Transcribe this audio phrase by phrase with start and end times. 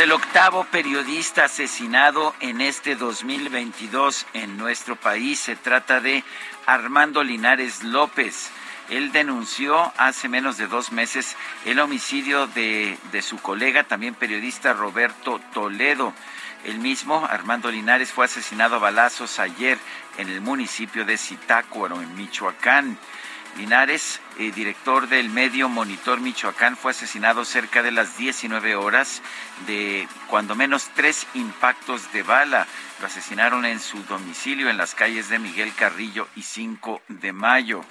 [0.00, 5.40] El octavo periodista asesinado en este 2022 en nuestro país.
[5.40, 6.24] Se trata de
[6.64, 8.50] Armando Linares López.
[8.88, 15.38] Él denunció hace menos de dos meses el homicidio de, su colega, también periodista Roberto
[15.52, 16.14] Toledo.
[16.64, 19.76] El mismo, Armando Linares, fue asesinado a balazos ayer
[20.16, 22.98] en el municipio de Zitácuaro, en Michoacán.
[23.56, 29.22] Linares, eh, director del medio Monitor Michoacán, fue asesinado cerca de las 19 horas
[29.66, 32.66] de cuando menos tres impactos de bala.
[33.00, 37.84] Lo asesinaron en su domicilio en las calles de Miguel Carrillo y 5 de mayo.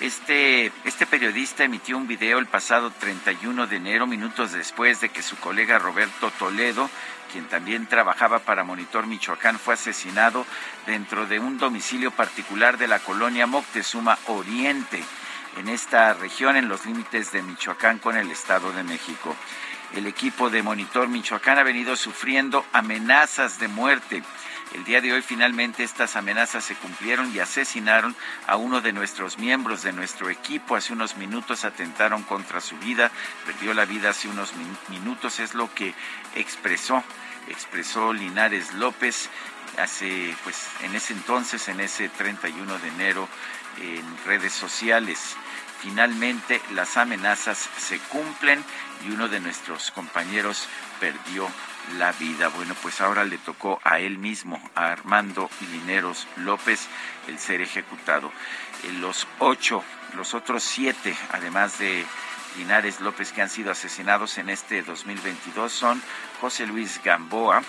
[0.00, 5.22] Este, este periodista emitió un video el pasado 31 de enero, minutos después de que
[5.22, 6.90] su colega Roberto Toledo,
[7.30, 10.44] quien también trabajaba para Monitor Michoacán, fue asesinado
[10.86, 15.02] dentro de un domicilio particular de la colonia Moctezuma Oriente,
[15.58, 19.36] en esta región, en los límites de Michoacán con el Estado de México.
[19.94, 24.24] El equipo de Monitor Michoacán ha venido sufriendo amenazas de muerte.
[24.74, 28.16] El día de hoy finalmente estas amenazas se cumplieron y asesinaron
[28.48, 30.74] a uno de nuestros miembros de nuestro equipo.
[30.74, 33.12] Hace unos minutos atentaron contra su vida,
[33.46, 34.52] perdió la vida hace unos
[34.88, 35.94] minutos, es lo que
[36.34, 37.04] expresó,
[37.48, 39.30] expresó Linares López
[39.78, 43.28] hace, pues, en ese entonces, en ese 31 de enero,
[43.80, 45.36] en redes sociales.
[45.82, 48.64] Finalmente las amenazas se cumplen
[49.06, 50.66] y uno de nuestros compañeros
[50.98, 51.48] perdió
[51.98, 52.48] la vida.
[52.48, 56.88] Bueno, pues ahora le tocó a él mismo, a Armando Lineros López,
[57.28, 58.32] el ser ejecutado.
[59.00, 59.82] Los ocho,
[60.16, 62.04] los otros siete, además de
[62.56, 66.02] Linares López, que han sido asesinados en este 2022 son
[66.40, 67.62] José Luis Gamboa,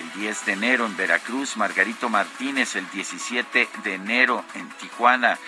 [0.00, 5.38] el 10 de enero en Veracruz, Margarito Martínez el 17 de enero en Tijuana,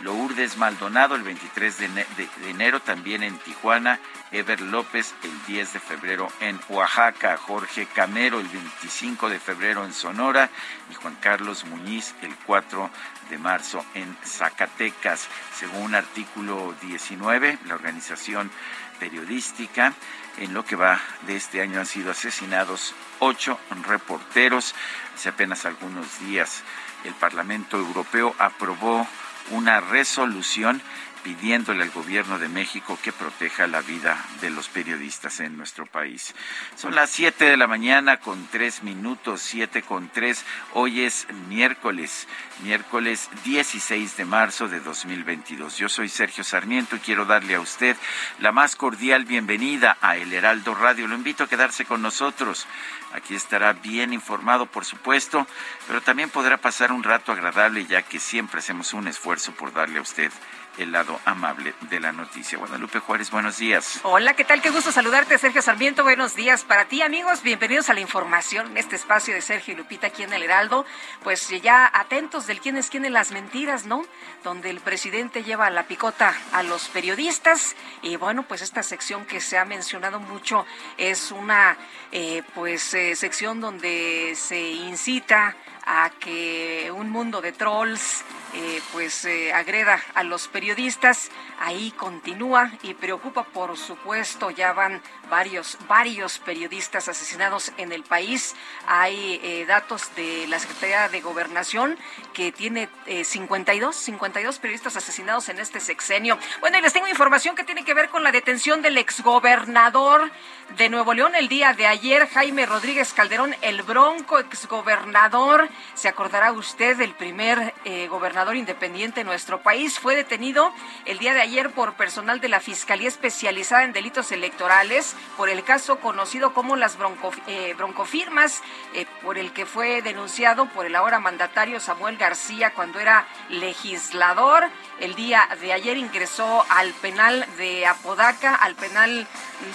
[0.00, 2.06] Lourdes Maldonado el 23 de,
[2.48, 4.00] enero también en Tijuana,
[4.32, 9.92] Ever López el 10 de febrero en Oaxaca, Jorge Camero el 25 de febrero en
[9.92, 10.50] Sonora
[10.90, 12.90] y Juan Carlos Muñiz el 4
[13.30, 15.28] de marzo en Zacatecas.
[15.54, 18.50] Según artículo 19, la organización
[18.98, 19.92] periodística,
[20.38, 24.74] en lo que va de este año han sido asesinados ocho reporteros.
[25.14, 26.62] Hace apenas algunos días
[27.04, 29.06] el Parlamento Europeo aprobó
[29.50, 30.80] una resolución
[31.24, 36.34] pidiéndole al gobierno de México que proteja la vida de los periodistas en nuestro país.
[36.76, 40.44] Son las 7 de la mañana con tres minutos, siete con tres.
[40.74, 42.28] Hoy es miércoles,
[42.62, 45.78] miércoles 16 de marzo de 2022.
[45.78, 47.96] Yo soy Sergio Sarmiento y quiero darle a usted
[48.38, 51.08] la más cordial bienvenida a El Heraldo Radio.
[51.08, 52.66] Lo invito a quedarse con nosotros.
[53.14, 55.46] Aquí estará bien informado, por supuesto,
[55.86, 60.00] pero también podrá pasar un rato agradable ya que siempre hacemos un esfuerzo por darle
[60.00, 60.30] a usted
[60.78, 62.58] el lado amable de la noticia.
[62.58, 64.00] Guadalupe Juárez, buenos días.
[64.02, 64.60] Hola, ¿qué tal?
[64.60, 66.02] Qué gusto saludarte, Sergio Sarmiento.
[66.02, 67.42] Buenos días para ti, amigos.
[67.42, 70.84] Bienvenidos a la información en este espacio de Sergio y Lupita aquí en el Heraldo.
[71.22, 74.04] Pues ya atentos del quién es quién en las mentiras, ¿no?
[74.42, 77.76] Donde el presidente lleva la picota a los periodistas.
[78.02, 80.66] Y bueno, pues esta sección que se ha mencionado mucho
[80.96, 81.76] es una,
[82.12, 85.56] eh, pues, eh, sección donde se incita
[85.86, 88.24] a que un mundo de trolls
[88.56, 91.30] eh, pues eh, agreda a los periodistas.
[91.58, 98.54] Ahí continúa y preocupa, por supuesto, ya van varios, varios periodistas asesinados en el país.
[98.86, 101.98] Hay eh, datos de la Secretaría de Gobernación
[102.32, 102.88] que tiene
[103.24, 106.38] 52, 52 periodistas asesinados en este sexenio.
[106.60, 110.30] Bueno, y les tengo información que tiene que ver con la detención del exgobernador
[110.76, 115.68] de Nuevo León el día de ayer, Jaime Rodríguez Calderón, el bronco exgobernador.
[115.94, 117.74] Se acordará usted del primer
[118.08, 120.72] gobernador independiente en nuestro país, fue detenido
[121.06, 125.64] el día de ayer por personal de la Fiscalía Especializada en Delitos Electorales por el
[125.64, 126.98] caso conocido como las
[127.46, 128.62] eh, broncofirmas,
[128.92, 134.68] eh, por el que fue denunciado por el ahora mandatario Samuel García cuando era legislador.
[135.00, 139.26] El día de ayer ingresó al penal de Apodaca, al penal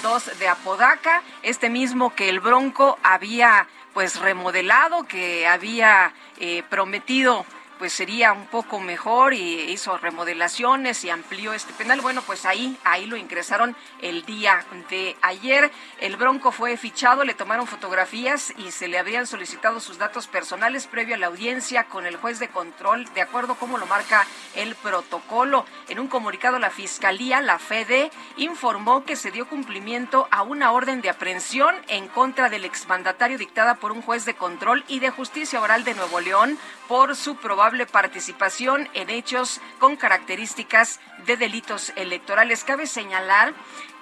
[0.04, 7.45] 2 de Apodaca, este mismo que el Bronco había pues remodelado, que había eh, prometido
[7.80, 12.02] pues sería un poco mejor y hizo remodelaciones y amplió este penal.
[12.02, 15.72] Bueno, pues ahí, ahí lo ingresaron el día de ayer.
[16.02, 20.88] El Bronco fue fichado, le tomaron fotografías y se le habían solicitado sus datos personales
[20.88, 24.75] previo a la audiencia con el juez de control, de acuerdo como lo marca el
[24.75, 25.66] protocolo.
[25.88, 31.00] En un comunicado, la Fiscalía, la FEDE, informó que se dio cumplimiento a una orden
[31.00, 35.62] de aprehensión en contra del exmandatario dictada por un juez de control y de justicia
[35.62, 36.60] oral de Nuevo León
[36.90, 42.63] por su probable participación en hechos con características de delitos electorales.
[42.63, 43.54] Cabe señalar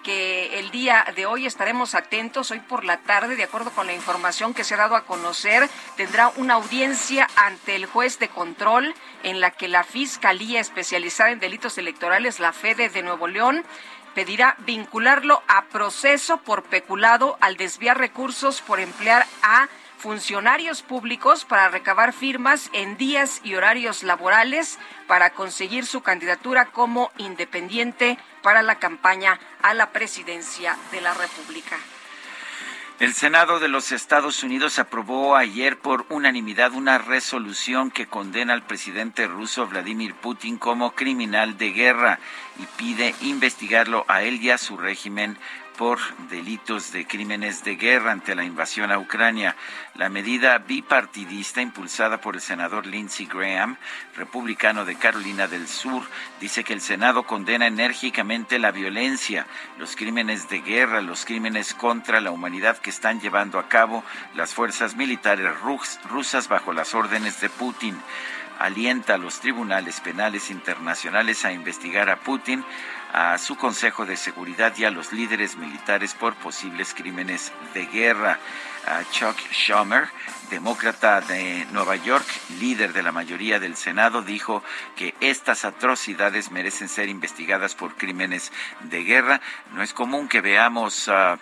[0.03, 3.93] que el día de hoy estaremos atentos, hoy por la tarde, de acuerdo con la
[3.93, 8.95] información que se ha dado a conocer, tendrá una audiencia ante el juez de control
[9.23, 13.65] en la que la Fiscalía especializada en delitos electorales, la FEDE de Nuevo León,
[14.15, 19.67] pedirá vincularlo a proceso por peculado al desviar recursos por emplear a
[19.97, 24.77] funcionarios públicos para recabar firmas en días y horarios laborales
[25.07, 31.77] para conseguir su candidatura como independiente para la campaña a la presidencia de la República.
[32.99, 38.65] El Senado de los Estados Unidos aprobó ayer por unanimidad una resolución que condena al
[38.65, 42.19] presidente ruso Vladimir Putin como criminal de guerra
[42.57, 45.37] y pide investigarlo a él y a su régimen
[45.77, 49.55] por delitos de crímenes de guerra ante la invasión a Ucrania.
[49.95, 53.77] La medida bipartidista impulsada por el senador Lindsey Graham,
[54.15, 56.03] republicano de Carolina del Sur,
[56.41, 59.45] dice que el Senado condena enérgicamente la violencia,
[59.77, 64.03] los crímenes de guerra, los crímenes contra la humanidad que están llevando a cabo
[64.35, 65.51] las fuerzas militares
[66.09, 67.95] rusas bajo las órdenes de Putin
[68.59, 72.63] alienta a los tribunales penales internacionales a investigar a Putin
[73.13, 78.39] a su Consejo de Seguridad y a los líderes militares por posibles crímenes de guerra.
[79.11, 80.07] Chuck Schumer,
[80.49, 82.25] demócrata de Nueva York,
[82.59, 84.63] líder de la mayoría del Senado, dijo
[84.95, 88.51] que estas atrocidades merecen ser investigadas por crímenes
[88.83, 89.41] de guerra.
[89.73, 91.37] No es común que veamos ah,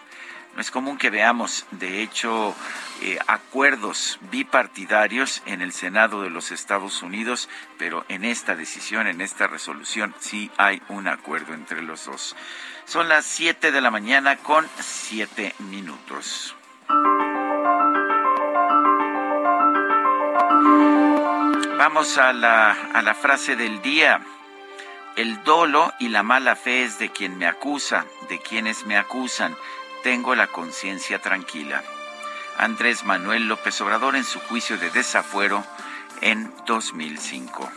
[0.56, 2.56] no es común que veamos, de hecho,
[3.02, 9.20] eh, acuerdos bipartidarios en el Senado de los Estados Unidos, pero en esta decisión, en
[9.20, 12.38] esta resolución, sí hay un acuerdo entre los dos.
[12.86, 16.56] Son las 7 de la mañana con 7 minutos.
[21.78, 24.22] Vamos a la, a la frase del día.
[25.18, 29.56] El dolo y la mala fe es de quien me acusa, de quienes me acusan
[30.06, 31.82] tengo la conciencia tranquila.
[32.60, 35.66] Andrés Manuel López Obrador en su juicio de desafuero
[36.22, 37.72] en 2005.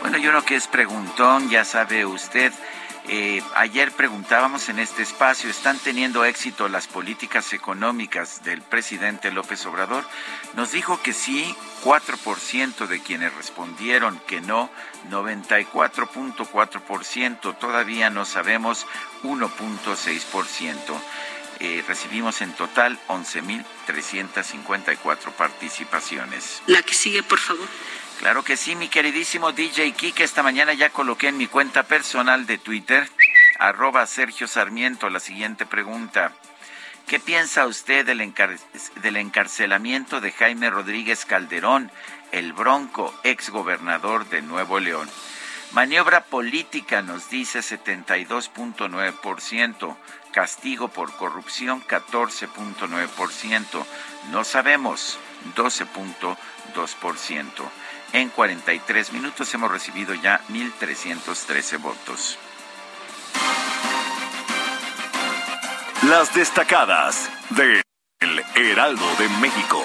[0.00, 2.54] Bueno, yo uno que es preguntón, ya sabe usted,
[3.06, 9.66] eh, ayer preguntábamos en este espacio, ¿están teniendo éxito las políticas económicas del presidente López
[9.66, 10.06] Obrador?
[10.54, 14.70] Nos dijo que sí, 4% de quienes respondieron que no,
[15.10, 18.86] 94.4%, todavía no sabemos
[19.22, 20.78] 1.6%.
[21.60, 26.62] Eh, recibimos en total 11.354 participaciones.
[26.66, 27.68] La que sigue, por favor.
[28.24, 30.24] Claro que sí, mi queridísimo DJ Kike.
[30.24, 33.06] Esta mañana ya coloqué en mi cuenta personal de Twitter,
[33.58, 36.32] arroba Sergio Sarmiento, la siguiente pregunta.
[37.06, 38.32] ¿Qué piensa usted del,
[39.02, 41.92] del encarcelamiento de Jaime Rodríguez Calderón,
[42.32, 45.10] el bronco exgobernador de Nuevo León?
[45.72, 49.96] Maniobra política nos dice 72.9%,
[50.32, 53.84] castigo por corrupción 14.9%,
[54.30, 55.18] no sabemos
[55.54, 57.68] 12.2%.
[58.14, 62.38] En 43 minutos hemos recibido ya 1.313 votos.
[66.08, 67.82] Las destacadas de
[68.20, 69.82] El Heraldo de México.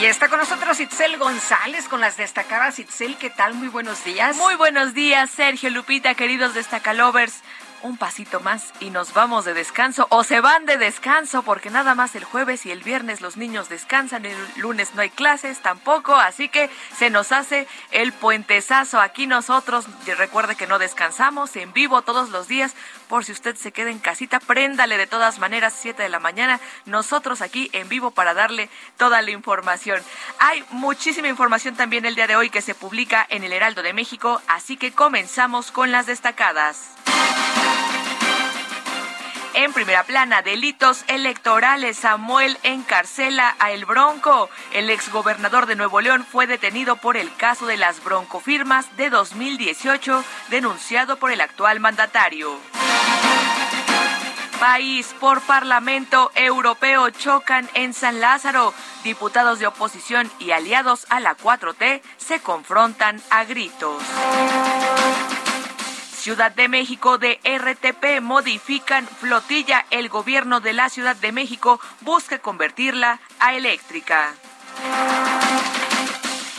[0.00, 2.78] Y está con nosotros Itzel González con las destacadas.
[2.78, 3.54] Itzel, ¿qué tal?
[3.54, 4.36] Muy buenos días.
[4.36, 7.42] Muy buenos días, Sergio Lupita, queridos destacalovers.
[7.82, 11.94] Un pasito más y nos vamos de descanso o se van de descanso porque nada
[11.94, 16.14] más el jueves y el viernes los niños descansan, el lunes no hay clases tampoco,
[16.14, 19.00] así que se nos hace el puentesazo.
[19.00, 19.86] Aquí nosotros,
[20.18, 22.74] recuerde que no descansamos en vivo todos los días,
[23.10, 26.60] por si usted se queda en casita, préndale de todas maneras 7 de la mañana,
[26.86, 30.00] nosotros aquí en vivo para darle toda la información.
[30.38, 33.92] Hay muchísima información también el día de hoy que se publica en el Heraldo de
[33.92, 36.94] México, así que comenzamos con las destacadas.
[39.62, 41.98] En primera plana, delitos electorales.
[41.98, 44.48] Samuel encarcela a El Bronco.
[44.72, 50.24] El exgobernador de Nuevo León fue detenido por el caso de las broncofirmas de 2018,
[50.48, 52.56] denunciado por el actual mandatario.
[54.58, 58.72] País por Parlamento Europeo chocan en San Lázaro.
[59.04, 64.02] Diputados de oposición y aliados a la 4T se confrontan a gritos.
[66.20, 69.86] Ciudad de México de RTP modifican flotilla.
[69.90, 74.34] El gobierno de la Ciudad de México busca convertirla a eléctrica.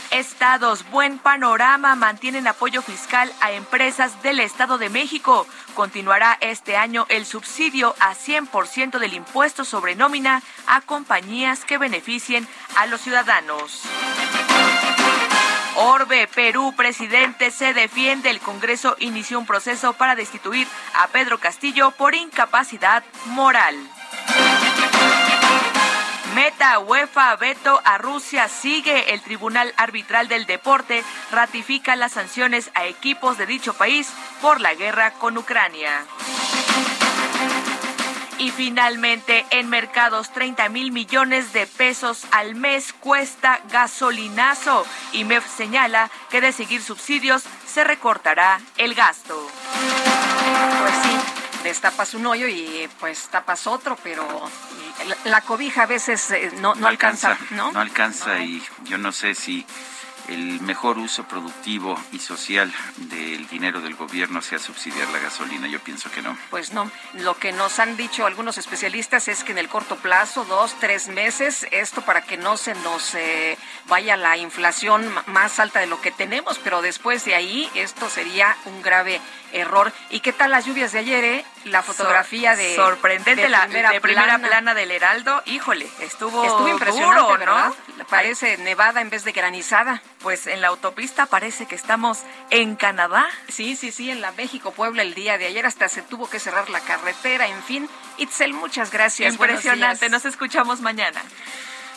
[0.10, 5.46] Estados, buen panorama, mantienen apoyo fiscal a empresas del Estado de México.
[5.76, 12.48] Continuará este año el subsidio a 100% del impuesto sobre nómina a compañías que beneficien
[12.78, 13.84] a los ciudadanos.
[15.84, 18.30] Orbe, Perú, presidente se defiende.
[18.30, 23.76] El Congreso inició un proceso para destituir a Pedro Castillo por incapacidad moral.
[26.36, 29.12] Meta, UEFA, veto a Rusia sigue.
[29.12, 34.76] El Tribunal Arbitral del Deporte ratifica las sanciones a equipos de dicho país por la
[34.76, 36.06] guerra con Ucrania.
[38.42, 44.84] Y finalmente, en mercados, 30 mil millones de pesos al mes cuesta gasolinazo.
[45.14, 49.48] Y MEF señala que de seguir subsidios se recortará el gasto.
[50.80, 54.26] Pues sí, destapas un hoyo y pues tapas otro, pero
[55.26, 57.72] la, cobija a veces eh, no, alcanza, ¿no?
[57.72, 59.68] No alcanza y yo no sé si
[60.28, 65.68] el mejor uso productivo y social del dinero del gobierno sea subsidiar la gasolina.
[65.68, 66.38] Yo pienso que no.
[66.50, 66.90] Pues no.
[67.14, 71.08] Lo que nos han dicho algunos especialistas es que en el corto plazo, dos, tres
[71.08, 76.02] meses, esto para que no se nos eh, vaya la inflación más alta de lo
[76.02, 79.22] que tenemos, pero después de ahí esto sería un grave
[79.54, 79.92] error.
[80.10, 81.46] ¿Y qué tal las lluvias de ayer, eh?
[81.66, 82.76] La fotografía de...
[82.76, 84.74] Sorprendente la primera, de primera plana.
[84.74, 85.44] del Heraldo.
[85.46, 87.76] Híjole, estuvo, estuvo impresionante, ¿no?
[88.10, 90.02] Parece nevada en vez de granizada.
[90.22, 93.28] Pues en la autopista parece que estamos en Canadá.
[93.48, 96.70] Sí, sí, sí, en la México-Puebla el día de ayer hasta se tuvo que cerrar
[96.70, 97.90] la carretera, en fin.
[98.18, 99.34] Itzel, muchas gracias.
[99.34, 101.22] Impresionante, nos escuchamos mañana.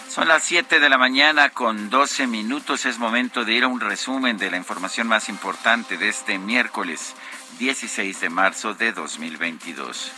[0.09, 2.85] Son las 7 de la mañana con 12 minutos.
[2.85, 7.14] Es momento de ir a un resumen de la información más importante de este miércoles
[7.58, 10.12] 16 de marzo de 2022.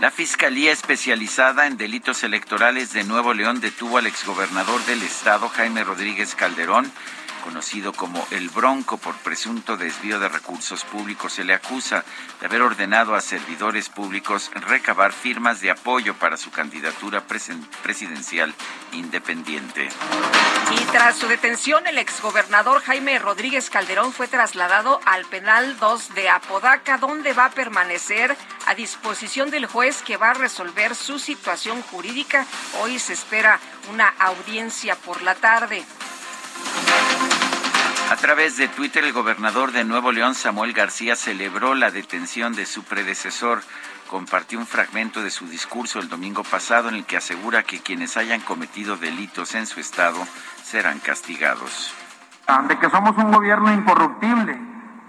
[0.00, 5.84] La Fiscalía Especializada en Delitos Electorales de Nuevo León detuvo al exgobernador del estado, Jaime
[5.84, 6.90] Rodríguez Calderón,
[7.44, 12.02] conocido como El Bronco por presunto desvío de recursos públicos, se le acusa
[12.40, 17.22] de haber ordenado a servidores públicos recabar firmas de apoyo para su candidatura
[17.82, 18.54] presidencial
[18.92, 19.90] independiente.
[20.70, 26.30] Y tras su detención, el exgobernador Jaime Rodríguez Calderón fue trasladado al penal 2 de
[26.30, 28.34] Apodaca, donde va a permanecer
[28.66, 32.46] a disposición del juez que va a resolver su situación jurídica.
[32.80, 33.60] Hoy se espera
[33.92, 35.84] una audiencia por la tarde.
[38.10, 42.64] A través de Twitter, el gobernador de Nuevo León, Samuel García, celebró la detención de
[42.64, 43.62] su predecesor.
[44.08, 48.16] Compartió un fragmento de su discurso el domingo pasado en el que asegura que quienes
[48.16, 50.26] hayan cometido delitos en su estado
[50.62, 51.92] serán castigados.
[52.68, 54.58] De que somos un gobierno incorruptible,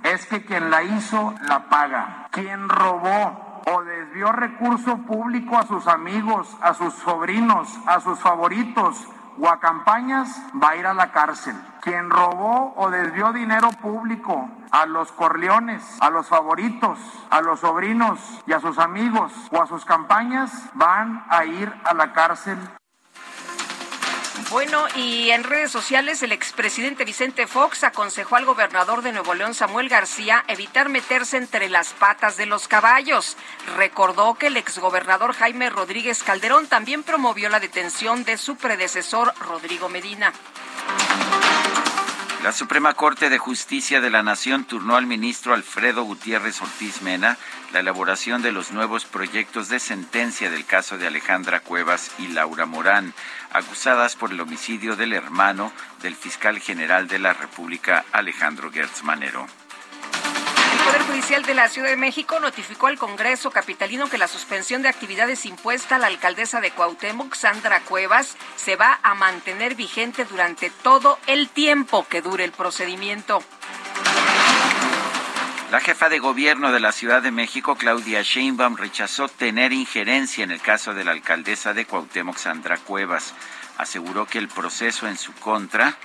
[0.03, 2.27] es que quien la hizo la paga.
[2.31, 9.07] Quien robó o desvió recurso público a sus amigos, a sus sobrinos, a sus favoritos,
[9.43, 11.55] a campañas va a ir a la cárcel.
[11.81, 16.97] Quien robó o desvió dinero público a los corleones, a los favoritos,
[17.29, 21.93] a los sobrinos y a sus amigos o a sus campañas van a ir a
[21.93, 22.57] la cárcel.
[24.51, 29.55] Bueno, y en redes sociales el expresidente Vicente Fox aconsejó al gobernador de Nuevo León,
[29.55, 33.37] Samuel García, evitar meterse entre las patas de los caballos.
[33.75, 39.89] Recordó que el exgobernador Jaime Rodríguez Calderón también promovió la detención de su predecesor, Rodrigo
[39.89, 40.31] Medina.
[42.43, 47.37] La Suprema Corte de Justicia de la Nación turnó al ministro Alfredo Gutiérrez Ortiz Mena
[47.73, 52.65] la elaboración de los nuevos proyectos de sentencia del caso de Alejandra Cuevas y Laura
[52.65, 53.13] Morán,
[53.51, 59.47] acusadas por el homicidio del hermano del fiscal general de la República, Alejandro Gertz Manero.
[60.85, 64.87] Poder Judicial de la Ciudad de México notificó al Congreso Capitalino que la suspensión de
[64.89, 70.69] actividades impuesta a la alcaldesa de Cuauhtémoc, Sandra Cuevas, se va a mantener vigente durante
[70.69, 73.41] todo el tiempo que dure el procedimiento.
[75.71, 80.51] La jefa de gobierno de la Ciudad de México, Claudia Sheinbaum, rechazó tener injerencia en
[80.51, 83.33] el caso de la alcaldesa de Cuauhtémoc, Sandra Cuevas.
[83.79, 85.97] Aseguró que el proceso en su contra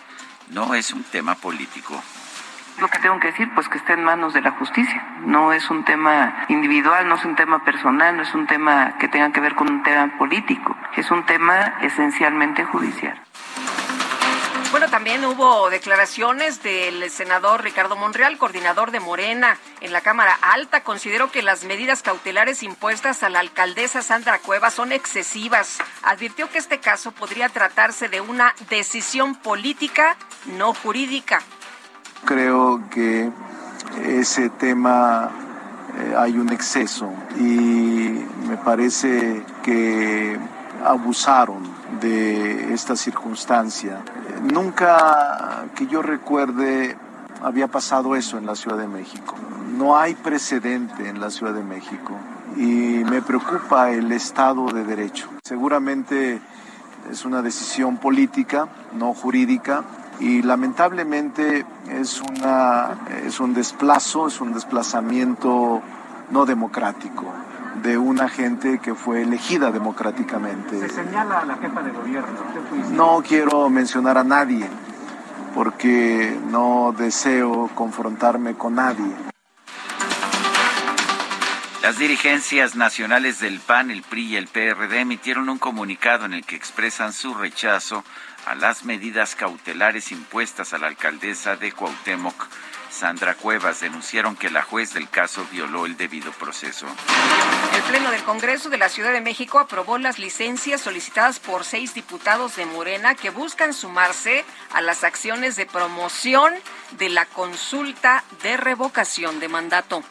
[0.49, 2.02] no es un tema político
[2.80, 5.04] lo que tengo que decir, pues que está en manos de la justicia.
[5.25, 9.08] No es un tema individual, no es un tema personal, no es un tema que
[9.08, 13.20] tenga que ver con un tema político, es un tema esencialmente judicial.
[14.70, 20.84] Bueno, también hubo declaraciones del senador Ricardo Monreal, coordinador de Morena en la Cámara Alta.
[20.84, 25.78] Consideró que las medidas cautelares impuestas a la alcaldesa Sandra Cueva son excesivas.
[26.04, 31.42] Advirtió que este caso podría tratarse de una decisión política, no jurídica.
[32.24, 33.30] Creo que
[34.04, 35.30] ese tema
[35.98, 40.38] eh, hay un exceso y me parece que
[40.84, 41.62] abusaron
[42.00, 43.98] de esta circunstancia.
[44.52, 46.96] Nunca que yo recuerde
[47.42, 49.34] había pasado eso en la Ciudad de México.
[49.76, 52.16] No hay precedente en la Ciudad de México
[52.56, 55.28] y me preocupa el Estado de Derecho.
[55.42, 56.40] Seguramente
[57.10, 59.84] es una decisión política, no jurídica,
[60.20, 65.80] y lamentablemente es, una, es un desplazo, es un desplazamiento
[66.30, 67.24] no democrático
[67.82, 70.78] de una gente que fue elegida democráticamente.
[70.80, 72.28] Se señala a la jefa de gobierno.
[72.90, 74.68] No quiero mencionar a nadie
[75.54, 79.30] porque no deseo confrontarme con nadie.
[81.82, 86.44] Las dirigencias nacionales del PAN, el PRI y el PRD emitieron un comunicado en el
[86.44, 88.04] que expresan su rechazo
[88.47, 92.49] a las medidas cautelares impuestas a la alcaldesa de Cuauhtémoc.
[92.90, 96.87] Sandra Cuevas denunciaron que la juez del caso violó el debido proceso.
[97.75, 101.94] El Pleno del Congreso de la Ciudad de México aprobó las licencias solicitadas por seis
[101.94, 106.52] diputados de Morena que buscan sumarse a las acciones de promoción
[106.99, 110.02] de la consulta de revocación de mandato.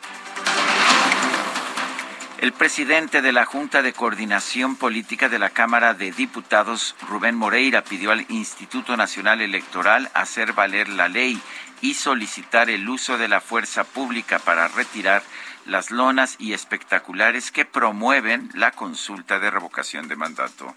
[2.42, 7.84] El presidente de la Junta de Coordinación Política de la Cámara de Diputados, Rubén Moreira,
[7.84, 11.38] pidió al Instituto Nacional Electoral hacer valer la ley
[11.82, 15.22] y solicitar el uso de la fuerza pública para retirar
[15.66, 20.74] las lonas y espectaculares que promueven la consulta de revocación de mandato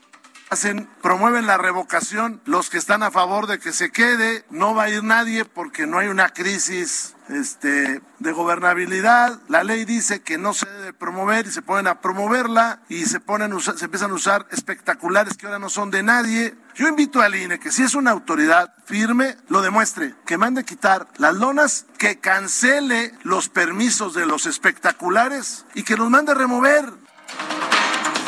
[0.52, 4.84] hacen, promueven la revocación, los que están a favor de que se quede, no va
[4.84, 9.40] a ir nadie porque no hay una crisis este, de gobernabilidad.
[9.48, 13.18] La ley dice que no se debe promover y se ponen a promoverla y se,
[13.18, 16.54] ponen, se empiezan a usar espectaculares que ahora no son de nadie.
[16.74, 21.08] Yo invito al INE que si es una autoridad firme, lo demuestre, que mande quitar
[21.16, 26.92] las lonas, que cancele los permisos de los espectaculares y que los mande remover.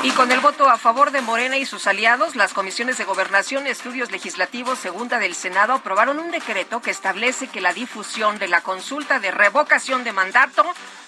[0.05, 3.67] Y con el voto a favor de Morena y sus aliados, las comisiones de Gobernación,
[3.67, 8.61] Estudios Legislativos, Segunda del Senado aprobaron un decreto que establece que la difusión de la
[8.61, 10.63] consulta de revocación de mandato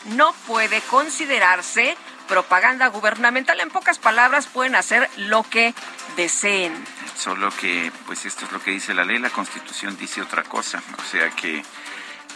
[0.07, 1.95] no puede considerarse
[2.27, 3.61] propaganda gubernamental.
[3.61, 5.75] En pocas palabras, pueden hacer lo que
[6.17, 6.73] deseen.
[7.15, 10.83] Solo que, pues esto es lo que dice la ley, la Constitución dice otra cosa,
[10.99, 11.63] o sea que,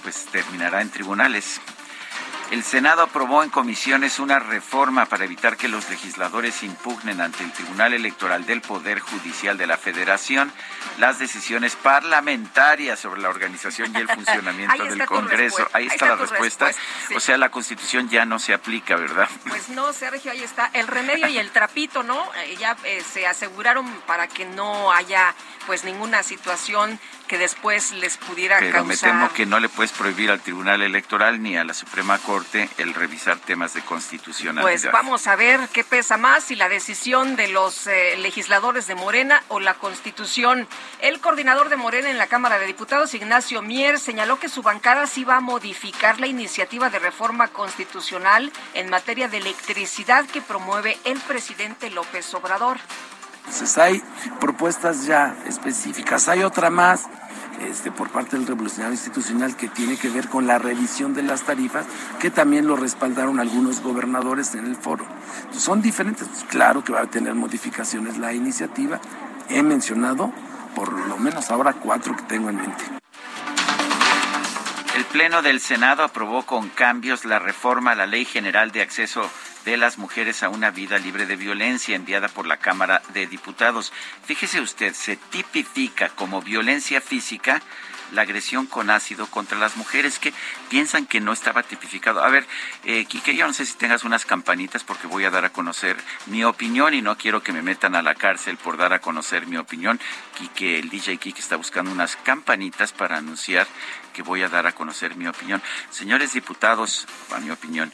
[0.02, 1.58] pues terminará en tribunales.
[2.50, 7.52] El Senado aprobó en comisiones una reforma para evitar que los legisladores impugnen ante el
[7.52, 10.52] Tribunal Electoral del Poder Judicial de la Federación
[10.98, 15.68] las decisiones parlamentarias sobre la organización y el funcionamiento del Congreso.
[15.72, 16.72] Ahí está, la respuesta.
[17.14, 19.28] O sea, la Constitución ya no se aplica, ¿verdad?
[19.48, 20.70] Pues no, Sergio, ahí está.
[20.72, 22.20] El remedio y el trapito, ¿no?
[22.34, 25.34] Eh, ya eh, se aseguraron para que no haya
[25.70, 30.28] pues ninguna situación que después les pudiera Pero me temo que no le puedes prohibir
[30.32, 34.68] al Tribunal Electoral ni a la Suprema Corte el revisar temas de constitucionalidad.
[34.68, 38.96] Pues vamos a ver qué pesa más, si la decisión de los eh, legisladores de
[38.96, 40.66] Morena o la Constitución.
[40.98, 45.06] El coordinador de Morena en la Cámara de Diputados, Ignacio Mier, señaló que su bancada
[45.06, 50.98] sí va a modificar la iniciativa de reforma constitucional en materia de electricidad que promueve
[51.04, 52.78] el presidente López Obrador.
[53.46, 54.02] Entonces hay
[54.40, 56.28] propuestas ya específicas.
[56.28, 57.08] Hay otra más
[57.68, 61.42] este, por parte del Revolucionario Institucional que tiene que ver con la revisión de las
[61.42, 61.84] tarifas,
[62.18, 65.04] que también lo respaldaron algunos gobernadores en el foro.
[65.52, 66.26] son diferentes.
[66.26, 69.00] Pues claro que va a tener modificaciones la iniciativa.
[69.48, 70.32] He mencionado
[70.74, 72.84] por lo menos ahora cuatro que tengo en mente.
[74.96, 79.22] El Pleno del Senado aprobó con cambios la reforma a la Ley General de Acceso
[79.64, 83.92] de las mujeres a una vida libre de violencia enviada por la Cámara de Diputados.
[84.24, 87.62] Fíjese usted, se tipifica como violencia física
[88.12, 90.32] la agresión con ácido contra las mujeres que
[90.68, 92.24] piensan que no estaba tipificado.
[92.24, 92.46] A ver,
[92.84, 95.96] eh, Quique, yo no sé si tengas unas campanitas porque voy a dar a conocer
[96.26, 99.46] mi opinión y no quiero que me metan a la cárcel por dar a conocer
[99.46, 100.00] mi opinión.
[100.36, 103.66] Quique, el DJ Quique está buscando unas campanitas para anunciar
[104.12, 105.62] que voy a dar a conocer mi opinión.
[105.90, 107.92] Señores diputados, a mi opinión,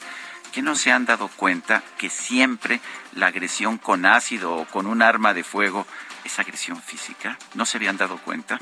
[0.56, 2.80] que no se han dado cuenta que siempre
[3.12, 5.86] la agresión con ácido o con un arma de fuego
[6.24, 7.36] es agresión física?
[7.52, 8.58] ¿No se habían dado cuenta?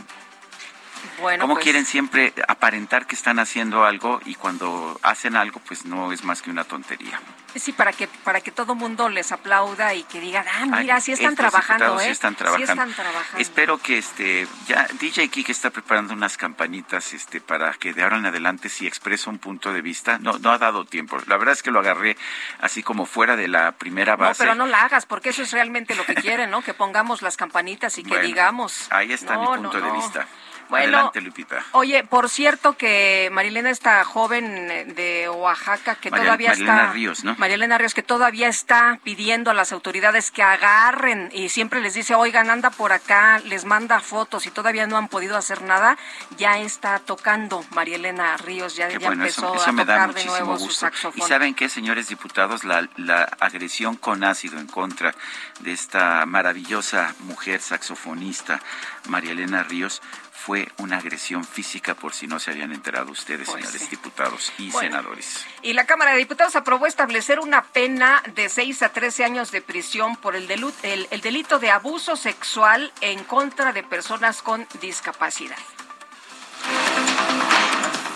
[1.21, 5.85] Bueno, ¿Cómo pues quieren siempre aparentar que están haciendo algo y cuando hacen algo pues
[5.85, 7.21] no es más que una tontería?
[7.57, 11.13] Sí, para que para que todo mundo les aplauda y que digan, ah, mira, sí
[11.13, 12.05] están trabajando, ¿eh?
[12.05, 12.95] Sí están trabajando.
[13.39, 18.19] Espero que este ya DJ Kike está preparando unas campanitas este para que de ahora
[18.19, 21.19] en adelante si expresa un punto de vista, no no ha dado tiempo.
[21.27, 22.17] La verdad es que lo agarré
[22.61, 24.43] así como fuera de la primera base.
[24.43, 26.63] No, pero no la hagas porque eso es realmente lo que quieren, ¿no?
[26.63, 28.89] Que pongamos las campanitas y que digamos.
[28.91, 30.27] Ahí está mi punto de vista.
[30.75, 31.65] Bueno, Lupita.
[31.73, 36.65] Oye, por cierto que Marilena, esta joven de Oaxaca, que todavía está...
[36.65, 37.35] Marilena Ríos, ¿no?
[37.39, 42.15] Marilena Ríos, que todavía está pidiendo a las autoridades que agarren y siempre les dice,
[42.15, 45.97] oigan, anda por acá, les manda fotos y todavía no han podido hacer nada,
[46.37, 51.21] ya está tocando Marilena Ríos, ya, empezó a tocar de nuevo su saxofón.
[51.21, 55.15] Y saben qué, señores diputados, la, la agresión con ácido en contra
[55.61, 58.61] de esta maravillosa mujer saxofonista,
[59.09, 60.03] María Elena Ríos,
[60.45, 64.71] fue una agresión física, por si no se habían enterado ustedes, pues señores diputados y
[64.71, 65.47] senadores.
[65.63, 69.63] Y la Cámara de Diputados aprobó establecer una pena de 6 a 13 años de
[69.63, 75.57] prisión por el, el delito de abuso sexual en contra de personas con discapacidad.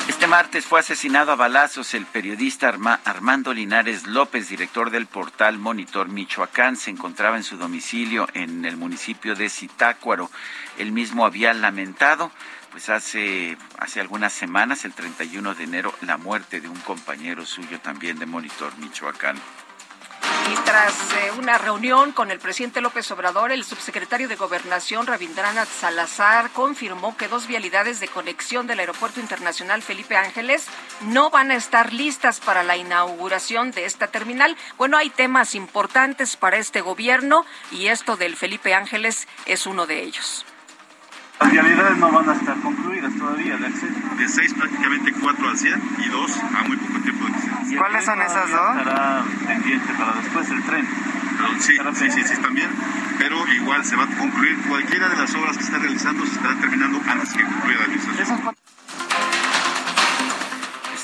[0.09, 6.09] Este martes fue asesinado a balazos el periodista Armando Linares López, director del portal Monitor
[6.09, 6.77] Michoacán.
[6.77, 10.31] Se encontraba en su domicilio en el municipio de Zitácuaro.
[10.79, 12.33] Él mismo había lamentado,
[12.71, 17.79] pues hace, hace algunas semanas, el 31 de enero, la muerte de un compañero suyo
[17.79, 19.37] también de Monitor Michoacán.
[20.51, 25.69] Y tras eh, una reunión con el presidente López Obrador, el subsecretario de Gobernación, Rabindranath
[25.69, 30.67] Salazar, confirmó que dos vialidades de conexión del Aeropuerto Internacional Felipe Ángeles
[31.03, 34.57] no van a estar listas para la inauguración de esta terminal.
[34.79, 40.03] Bueno, hay temas importantes para este gobierno y esto del Felipe Ángeles es uno de
[40.03, 40.47] ellos.
[41.41, 43.95] Las vialidades no van a estar concluidas todavía de acceso.
[44.19, 47.79] De seis prácticamente cuatro al 100 y dos a muy poco tiempo de acceso.
[47.79, 48.77] ¿Cuáles son esas dos?
[48.79, 50.87] Estará pendiente para después el tren.
[51.61, 52.71] sí, sí, sí, sí, también.
[53.19, 56.33] Pero igual se va a concluir cualquiera de las obras que se están realizando, se
[56.33, 58.55] estará terminando antes que concluya la administración.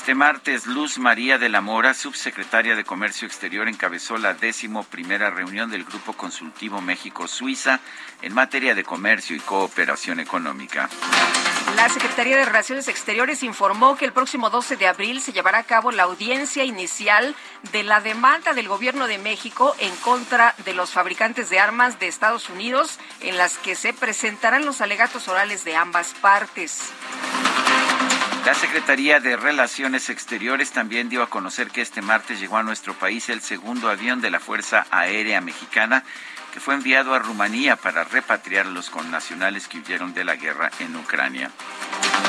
[0.05, 5.31] Este martes, Luz María de la Mora, subsecretaria de Comercio Exterior, encabezó la décimo primera
[5.31, 7.79] reunión del Grupo Consultivo México-Suiza
[8.21, 10.89] en materia de comercio y cooperación económica.
[11.75, 15.63] La Secretaría de Relaciones Exteriores informó que el próximo 12 de abril se llevará a
[15.63, 17.35] cabo la audiencia inicial
[17.71, 22.09] de la demanda del Gobierno de México en contra de los fabricantes de armas de
[22.09, 26.91] Estados Unidos, en las que se presentarán los alegatos orales de ambas partes.
[28.45, 32.93] La Secretaría de Relaciones Exteriores también dio a conocer que este martes llegó a nuestro
[32.93, 36.03] país el segundo avión de la Fuerza Aérea Mexicana
[36.55, 40.71] que fue enviado a Rumanía para repatriar a los connacionales que huyeron de la guerra
[40.79, 41.51] en Ucrania.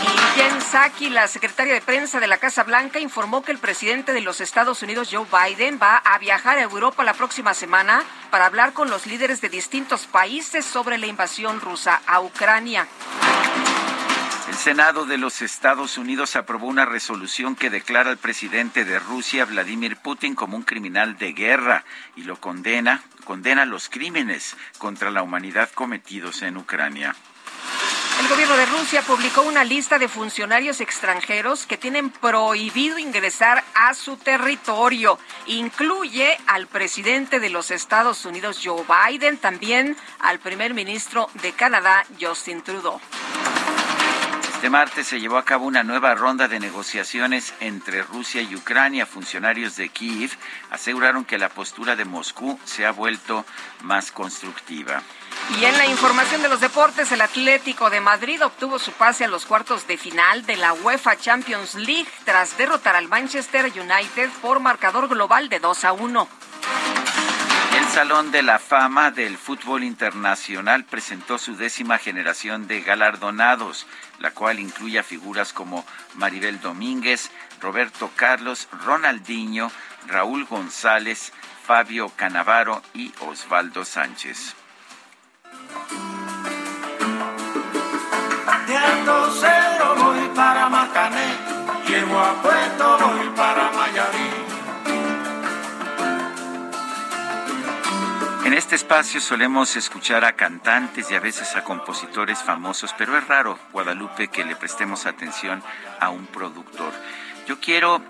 [0.02, 4.12] Y Jen Psaki, la secretaria de prensa de la Casa Blanca, informó que el presidente
[4.12, 8.02] de los Estados Unidos, Joe Biden, va a viajar a Europa la próxima semana
[8.32, 12.88] para hablar con los líderes de distintos países sobre la invasión rusa a Ucrania.
[14.56, 19.44] El Senado de los Estados Unidos aprobó una resolución que declara al presidente de Rusia,
[19.44, 21.84] Vladimir Putin, como un criminal de guerra
[22.16, 27.14] y lo condena, condena los crímenes contra la humanidad cometidos en Ucrania.
[28.18, 33.92] El gobierno de Rusia publicó una lista de funcionarios extranjeros que tienen prohibido ingresar a
[33.92, 35.18] su territorio.
[35.48, 42.06] Incluye al presidente de los Estados Unidos, Joe Biden, también al primer ministro de Canadá,
[42.18, 42.98] Justin Trudeau.
[44.56, 49.04] Este martes se llevó a cabo una nueva ronda de negociaciones entre Rusia y Ucrania.
[49.04, 50.30] Funcionarios de Kiev
[50.70, 53.44] aseguraron que la postura de Moscú se ha vuelto
[53.82, 55.02] más constructiva.
[55.60, 59.28] Y en la información de los deportes, el Atlético de Madrid obtuvo su pase a
[59.28, 64.60] los cuartos de final de la UEFA Champions League tras derrotar al Manchester United por
[64.60, 66.28] marcador global de 2 a 1.
[67.96, 73.86] Salón de la Fama del Fútbol Internacional presentó su décima generación de galardonados
[74.18, 75.82] la cual incluye a figuras como
[76.12, 79.72] Maribel Domínguez, Roberto Carlos, Ronaldinho,
[80.08, 81.32] Raúl González,
[81.66, 84.54] Fabio Canavaro y Osvaldo Sánchez.
[98.46, 103.26] En este espacio solemos escuchar a cantantes y a veces a compositores famosos, pero es
[103.26, 105.64] raro, Guadalupe, que le prestemos atención
[105.98, 106.92] a un productor.
[107.48, 108.00] Yo quiero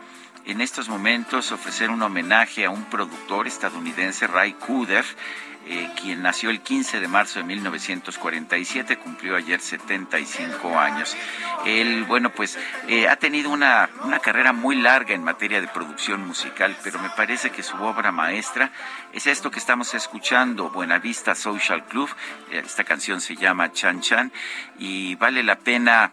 [0.44, 5.07] en estos momentos ofrecer un homenaje a un productor estadounidense, Ray Cooder,
[5.68, 11.16] eh, quien nació el 15 de marzo de 1947, cumplió ayer 75 años.
[11.64, 16.24] Él, bueno, pues eh, ha tenido una, una carrera muy larga en materia de producción
[16.24, 18.70] musical, pero me parece que su obra maestra
[19.12, 22.11] es esto que estamos escuchando, Buenavista Social Club.
[22.52, 24.31] Eh, esta canción se llama Chan Chan
[24.79, 26.12] y vale la pena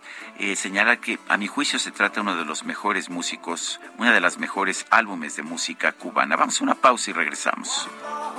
[0.55, 4.19] señalar que a mi juicio se trata de uno de los mejores músicos, una de
[4.19, 6.35] las mejores álbumes de música cubana.
[6.35, 7.87] Vamos a una pausa y regresamos.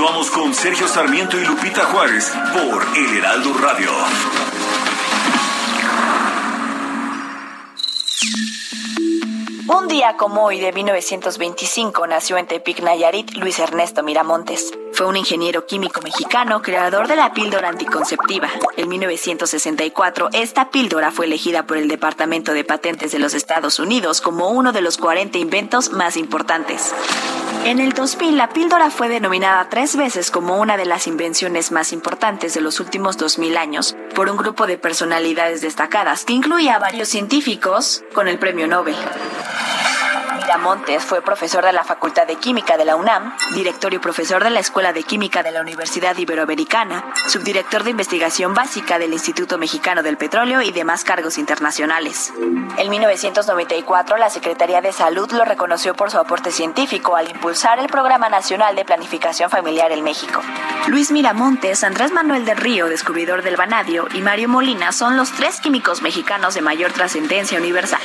[0.00, 3.90] Continuamos con Sergio Sarmiento y Lupita Juárez por El Heraldo Radio.
[9.68, 14.72] Un día como hoy de 1925 nació en Tepic, Nayarit, Luis Ernesto Miramontes.
[15.00, 18.50] Fue un ingeniero químico mexicano, creador de la píldora anticonceptiva.
[18.76, 24.20] En 1964, esta píldora fue elegida por el Departamento de Patentes de los Estados Unidos
[24.20, 26.94] como uno de los 40 inventos más importantes.
[27.64, 31.94] En el 2000, la píldora fue denominada tres veces como una de las invenciones más
[31.94, 36.78] importantes de los últimos 2000 años por un grupo de personalidades destacadas que incluía a
[36.78, 38.96] varios científicos con el premio Nobel.
[40.40, 44.48] Miramontes fue profesor de la Facultad de Química de la UNAM, director y profesor de
[44.48, 50.02] la Escuela de Química de la Universidad Iberoamericana, subdirector de investigación básica del Instituto Mexicano
[50.02, 52.32] del Petróleo y demás cargos internacionales.
[52.78, 57.88] En 1994, la Secretaría de Salud lo reconoció por su aporte científico al impulsar el
[57.88, 60.40] Programa Nacional de Planificación Familiar en México.
[60.86, 65.60] Luis Miramontes, Andrés Manuel del Río, descubridor del vanadio, y Mario Molina son los tres
[65.60, 68.00] químicos mexicanos de mayor trascendencia universal.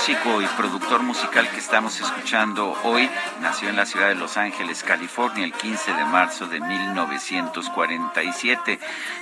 [0.00, 3.10] Músico y productor musical que estamos escuchando hoy,
[3.42, 8.80] nació en la ciudad de Los Ángeles, California, el 15 de marzo de 1947.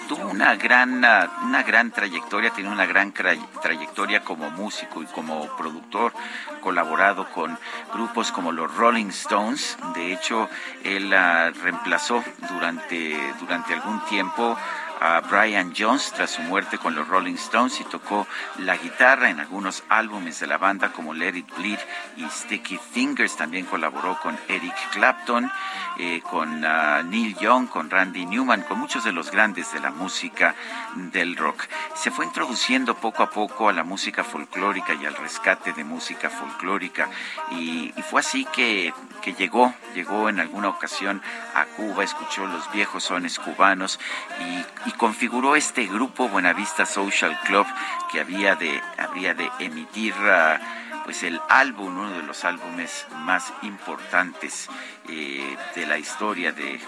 [0.09, 1.05] Tuvo una gran,
[1.43, 6.12] una gran trayectoria, tiene una gran trayectoria como músico y como productor,
[6.61, 7.59] colaborado con
[7.93, 9.77] grupos como los Rolling Stones.
[9.97, 10.49] De hecho,
[10.85, 11.12] él
[11.61, 14.57] reemplazó durante, durante algún tiempo
[15.01, 18.27] a Brian Jones tras su muerte con los Rolling Stones y tocó
[18.59, 21.79] la guitarra en algunos álbumes de la banda como Let It Bleed
[22.17, 23.37] y Sticky Fingers.
[23.37, 25.51] También colaboró con Eric Clapton,
[25.99, 29.91] eh, con ah, Neil Young, con Randy Newman, con muchos de los grandes de la
[29.91, 30.55] música
[30.95, 31.65] del rock.
[31.95, 36.31] Se fue introduciendo poco a poco a la música folclórica y al rescate de música
[36.31, 37.09] folclórica
[37.51, 41.23] y, fue así que, que llegó, llegó en alguna ocasión
[41.55, 44.01] a Cuba, escuchó los viejos sones cubanos
[44.87, 47.66] y y configuró este grupo Buenavista Social Club
[48.11, 50.59] que había de, habría de emitir ah,
[51.05, 54.70] pues el álbum, uno de los álbumes más importantes
[55.11, 56.81] eh, de la historia de,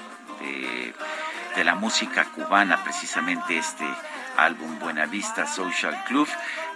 [1.55, 3.85] de, la música cubana, precisamente este
[4.39, 6.27] álbum Buenavista Social Club,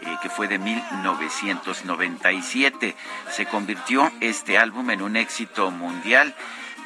[0.03, 2.95] eh, que fue de 1997.
[3.31, 6.35] Se convirtió este álbum en un éxito mundial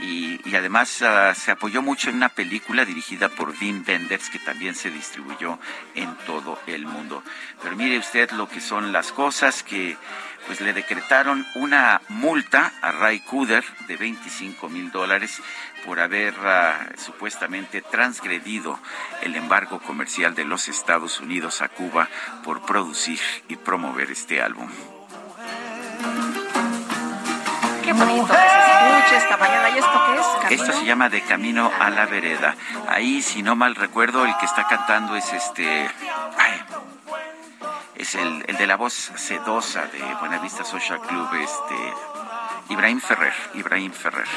[0.00, 4.74] y, además ah, se apoyó mucho en una película dirigida por Wim Wenders que también
[4.74, 5.58] se distribuyó
[5.94, 7.22] en todo el mundo.
[7.62, 9.96] Pero mire usted lo que son las cosas que
[10.46, 15.42] pues le decretaron una multa a Ray Cooder de 25 mil dólares
[15.84, 18.78] por haber ah, supuestamente transgredido
[19.22, 22.08] el embargo comercial de los Estados Unidos a Cuba
[22.44, 24.68] por producir y promover este álbum.
[27.88, 29.70] Qué bonito escuche esta mañana.
[29.70, 30.60] ¿Y esto qué es?
[30.60, 32.54] Esto se llama De Camino a la Vereda.
[32.86, 35.88] Ahí, si no mal recuerdo, el que está cantando es este...
[37.94, 41.94] es el, el de la voz sedosa de Buenavista Social Club, este...
[42.68, 44.28] Ibrahim Ferrer, Ibrahim Ferrer.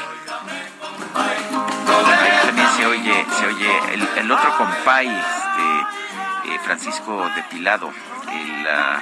[2.46, 3.80] También se oye, se oye
[4.16, 7.92] el, otro compay, este, eh, Francisco Depilado,
[8.32, 9.00] el, uh,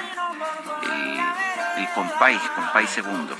[0.91, 3.37] el, el compay, compay segundo.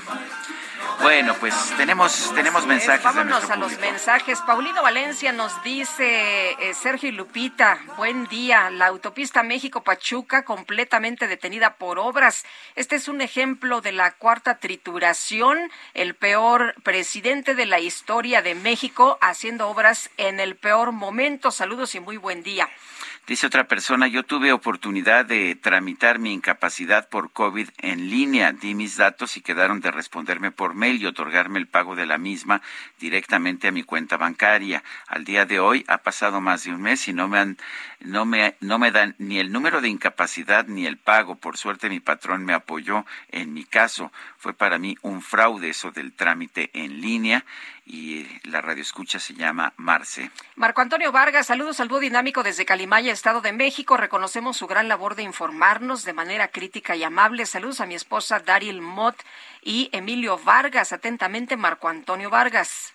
[1.02, 3.02] Bueno, pues tenemos, tenemos mensajes.
[3.02, 4.40] Vámonos a los mensajes.
[4.42, 8.70] Paulino Valencia nos dice, eh, Sergio y Lupita, buen día.
[8.70, 12.44] La autopista México-Pachuca completamente detenida por obras.
[12.76, 15.58] Este es un ejemplo de la cuarta trituración,
[15.94, 21.50] el peor presidente de la historia de México haciendo obras en el peor momento.
[21.50, 22.68] Saludos y muy buen día.
[23.24, 28.50] Dice otra persona, yo tuve oportunidad de tramitar mi incapacidad por COVID en línea.
[28.50, 32.18] Di mis datos y quedaron de responderme por mail y otorgarme el pago de la
[32.18, 32.62] misma
[32.98, 34.82] directamente a mi cuenta bancaria.
[35.06, 37.58] Al día de hoy ha pasado más de un mes y no me han,
[38.00, 41.36] no me, no me dan ni el número de incapacidad ni el pago.
[41.36, 44.10] Por suerte mi patrón me apoyó en mi caso.
[44.36, 47.44] Fue para mí un fraude eso del trámite en línea
[47.84, 50.30] y la radio escucha se llama Marce.
[50.54, 53.96] Marco Antonio Vargas, saludos al dúo dinámico desde Calimaya, Estado de México.
[53.96, 57.46] Reconocemos su gran labor de informarnos de manera crítica y amable.
[57.46, 59.16] Saludos a mi esposa Daryl Mott
[59.62, 60.92] y Emilio Vargas.
[60.92, 62.92] Atentamente, Marco Antonio Vargas.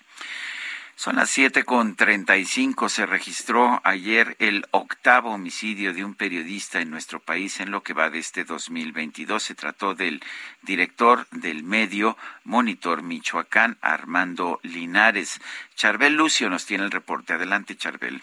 [0.98, 2.90] Son las siete con treinta y cinco.
[2.90, 7.94] Se registró ayer el octavo homicidio de un periodista en nuestro país en lo que
[7.94, 9.44] va de este 2022.
[9.44, 10.24] Se trató del
[10.64, 15.40] director del medio Monitor Michoacán, Armando Linares.
[15.76, 17.34] Charbel Lucio nos tiene el reporte.
[17.34, 18.20] Adelante, Charbel.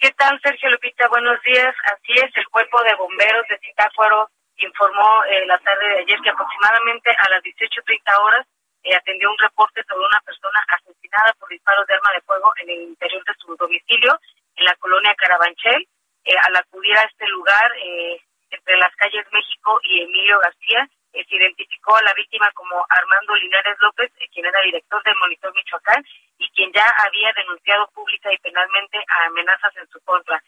[0.00, 1.06] ¿Qué tal, Sergio Lupita?
[1.06, 1.76] Buenos días.
[1.92, 6.30] Así es, el cuerpo de bomberos de Zitácuaro informó eh, la tarde de ayer que
[6.30, 8.46] aproximadamente a las 18.30 horas
[8.84, 12.68] eh, atendió un reporte sobre una persona asesinada por disparos de arma de fuego en
[12.68, 14.20] el interior de su domicilio,
[14.56, 15.88] en la colonia Carabanchel.
[16.24, 18.20] Eh, al acudir a este lugar, eh,
[18.50, 23.76] entre las calles México y Emilio García, se identificó a la víctima como Armando Linares
[23.80, 26.04] López, quien era director del Monitor Michoacán
[26.38, 30.42] y quien ya había denunciado pública y penalmente a amenazas en su contra.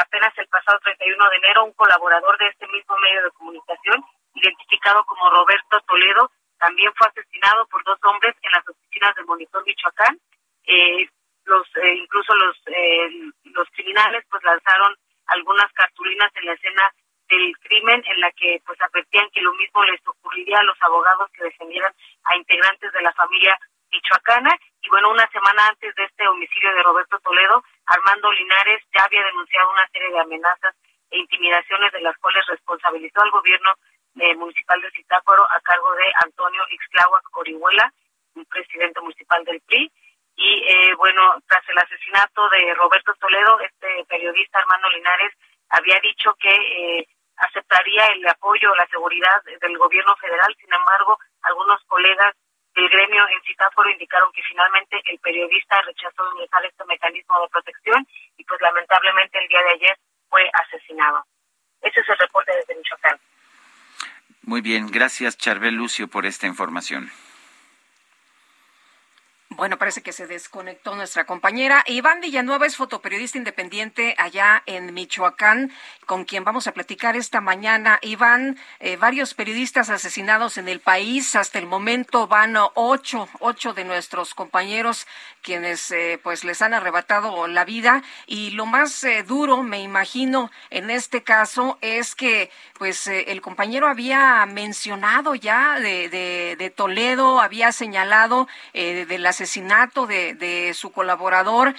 [0.00, 4.02] apenas el pasado 31 de enero, un colaborador de este mismo medio de comunicación,
[4.34, 9.64] identificado como Roberto Toledo, también fue asesinado por dos hombres en las oficinas del Monitor
[9.64, 10.18] Michoacán.
[10.64, 11.08] Eh,
[11.44, 13.08] los eh, incluso los eh,
[13.44, 14.94] los criminales pues lanzaron
[15.26, 16.92] algunas cartulinas en la escena
[17.28, 21.30] del crimen en la que pues advertían que lo mismo les ocurriría a los abogados
[21.32, 21.92] que defendieran
[22.24, 23.58] a integrantes de la familia
[23.90, 24.50] michoacana
[24.82, 29.24] y bueno una semana antes de este homicidio de Roberto Toledo Armando Linares ya había
[29.24, 30.74] denunciado una serie de amenazas
[31.10, 33.72] e intimidaciones de las cuales responsabilizó al gobierno
[34.20, 37.92] eh, municipal de Zitácuaro a cargo de Antonio Ixtláhuac Orihuela,
[38.34, 39.90] un presidente municipal del PRI.
[40.36, 45.32] Y eh, bueno, tras el asesinato de Roberto Toledo, este periodista Armando Linares
[45.70, 50.54] había dicho que eh, aceptaría el apoyo, la seguridad del gobierno federal.
[50.60, 52.34] Sin embargo, algunos colegas
[52.74, 58.06] del gremio en Citáforo indicaron que finalmente el periodista rechazó ingresar este mecanismo de protección
[58.36, 61.24] y pues lamentablemente el día de ayer fue asesinado.
[61.80, 63.18] Ese es el reporte desde Michoacán.
[64.48, 67.10] Muy bien, gracias Charbel Lucio por esta información.
[69.58, 71.82] Bueno, parece que se desconectó nuestra compañera.
[71.88, 75.72] Iván Villanueva es fotoperiodista independiente allá en Michoacán,
[76.06, 77.98] con quien vamos a platicar esta mañana.
[78.02, 81.34] Iván, eh, varios periodistas asesinados en el país.
[81.34, 85.08] Hasta el momento van ocho, ocho de nuestros compañeros
[85.42, 88.04] quienes eh, pues les han arrebatado la vida.
[88.28, 93.88] Y lo más eh, duro, me imagino, en este caso es que pues el compañero
[93.88, 96.08] había mencionado ya de,
[96.56, 99.47] de Toledo, había señalado del asesinato
[100.06, 101.74] de, de su colaborador,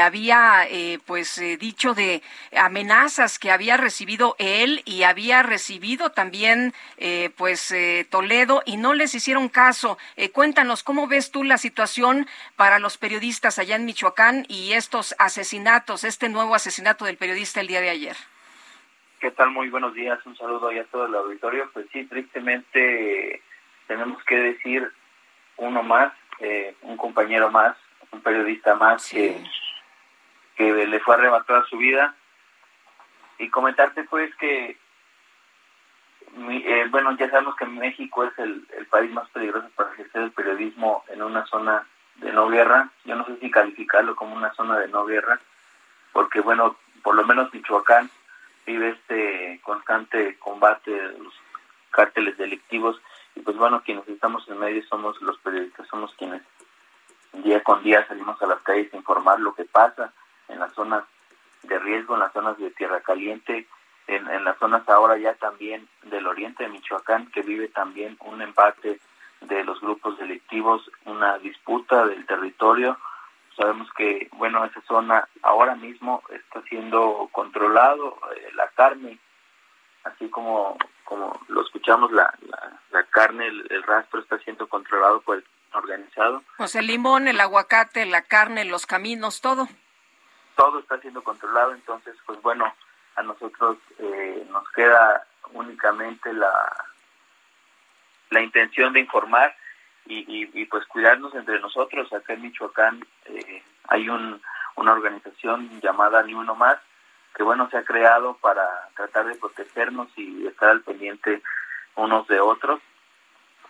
[0.00, 0.66] había
[1.06, 2.22] pues dicho de
[2.56, 8.94] amenazas que había recibido él y había recibido también eh, pues eh, Toledo y no
[8.94, 9.98] les hicieron caso.
[10.16, 15.14] Eh, cuéntanos cómo ves tú la situación para los periodistas allá en Michoacán y estos
[15.18, 18.16] asesinatos, este nuevo asesinato del periodista el día de ayer.
[19.20, 19.50] ¿Qué tal?
[19.50, 20.18] Muy buenos días.
[20.26, 21.70] Un saludo a todo el auditorio.
[21.72, 23.42] Pues sí, tristemente
[23.86, 24.90] tenemos que decir
[25.56, 26.12] uno más,
[26.82, 27.76] un compañero más,
[28.10, 29.42] un periodista más que,
[30.56, 32.14] que le fue arrebatada su vida.
[33.38, 34.78] Y comentarte pues que
[36.36, 41.04] eh, bueno ya sabemos que México es el, país más peligroso para ejercer el periodismo
[41.08, 41.86] en una zona
[42.16, 42.90] de no guerra.
[43.04, 45.40] Yo no sé si calificarlo como una zona de no guerra
[46.12, 48.08] porque bueno por lo menos Michoacán
[48.66, 51.34] vive este constante combate de los
[51.90, 53.00] cárteles delictivos
[53.34, 56.42] Y pues bueno, quienes estamos en medio somos los periodistas, somos quienes
[57.32, 60.12] día con día salimos a las calles a informar lo que pasa
[60.48, 61.04] en las zonas
[61.62, 63.66] de riesgo, en las zonas de tierra caliente,
[64.06, 68.40] en, en las zonas ahora ya también del oriente de Michoacán, que vive también un
[68.42, 69.00] empate
[69.40, 72.98] de los grupos delictivos, una disputa del territorio.
[73.56, 79.18] Sabemos que, bueno, esa zona ahora mismo está siendo controlado, eh, la carne,
[80.04, 82.34] así como como lo escuchamos, la,
[82.90, 86.42] la, carne, el, rastro está siendo controlado por el organizado.
[86.66, 89.68] Sea, el limón, el aguacate, la carne, los caminos, todo.
[90.56, 92.72] Todo está siendo controlado, entonces, pues bueno,
[93.16, 96.84] a nosotros eh, nos queda únicamente la,
[98.30, 99.54] la intención de informar
[100.06, 102.12] y, y, pues cuidarnos entre nosotros.
[102.12, 104.40] Acá en Michoacán eh, hay un,
[104.76, 106.78] una organización llamada Ni Uno Más,
[107.34, 111.42] que bueno, se ha creado para tratar de protegernos y estar al pendiente
[111.96, 112.80] unos de otros.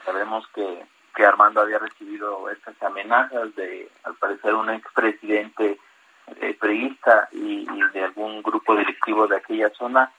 [0.04, 0.84] Sabemos que,
[1.14, 5.78] que Armando había recibido estas amenazas de, al parecer, un expresidente
[6.40, 6.58] eh,
[7.32, 10.12] y, y, de algún grupo delictivo de aquella zona.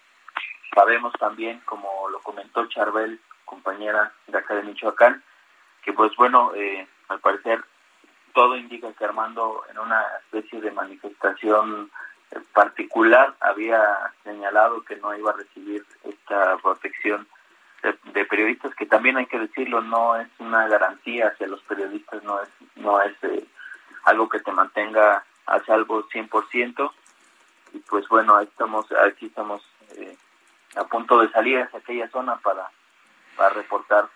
[0.74, 5.24] Sabemos también, como lo comentó Charbel, compañera de acá de Michoacán,
[5.84, 7.64] que pues bueno, eh, al parecer
[8.34, 11.90] todo indica que Armando en una especie de manifestación
[12.54, 13.82] particular había
[14.24, 17.28] señalado que no iba a recibir esta protección
[18.14, 22.42] de, periodistas que también hay que decirlo no es una garantía hacia los periodistas no
[22.42, 23.46] es no es eh,
[24.06, 26.92] algo que te mantenga a salvo 100%
[27.74, 29.62] y pues bueno ahí estamos aquí estamos
[29.98, 30.18] eh,
[30.76, 32.68] a punto de salir hacia aquella zona para
[33.36, 34.10] para reportar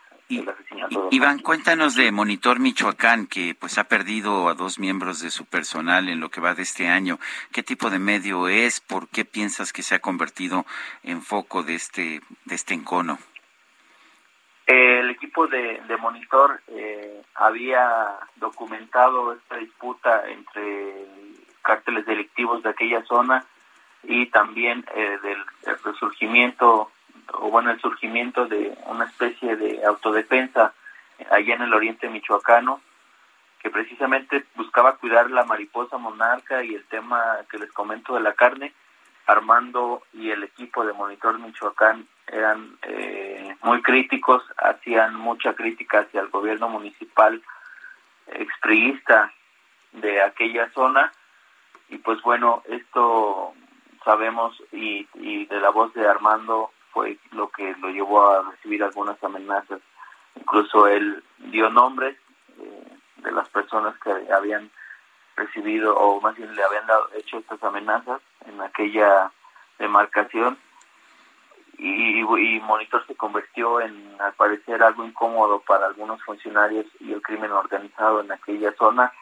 [1.11, 6.07] Iván, cuéntanos de Monitor Michoacán, que pues ha perdido a dos miembros de su personal
[6.07, 7.19] en lo que va de este año.
[7.51, 8.79] ¿Qué tipo de medio es?
[8.79, 10.65] ¿Por qué piensas que se ha convertido
[11.03, 13.17] en foco de este, de este encono?
[14.67, 21.07] El equipo de, Monitor eh, había documentado esta disputa entre
[21.63, 23.43] cárteles delictivos de aquella zona
[24.03, 26.91] y también eh, del resurgimiento
[27.33, 30.73] o bueno, el surgimiento de una especie de autodefensa
[31.31, 32.81] allá en el oriente michoacano,
[33.59, 37.21] que precisamente buscaba cuidar la mariposa monarca y el tema
[37.51, 38.73] que les comento de la carne.
[39.25, 46.21] Armando y el equipo de Monitor Michoacán eran eh, muy críticos, hacían mucha crítica hacia
[46.21, 47.39] el gobierno municipal
[48.25, 49.31] expriista
[49.91, 51.11] de aquella zona
[51.89, 53.53] y pues bueno, esto
[54.03, 58.83] sabemos y, y de la voz de Armando fue lo que lo llevó a recibir
[58.83, 59.79] algunas amenazas.
[60.35, 62.17] Incluso él dio nombres
[62.59, 64.69] eh, de las personas que habían
[65.35, 69.31] recibido o más bien le habían dado, hecho estas amenazas en aquella
[69.77, 70.57] demarcación
[71.77, 77.21] y, y, Monitor se convirtió en al parecer algo incómodo para algunos funcionarios y el
[77.21, 79.13] crimen organizado en aquella zona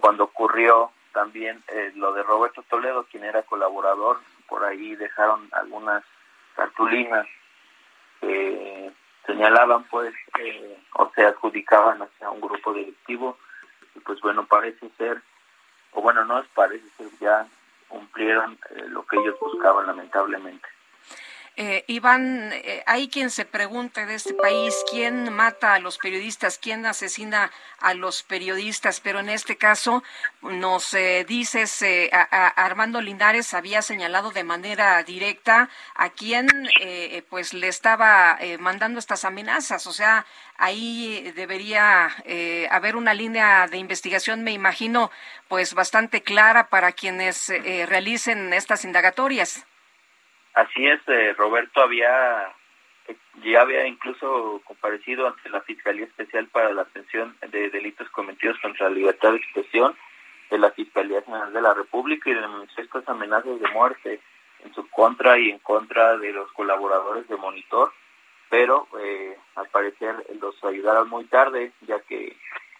[0.00, 6.02] cuando ocurrió también eh, lo de Roberto Toledo quien era colaborador por ahí dejaron algunas
[6.54, 7.26] cartulinas
[8.20, 8.92] que
[9.26, 13.38] señalaban pues eh, o se adjudicaban hacia un grupo delictivo
[13.94, 15.22] y pues bueno parece ser
[15.92, 17.46] o bueno no es parece ser ya
[17.88, 20.68] cumplieron eh, lo que ellos buscaban lamentablemente
[21.56, 26.58] eh, Iván, eh, hay quien se pregunte de este país quién mata a los periodistas,
[26.58, 30.02] quién asesina a los periodistas, pero en este caso
[30.40, 36.48] nos eh, dices, eh, Armando Linares había señalado de manera directa a quién
[37.28, 40.24] pues le estaba mandando estas amenazas, o sea,
[40.56, 42.14] ahí debería
[42.70, 45.10] haber una línea de investigación, me imagino,
[45.48, 47.48] pues bastante clara para quienes
[47.88, 49.66] realicen estas indagatorias.
[50.54, 52.54] Así es, eh, Roberto había
[53.42, 58.88] ya había incluso comparecido ante la Fiscalía Especial para la Atención de Delitos Cometidos contra
[58.88, 59.96] la Libertad de Expresión
[60.50, 64.20] de la Fiscalía General de la República y denunció estas amenazas de muerte
[64.64, 67.92] en su contra y en contra de los colaboradores de Monitor,
[68.48, 72.36] pero eh, al parecer los ayudaron muy tarde, ya que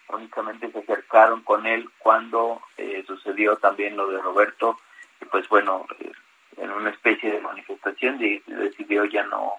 [0.09, 4.79] únicamente se acercaron con él cuando eh, sucedió también lo de Roberto,
[5.19, 6.11] y pues bueno, eh,
[6.57, 9.53] en una especie de manifestación y decidió ya no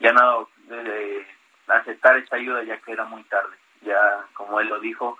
[0.00, 1.26] ya no eh,
[1.68, 5.18] aceptar esta ayuda ya que era muy tarde ya como él lo dijo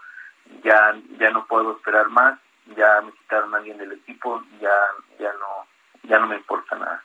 [0.62, 2.38] ya ya no puedo esperar más
[2.76, 4.70] ya me quitaron a alguien del equipo ya
[5.18, 5.66] ya no
[6.04, 7.02] ya no me importa nada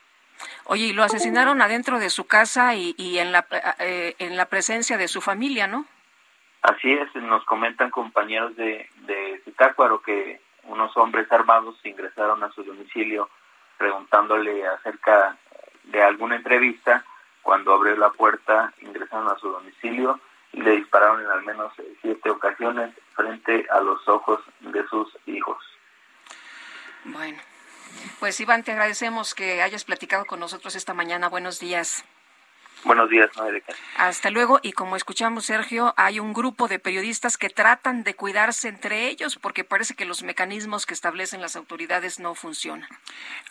[0.65, 3.45] Oye, y lo asesinaron adentro de su casa y, y en la
[3.79, 5.85] eh, en la presencia de su familia, ¿no?
[6.61, 12.63] Así es, nos comentan compañeros de de Zitácuaro que unos hombres armados ingresaron a su
[12.63, 13.29] domicilio
[13.77, 15.37] preguntándole acerca
[15.83, 17.03] de alguna entrevista
[17.41, 20.19] cuando abrió la puerta ingresaron a su domicilio
[20.53, 25.57] y le dispararon en al menos siete ocasiones frente a los ojos de sus hijos.
[27.03, 27.39] Bueno,
[28.19, 31.27] pues Iván, te agradecemos que hayas platicado con nosotros esta mañana.
[31.27, 32.05] Buenos días.
[32.85, 33.29] Buenos días,
[33.97, 34.59] Hasta luego.
[34.61, 39.37] Y como escuchamos, Sergio, hay un grupo de periodistas que tratan de cuidarse entre ellos
[39.37, 42.89] porque parece que los mecanismos que establecen las autoridades no funcionan.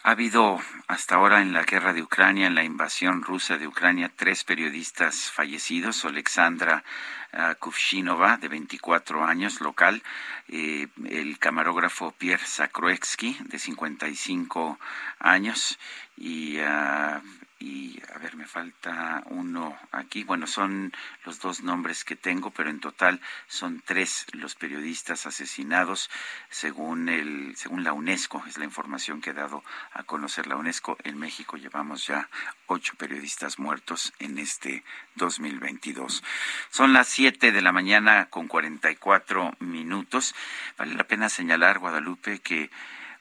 [0.03, 4.13] Ha habido hasta ahora en la guerra de Ucrania, en la invasión rusa de Ucrania,
[4.15, 6.05] tres periodistas fallecidos.
[6.05, 6.85] Alexandra
[7.33, 10.03] uh, Kuvshinova, de 24 años, local.
[10.49, 14.79] Eh, el camarógrafo Pierre Zakroevsky, de 55
[15.21, 15.79] años.
[16.19, 17.23] Y uh,
[17.63, 20.25] y a ver, me falta uno aquí.
[20.25, 20.93] Bueno, son
[21.25, 26.11] los dos nombres que tengo, pero en total son tres los periodistas asesinados
[26.51, 30.99] según el según la UNESCO, es la información que ha dado a conocer la UNESCO.
[31.05, 32.29] En México llevamos ya
[32.67, 34.83] ocho periodistas muertos en este
[35.15, 36.25] 2022.
[36.71, 40.35] Son las siete de la mañana con 44 minutos.
[40.77, 42.71] Vale la pena señalar, Guadalupe, que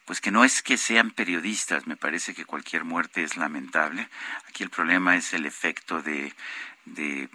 [0.04, 4.08] pues que no es que sean periodistas, me parece que cualquier muerte es lamentable.
[4.48, 6.32] Aquí el problema es el efecto de,
[6.84, 7.28] de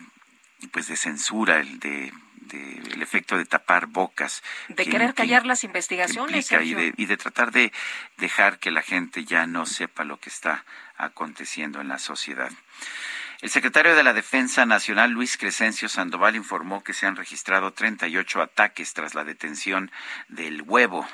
[0.72, 2.12] pues de censura, el de,
[2.52, 4.44] el efecto de tapar bocas.
[4.70, 6.52] De querer callar las investigaciones.
[6.52, 7.72] Y de, y de tratar de
[8.18, 10.66] dejar que la gente ya no sepa lo que está
[10.98, 12.52] aconteciendo en la sociedad.
[13.40, 18.42] El secretario de la Defensa Nacional, Luis Crescencio Sandoval, informó que se han registrado 38
[18.42, 19.92] ataques tras la detención
[20.28, 21.08] del huevo.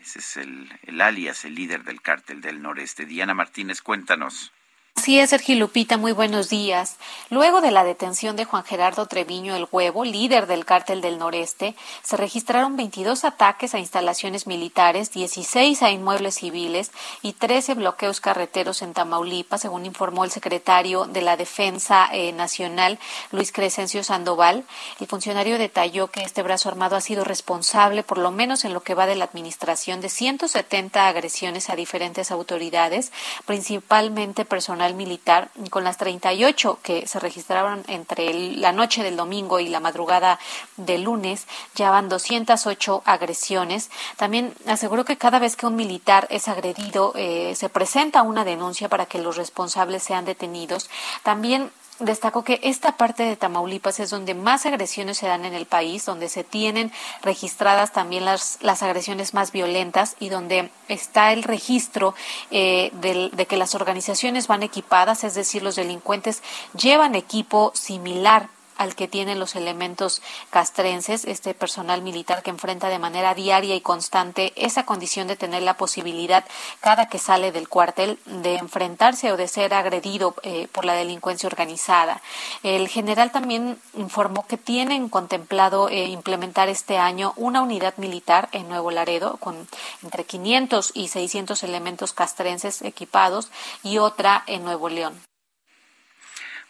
[0.00, 3.04] Ese es el, el alias, el líder del cártel del noreste.
[3.06, 4.52] Diana Martínez, cuéntanos.
[5.00, 6.98] Así es, Sergio Lupita, muy buenos días.
[7.30, 11.74] Luego de la detención de Juan Gerardo Treviño el Huevo, líder del cártel del Noreste,
[12.02, 16.90] se registraron 22 ataques a instalaciones militares, 16 a inmuebles civiles
[17.22, 22.98] y 13 bloqueos carreteros en Tamaulipas, según informó el secretario de la Defensa eh, Nacional,
[23.32, 24.66] Luis Crescencio Sandoval.
[25.00, 28.82] El funcionario detalló que este brazo armado ha sido responsable, por lo menos en lo
[28.82, 33.12] que va de la administración, de 170 agresiones a diferentes autoridades,
[33.46, 39.68] principalmente personal Militar, con las 38 que se registraron entre la noche del domingo y
[39.68, 40.38] la madrugada
[40.76, 43.90] del lunes, ya van 208 agresiones.
[44.16, 48.88] También aseguró que cada vez que un militar es agredido, eh, se presenta una denuncia
[48.88, 50.90] para que los responsables sean detenidos.
[51.22, 51.70] También
[52.00, 56.04] destacó que esta parte de Tamaulipas es donde más agresiones se dan en el país,
[56.04, 56.92] donde se tienen
[57.22, 62.14] registradas también las, las agresiones más violentas y donde está el registro
[62.50, 66.42] eh, de que las organizaciones van equipadas, es decir, los delincuentes
[66.74, 68.48] llevan equipo similar
[68.80, 73.82] al que tienen los elementos castrenses, este personal militar que enfrenta de manera diaria y
[73.82, 76.46] constante esa condición de tener la posibilidad
[76.80, 81.46] cada que sale del cuartel de enfrentarse o de ser agredido eh, por la delincuencia
[81.46, 82.22] organizada.
[82.62, 88.66] El general también informó que tienen contemplado eh, implementar este año una unidad militar en
[88.70, 89.68] Nuevo Laredo con
[90.02, 93.50] entre 500 y 600 elementos castrenses equipados
[93.82, 95.29] y otra en Nuevo León.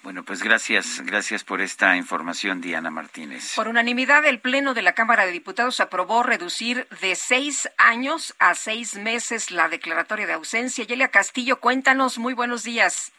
[0.03, 3.55] Bueno, pues gracias, gracias por esta información, Diana Martínez.
[3.55, 8.55] Por unanimidad, el Pleno de la Cámara de Diputados aprobó reducir de seis años a
[8.55, 10.87] seis meses la declaratoria de ausencia.
[10.87, 13.13] Yelia Castillo, cuéntanos, muy buenos días.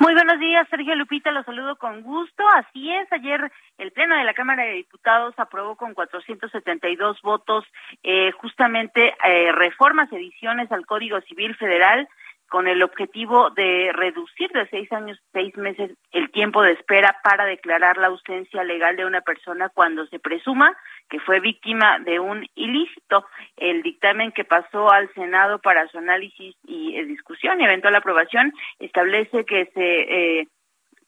[0.00, 2.42] Muy buenos días, Sergio Lupita, los saludo con gusto.
[2.56, 7.64] Así es, ayer el Pleno de la Cámara de Diputados aprobó con 472 votos
[8.02, 12.08] eh, justamente eh, reformas, ediciones al Código Civil Federal
[12.50, 17.44] con el objetivo de reducir de seis años seis meses el tiempo de espera para
[17.44, 20.76] declarar la ausencia legal de una persona cuando se presuma
[21.08, 23.24] que fue víctima de un ilícito.
[23.56, 28.52] El dictamen que pasó al Senado para su análisis y eh, discusión y eventual aprobación
[28.80, 30.48] establece que se eh,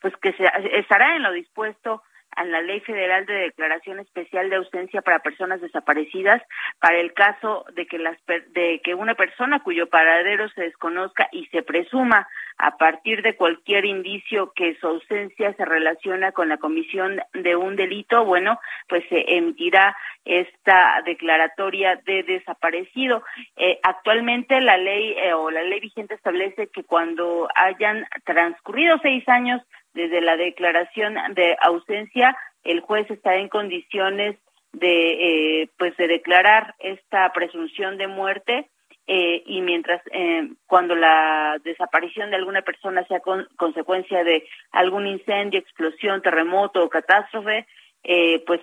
[0.00, 0.44] pues que se
[0.78, 2.02] estará en lo dispuesto
[2.36, 6.42] a la Ley Federal de Declaración Especial de Ausencia para Personas Desaparecidas
[6.80, 8.16] para el caso de que las
[8.52, 12.26] de que una persona cuyo paradero se desconozca y se presuma
[12.58, 17.76] a partir de cualquier indicio que su ausencia se relaciona con la comisión de un
[17.76, 23.24] delito, bueno, pues se emitirá esta declaratoria de desaparecido.
[23.56, 29.28] Eh, actualmente la ley eh, o la ley vigente establece que cuando hayan transcurrido seis
[29.28, 29.62] años
[29.94, 34.36] desde la declaración de ausencia, el juez está en condiciones
[34.72, 38.70] de, eh, pues, de declarar esta presunción de muerte
[39.06, 45.06] eh, y mientras eh, cuando la desaparición de alguna persona sea con, consecuencia de algún
[45.06, 47.66] incendio, explosión, terremoto o catástrofe,
[48.04, 48.60] eh, pues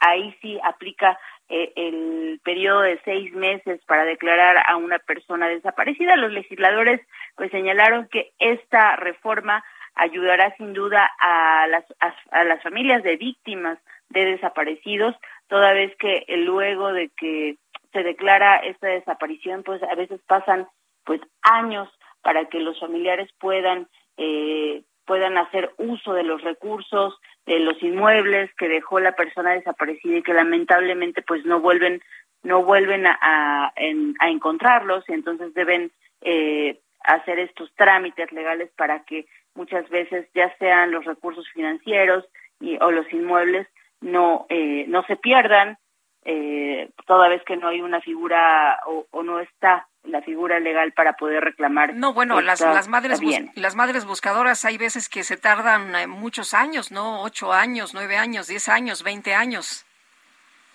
[0.00, 1.18] ahí sí aplica
[1.48, 6.16] eh, el periodo de seis meses para declarar a una persona desaparecida.
[6.16, 7.00] Los legisladores
[7.36, 9.62] pues señalaron que esta reforma
[9.94, 11.84] ayudará sin duda a las,
[12.30, 13.78] a, las familias de víctimas
[14.10, 15.14] de desaparecidos,
[15.48, 17.56] toda vez que luego de que
[17.92, 20.68] se declara esta desaparición, pues a veces pasan
[21.04, 21.88] pues años
[22.22, 28.54] para que los familiares puedan eh, puedan hacer uso de los recursos de los inmuebles
[28.54, 32.00] que dejó la persona desaparecida y que lamentablemente pues no vuelven
[32.42, 35.04] no vuelven a, a, encontrarlos.
[35.08, 41.04] Y entonces deben eh, hacer estos trámites legales para que muchas veces ya sean los
[41.04, 42.24] recursos financieros
[42.60, 43.66] y, o los inmuebles
[44.00, 45.78] no eh, no se pierdan
[46.24, 50.92] eh, toda vez que no hay una figura o, o, no está la figura legal
[50.92, 51.94] para poder reclamar.
[51.94, 53.20] No, bueno, las, las madres
[53.56, 57.22] las madres buscadoras hay veces que se tardan eh, muchos años, ¿no?
[57.22, 59.84] Ocho años, nueve años, diez años, veinte años.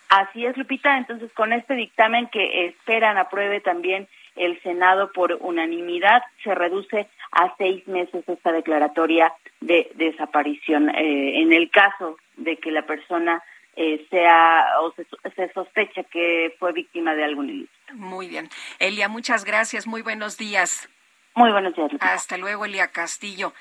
[0.09, 0.97] Así es, Lupita.
[0.97, 4.07] Entonces, con este dictamen que esperan apruebe también
[4.37, 10.89] el Senado por unanimidad, se reduce a seis meses esta declaratoria de desaparición.
[10.89, 13.43] Eh, en el caso de que la persona
[13.75, 17.93] eh, sea o se, se, sospecha que fue víctima de algún ilícito.
[17.93, 18.49] Muy bien.
[18.79, 19.85] Elia, muchas gracias.
[19.85, 20.89] Muy buenos días.
[21.35, 21.91] Muy buenos días.
[21.99, 23.53] Hasta luego, Elia Castillo.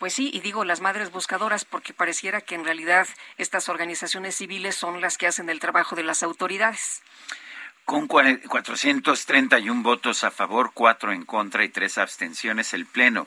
[0.00, 3.06] Pues sí, y digo las madres buscadoras porque pareciera que en realidad
[3.36, 7.02] estas organizaciones civiles son las que hacen el trabajo de las autoridades.
[7.90, 13.26] Con 431 votos a favor, cuatro en contra y tres abstenciones, el Pleno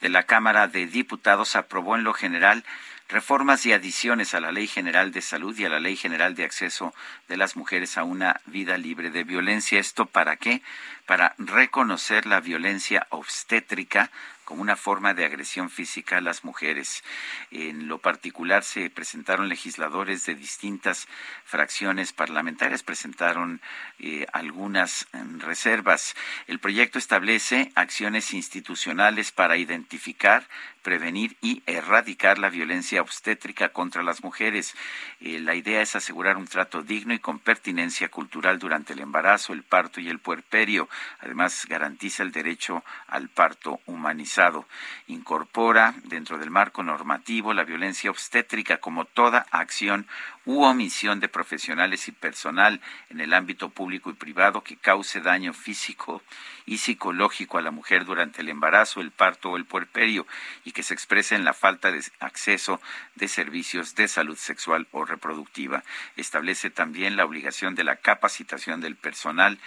[0.00, 2.64] de la Cámara de Diputados aprobó en lo general
[3.10, 6.44] reformas y adiciones a la Ley General de Salud y a la Ley General de
[6.44, 6.94] Acceso
[7.28, 9.78] de las Mujeres a una vida libre de violencia.
[9.78, 10.62] ¿Esto para qué?
[11.04, 14.10] Para reconocer la violencia obstétrica
[14.48, 17.04] como una forma de agresión física a las mujeres.
[17.50, 21.06] En lo particular se presentaron legisladores de distintas
[21.44, 23.60] fracciones parlamentarias, presentaron
[23.98, 26.16] eh, algunas mm, reservas.
[26.46, 30.48] El proyecto establece acciones institucionales para identificar,
[30.82, 34.74] prevenir y erradicar la violencia obstétrica contra las mujeres.
[35.20, 39.52] Eh, la idea es asegurar un trato digno y con pertinencia cultural durante el embarazo,
[39.52, 40.88] el parto y el puerperio.
[41.20, 44.66] Además, garantiza el derecho al parto humanizado.
[45.06, 50.06] Incorpora dentro del marco normativo la violencia obstétrica como toda acción
[50.48, 52.80] u omisión de profesionales y personal
[53.10, 56.22] en el ámbito público y privado que cause daño físico
[56.64, 60.26] y psicológico a la mujer durante el embarazo, el parto o el puerperio
[60.64, 62.80] y que se exprese en la falta de acceso
[63.14, 65.84] de servicios de salud sexual o reproductiva.
[66.16, 69.58] Establece también la obligación de la capacitación del personal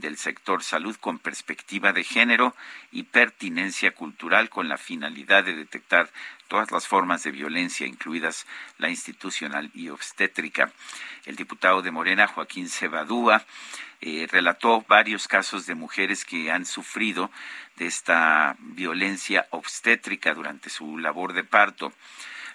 [0.00, 2.54] del sector salud con perspectiva de género
[2.90, 6.10] y pertinencia cultural con la finalidad de detectar
[6.48, 8.46] todas las formas de violencia, incluidas
[8.78, 10.72] la institucional y obstétrica.
[11.24, 13.44] El diputado de Morena, Joaquín Cebadúa,
[14.00, 17.30] eh, relató varios casos de mujeres que han sufrido
[17.76, 21.92] de esta violencia obstétrica durante su labor de parto.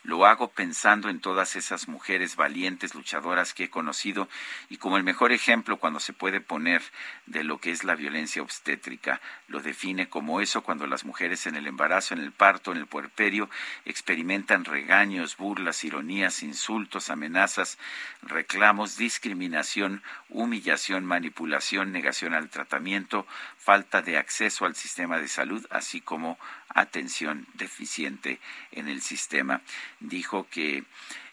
[0.06, 4.30] Lo hago pensando en todas esas mujeres valientes, luchadoras que he conocido
[4.70, 6.84] y como el mejor ejemplo cuando se puede poner
[7.26, 9.20] de lo que es la violencia obstétrica.
[9.48, 12.86] Lo define como eso cuando las mujeres en el embarazo, en el parto, en el
[12.86, 13.50] puerperio
[13.84, 17.80] experimentan regaños, burlas, ironías, insultos, amenazas,
[18.22, 23.26] reclamos, discriminación, humillación, manipulación, negación al tratamiento,
[23.58, 26.38] falta de acceso al sistema de salud, así como
[26.70, 28.40] atención deficiente
[28.72, 29.62] en el sistema.
[30.08, 30.84] Dijo que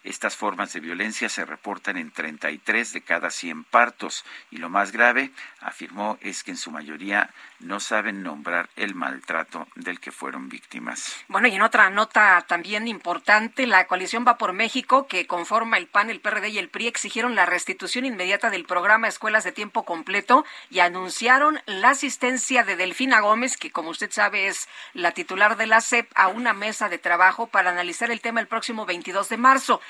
[0.05, 4.93] estas formas de violencia se reportan en 33 de cada 100 partos y lo más
[4.93, 5.31] grave,
[5.61, 7.31] afirmó, es que en su mayoría
[7.61, 11.17] no saben nombrar el maltrato del que fueron víctimas.
[11.29, 15.87] Bueno, y en otra nota también importante, la coalición Va por México, que conforma el
[15.87, 19.85] PAN, el PRD y el PRI, exigieron la restitución inmediata del programa Escuelas de Tiempo
[19.85, 25.57] Completo y anunciaron la asistencia de Delfina Gómez, que como usted sabe es la titular
[25.57, 29.29] de la SEP, a una mesa de trabajo para analizar el tema el próximo 22
[29.29, 29.81] de marzo.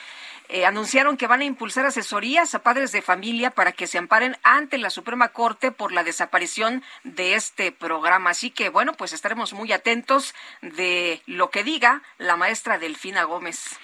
[0.49, 4.37] Eh, anunciaron que van a impulsar asesorías a padres de familia para que se amparen
[4.43, 8.31] ante la Suprema Corte por la desaparición de este programa.
[8.31, 13.79] Así que, bueno, pues estaremos muy atentos de lo que diga la maestra Delfina Gómez.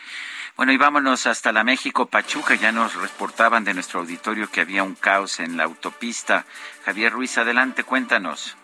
[0.58, 2.54] Bueno, y vámonos hasta la México Pachuca.
[2.56, 6.44] Ya nos reportaban de nuestro auditorio que había un caos en la autopista.
[6.84, 8.58] Javier Ruiz, adelante, cuéntanos.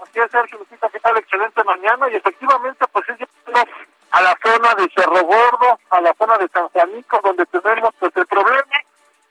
[0.00, 1.16] Así es, Sergio ¿qué tal?
[1.18, 2.08] Excelente mañana.
[2.08, 3.18] Y efectivamente, pues es
[4.14, 8.16] a la zona de Cerro Gordo, a la zona de San Juanico, donde tenemos pues
[8.16, 8.76] el problema.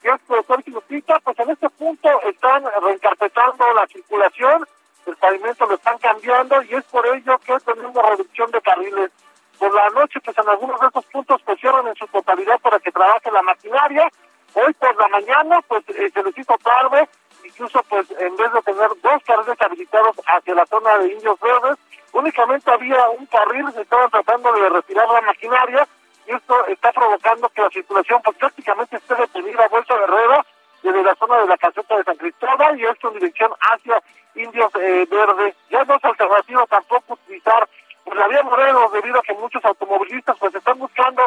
[0.04, 4.68] Y es profesor Quilupita, pues en este punto están reencarpetando la circulación,
[5.06, 9.12] el pavimento lo están cambiando y es por ello que tenemos reducción de carriles.
[9.58, 12.80] Por la noche, pues en algunos de estos puntos pues cierran en su totalidad para
[12.80, 14.10] que trabaje la maquinaria.
[14.54, 17.08] Hoy por la mañana, pues eh, se les hizo tarde
[17.54, 21.78] incluso pues en vez de tener dos carriles habilitados hacia la zona de Indios Verdes,
[22.12, 25.88] únicamente había un carril, se estaban tratando de retirar la maquinaria
[26.28, 30.46] y esto está provocando que la circulación pues prácticamente esté detenida vuelta de rueda
[30.82, 34.02] desde la zona de la caseta de San Cristóbal y esto en dirección hacia
[34.36, 35.56] Indios eh, Verdes.
[35.70, 37.68] Ya no es alternativa tampoco utilizar
[38.04, 41.24] pues, la vía Morelos debido a que muchos automovilistas pues están buscando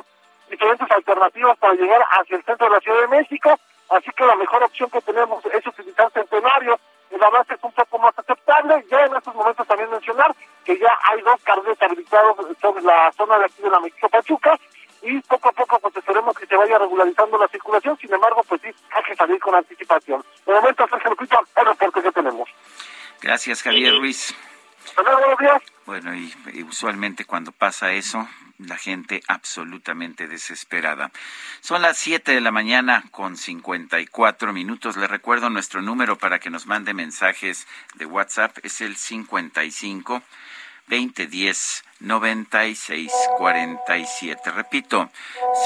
[0.51, 3.59] diferentes alternativas para llegar hacia el centro de la Ciudad de México,
[3.91, 6.79] así que la mejor opción que tenemos es utilizar Centenario,
[7.11, 10.35] el avance es un poco más aceptable, ya en estos momentos también mencionar
[10.65, 14.59] que ya hay dos carriles habilitados sobre la zona de aquí de la México Pachuca,
[15.03, 18.61] y poco a poco pues esperemos que se vaya regularizando la circulación, sin embargo pues
[18.63, 20.25] sí, hay que salir con anticipación.
[20.45, 22.49] De momento, Sergio Lupita, el reporte que tenemos.
[23.23, 24.35] Gracias, Javier Ruiz.
[24.97, 25.76] Buenos días.
[25.87, 26.35] Bueno, y,
[26.69, 28.29] usualmente cuando pasa eso,
[28.59, 31.13] la gente absolutamente desesperada.
[31.61, 34.97] Son las 7 de la mañana con 54 minutos.
[34.97, 38.59] Le recuerdo nuestro número para que nos mande mensajes de WhatsApp.
[38.65, 40.25] Es el 55
[40.89, 44.51] 2010 9647.
[44.51, 45.09] Repito,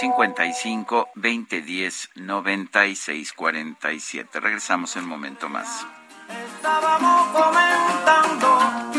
[0.01, 4.41] 55 2010 9647.
[4.41, 5.87] Regresamos en un momento más.
[6.29, 8.59] Estábamos comentando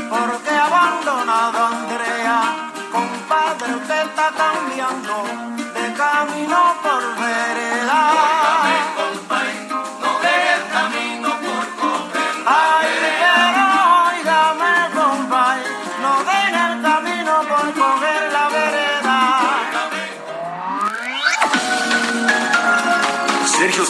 [0.09, 0.43] por
[0.91, 2.71] qué abandonado Andrea.
[2.91, 5.40] Compadre, usted está cambiando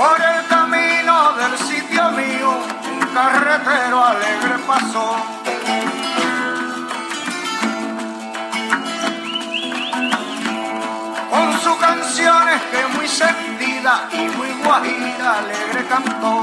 [0.00, 2.58] Por el camino del sitio mío,
[2.90, 5.16] un carretero alegre pasó.
[11.28, 16.40] Con sus canciones que muy sentida y muy guajira alegre cantó.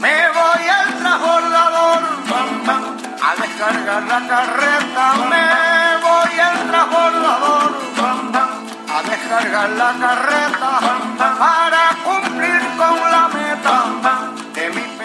[0.00, 2.02] Me voy al transbordador,
[3.22, 5.14] a descargar la carreta.
[5.30, 5.67] Me
[9.66, 10.78] la carreta
[11.38, 14.32] para cumplir con la meta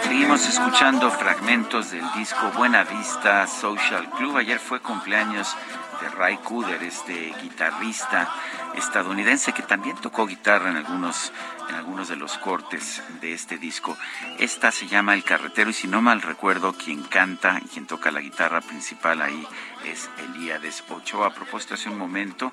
[0.03, 4.37] Seguimos escuchando fragmentos del disco Buena Vista Social Club.
[4.37, 5.55] Ayer fue cumpleaños
[6.01, 8.29] de Ray Cooder, este guitarrista
[8.75, 11.31] estadounidense que también tocó guitarra en algunos,
[11.69, 13.97] en algunos de los cortes de este disco.
[14.37, 18.11] Esta se llama El Carretero y si no mal recuerdo, quien canta y quien toca
[18.11, 19.47] la guitarra principal ahí
[19.85, 21.27] es Elíades Ochoa.
[21.27, 22.51] A propósito, hace un momento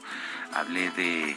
[0.55, 1.36] hablé de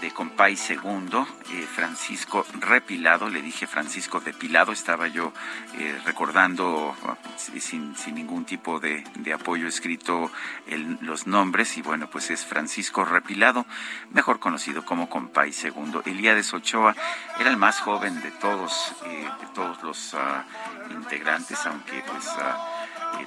[0.00, 5.32] de Compay Segundo, eh, Francisco Repilado, le dije Francisco Depilado, estaba yo
[5.78, 6.96] eh, recordando
[7.36, 10.30] sin, sin, ningún tipo de, de apoyo escrito
[10.66, 13.66] el, los nombres y bueno, pues es Francisco Repilado,
[14.12, 16.02] mejor conocido como Compay Segundo.
[16.06, 16.94] Elías Ochoa
[17.38, 22.26] era el más joven de todos, eh, de todos los uh, integrantes, aunque pues...
[22.26, 22.79] Uh,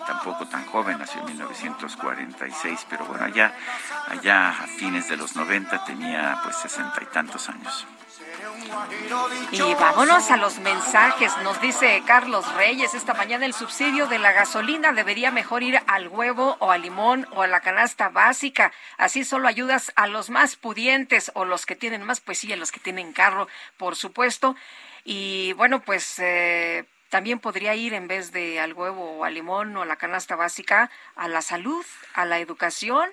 [0.06, 3.54] tampoco tan joven, nació en 1946, pero bueno, allá,
[4.08, 7.88] allá a fines de los 90 tenía pues sesenta y tantos años.
[9.52, 11.32] Y vámonos a los mensajes.
[11.44, 16.08] Nos dice Carlos Reyes, esta mañana el subsidio de la gasolina debería mejor ir al
[16.08, 18.72] huevo o al limón o a la canasta básica.
[18.98, 22.58] Así solo ayudas a los más pudientes o los que tienen más, pues sí, a
[22.58, 24.56] los que tienen carro, por supuesto.
[25.04, 29.78] Y bueno, pues eh, también podría ir en vez de al huevo o al limón
[29.78, 31.86] o a la canasta básica a la salud,
[32.16, 33.08] a la educación,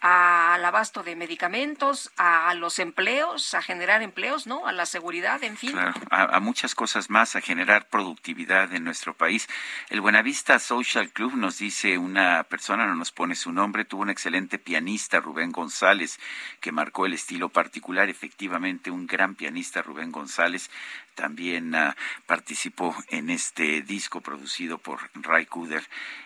[0.00, 4.66] al abasto de medicamentos, a, los empleos, a generar empleos, ¿no?
[4.66, 5.72] A la seguridad, en fin.
[5.72, 9.48] Claro, a, a, muchas cosas más, a generar productividad en nuestro país.
[9.88, 14.10] El Buenavista Social Club nos dice una persona, no nos pone su nombre, tuvo un
[14.10, 16.20] excelente pianista, Rubén González,
[16.60, 20.70] que marcó el estilo particular, efectivamente un gran pianista, Rubén González,
[21.18, 21.92] también uh,
[22.26, 25.82] participó en este disco producido por Ray Cooder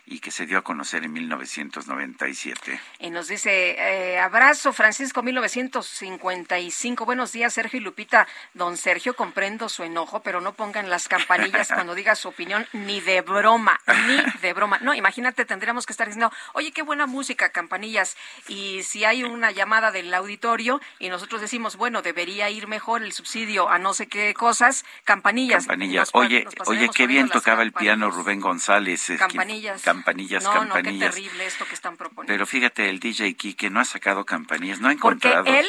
[0.07, 2.81] y que se dio a conocer en 1997.
[3.01, 7.05] Y nos dice Dice, eh, abrazo Francisco 1955.
[7.05, 8.29] Buenos días, Sergio y Lupita.
[8.55, 13.01] Don Sergio, comprendo su enojo, pero no pongan las campanillas cuando diga su opinión, ni
[13.01, 14.79] de broma, ni de broma.
[14.81, 18.17] No, imagínate, tendríamos que estar diciendo, oye, qué buena música, campanillas.
[18.47, 23.11] Y si hay una llamada del auditorio y nosotros decimos, bueno, debería ir mejor el
[23.11, 25.67] subsidio a no sé qué cosas, campanillas.
[25.67, 26.11] Campanillas.
[26.13, 29.13] Oye, oye, qué bien tocaba el piano Rubén González.
[29.19, 29.83] Campanillas.
[29.83, 31.11] Campanillas, no, campanillas.
[31.11, 32.33] No, qué terrible esto que están proponiendo.
[32.33, 35.45] Pero fíjate, el DJ Kike no ha sacado campanillas, no ha encontrado.
[35.45, 35.67] Porque él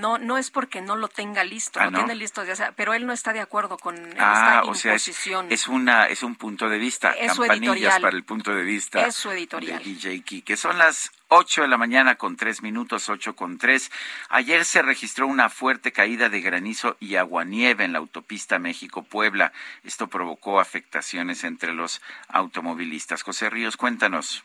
[0.00, 1.98] no no es porque no lo tenga listo, Ah, lo ¿no?
[1.98, 5.08] tiene listo, sea, pero él no está de acuerdo con Ah, esta o sea, es,
[5.08, 8.02] es una es un punto de vista, Es su campanillas editorial.
[8.02, 9.78] para el punto de vista Es su editorial.
[9.78, 10.56] de DJ Kike.
[10.56, 13.90] Son las 8 de la mañana con 3 minutos, 8 con 3.
[14.28, 19.50] Ayer se registró una fuerte caída de granizo y aguanieve en la autopista México-Puebla.
[19.82, 23.22] Esto provocó afectaciones entre los automovilistas.
[23.22, 24.44] José Ríos, cuéntanos.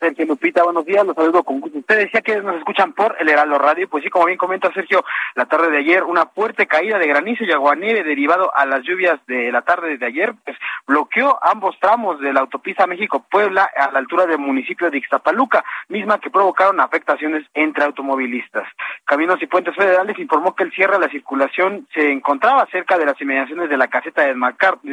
[0.00, 1.78] Sergio Lupita, buenos días, los saludo con gusto.
[1.78, 5.04] Usted decía que nos escuchan por el Heraldo Radio, pues sí, como bien comenta Sergio,
[5.34, 9.18] la tarde de ayer una fuerte caída de granizo y aguanieve derivado a las lluvias
[9.26, 13.98] de la tarde de ayer, pues bloqueó ambos tramos de la autopista México-Puebla a la
[13.98, 18.68] altura del municipio de Ixtapaluca, misma que provocaron afectaciones entre automovilistas.
[19.04, 23.06] Caminos y Puentes Federales informó que el cierre de la circulación se encontraba cerca de
[23.06, 24.34] las inmediaciones de la caseta de,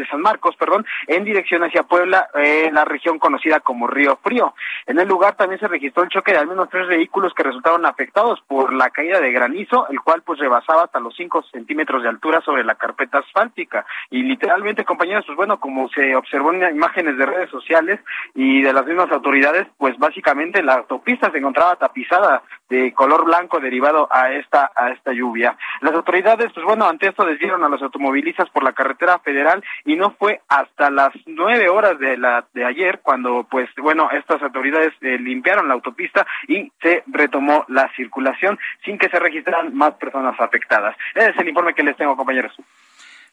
[0.10, 4.54] San Marcos, perdón, en dirección hacia Puebla, eh, la región conocida como Río Frío.
[4.96, 7.86] En el lugar también se registró el choque de al menos tres vehículos que resultaron
[7.86, 12.08] afectados por la caída de granizo, el cual pues rebasaba hasta los cinco centímetros de
[12.08, 13.86] altura sobre la carpeta asfáltica.
[14.10, 18.00] Y literalmente, compañeros, pues bueno, como se observó en imágenes de redes sociales
[18.36, 23.60] y de las mismas autoridades, pues básicamente la autopista se encontraba tapizada de color blanco
[23.60, 25.58] derivado a esta a esta lluvia.
[25.82, 29.98] Las autoridades, pues bueno, ante esto desviaron a los automovilistas por la carretera federal y
[29.98, 34.85] no fue hasta las nueve horas de la de ayer cuando, pues bueno, estas autoridades
[35.02, 40.40] eh, limpiaron la autopista y se retomó la circulación sin que se registraran más personas
[40.40, 40.96] afectadas.
[41.14, 42.54] Ese es el informe que les tengo, compañeros.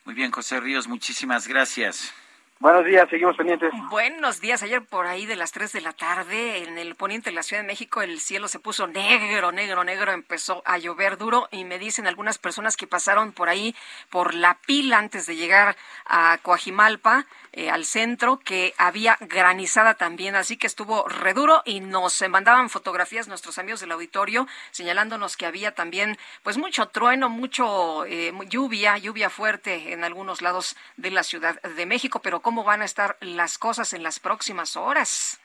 [0.04, 2.14] Muy bien, José Ríos, muchísimas gracias.
[2.62, 3.72] Buenos días, seguimos pendientes.
[3.90, 4.62] Buenos días.
[4.62, 7.60] Ayer por ahí de las 3 de la tarde en el poniente de la Ciudad
[7.60, 10.12] de México el cielo se puso negro, negro, negro.
[10.12, 13.74] Empezó a llover duro y me dicen algunas personas que pasaron por ahí
[14.10, 15.74] por la pila antes de llegar
[16.06, 20.36] a Coajimalpa, eh, al centro, que había granizada también.
[20.36, 25.46] Así que estuvo re duro y nos mandaban fotografías nuestros amigos del auditorio señalándonos que
[25.46, 31.24] había también pues mucho trueno, mucho eh, lluvia, lluvia fuerte en algunos lados de la
[31.24, 32.20] Ciudad de México.
[32.20, 35.40] Pero ¿cómo van a estar las cosas en las próximas horas?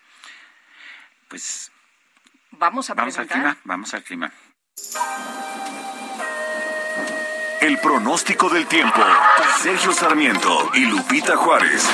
[1.29, 1.71] Pues
[2.59, 4.31] Vamos a vamos al clima, vamos al clima.
[7.61, 9.01] El pronóstico del tiempo.
[9.61, 11.87] Sergio Sarmiento y Lupita Juárez.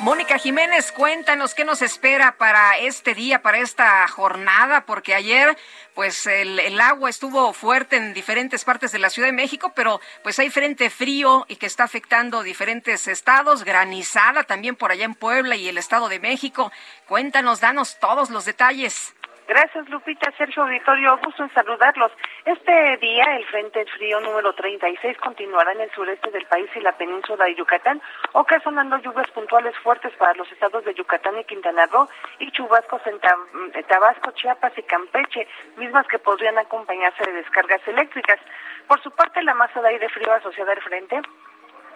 [0.00, 5.56] Mónica Jiménez, cuéntanos qué nos espera para este día, para esta jornada, porque ayer
[5.94, 10.00] pues el, el agua estuvo fuerte en diferentes partes de la Ciudad de México, pero
[10.22, 15.14] pues hay frente frío y que está afectando diferentes estados, granizada también por allá en
[15.14, 16.70] Puebla y el Estado de México.
[17.08, 19.14] Cuéntanos, danos todos los detalles.
[19.48, 20.32] Gracias, Lupita.
[20.36, 22.10] Sergio Auditorio, gusto en saludarlos.
[22.44, 26.90] Este día, el Frente Frío número 36 continuará en el sureste del país y la
[26.98, 32.08] península de Yucatán, ocasionando lluvias puntuales fuertes para los estados de Yucatán y Quintana Roo
[32.40, 37.86] y chubascos en Tab- en Tabasco, Chiapas y Campeche, mismas que podrían acompañarse de descargas
[37.86, 38.40] eléctricas.
[38.88, 41.20] Por su parte, la masa de aire frío asociada al frente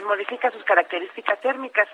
[0.04, 1.88] modifica sus características térmicas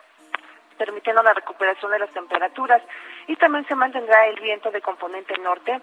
[0.76, 2.82] permitiendo la recuperación de las temperaturas
[3.26, 5.80] y también se mantendrá el viento de componente norte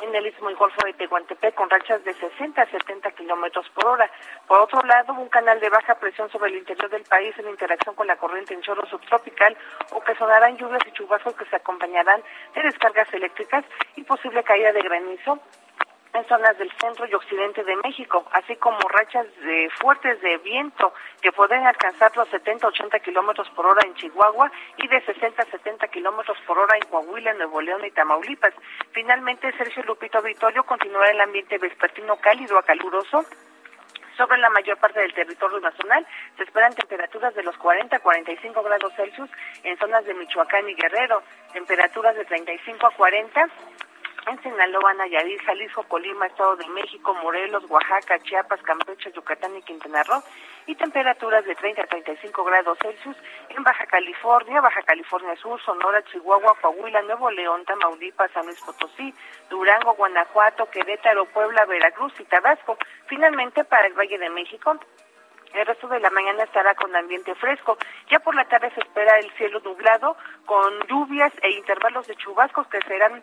[0.00, 3.86] en el istmo y golfo de Tehuantepec con rachas de 60 a 70 kilómetros por
[3.86, 4.10] hora.
[4.46, 7.94] Por otro lado, un canal de baja presión sobre el interior del país en interacción
[7.94, 9.56] con la corriente en chorro subtropical
[9.92, 12.22] ocasionarán lluvias y chubascos que se acompañarán
[12.54, 13.64] de descargas eléctricas
[13.96, 15.38] y posible caída de granizo
[16.14, 20.92] en zonas del centro y occidente de México, así como rachas de fuertes de viento
[21.22, 26.58] que pueden alcanzar los 70-80 kilómetros por hora en Chihuahua y de 60-70 kilómetros por
[26.58, 28.52] hora en Coahuila, Nuevo León y Tamaulipas.
[28.92, 33.24] Finalmente, Sergio Lupito Vitorio continuará el ambiente vespertino cálido a caluroso
[34.16, 36.06] sobre la mayor parte del territorio nacional
[36.36, 39.30] se esperan temperaturas de los 40 a 45 grados Celsius
[39.64, 41.22] en zonas de Michoacán y Guerrero,
[41.54, 43.48] temperaturas de 35 a 40
[44.26, 50.02] en Sinaloa, Nayarit, Jalisco, Colima, Estado de México, Morelos, Oaxaca, Chiapas, Campeche, Yucatán y Quintana
[50.04, 50.22] Roo,
[50.66, 53.16] y temperaturas de 30 a 35 grados Celsius
[53.48, 59.12] en Baja California, Baja California Sur, Sonora, Chihuahua, Coahuila, Nuevo León, Tamaulipas, San Luis Potosí,
[59.50, 62.78] Durango, Guanajuato, Querétaro, Puebla, Veracruz y Tabasco.
[63.06, 64.78] Finalmente, para el Valle de México,
[65.52, 67.76] el resto de la mañana estará con ambiente fresco.
[68.08, 70.16] Ya por la tarde se espera el cielo nublado
[70.46, 73.22] con lluvias e intervalos de chubascos que serán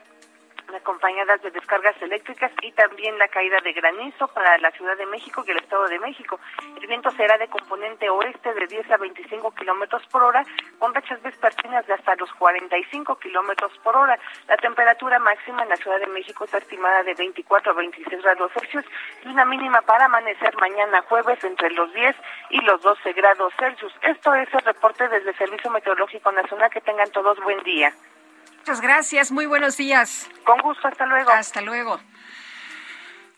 [0.75, 5.43] acompañadas de descargas eléctricas y también la caída de granizo para la Ciudad de México
[5.45, 6.39] y el Estado de México.
[6.79, 10.43] El viento será de componente oeste de 10 a 25 kilómetros por hora,
[10.77, 14.19] con rachas vespertinas de hasta los 45 kilómetros por hora.
[14.47, 18.51] La temperatura máxima en la Ciudad de México está estimada de 24 a 26 grados
[18.53, 18.85] Celsius
[19.23, 22.15] y una mínima para amanecer mañana jueves entre los 10
[22.51, 23.93] y los 12 grados Celsius.
[24.01, 26.69] Esto es el reporte desde el Servicio Meteorológico Nacional.
[26.69, 27.93] Que tengan todos buen día.
[28.69, 30.29] Muchas gracias, muy buenos días.
[30.45, 31.31] Con gusto, hasta luego.
[31.31, 31.99] Hasta luego.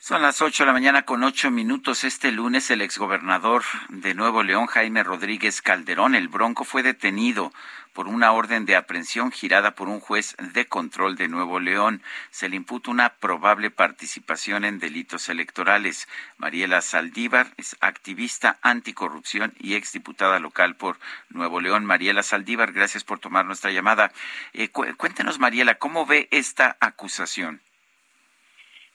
[0.04, 2.04] Son las ocho de la mañana con ocho minutos.
[2.04, 7.54] Este lunes el exgobernador de Nuevo León, Jaime Rodríguez Calderón, el Bronco, fue detenido
[7.93, 12.02] por una orden de aprehensión girada por un juez de control de Nuevo León.
[12.32, 16.08] Se le imputa una probable participación en delitos electorales.
[16.39, 20.97] Mariela Saldívar es activista anticorrupción y exdiputada local por
[21.30, 21.86] Nuevo León.
[21.86, 24.12] Mariela Saldívar, gracias por tomar nuestra llamada.
[24.54, 27.62] Eh, cuéntenos, Mariela, ¿cómo ve esta acusación?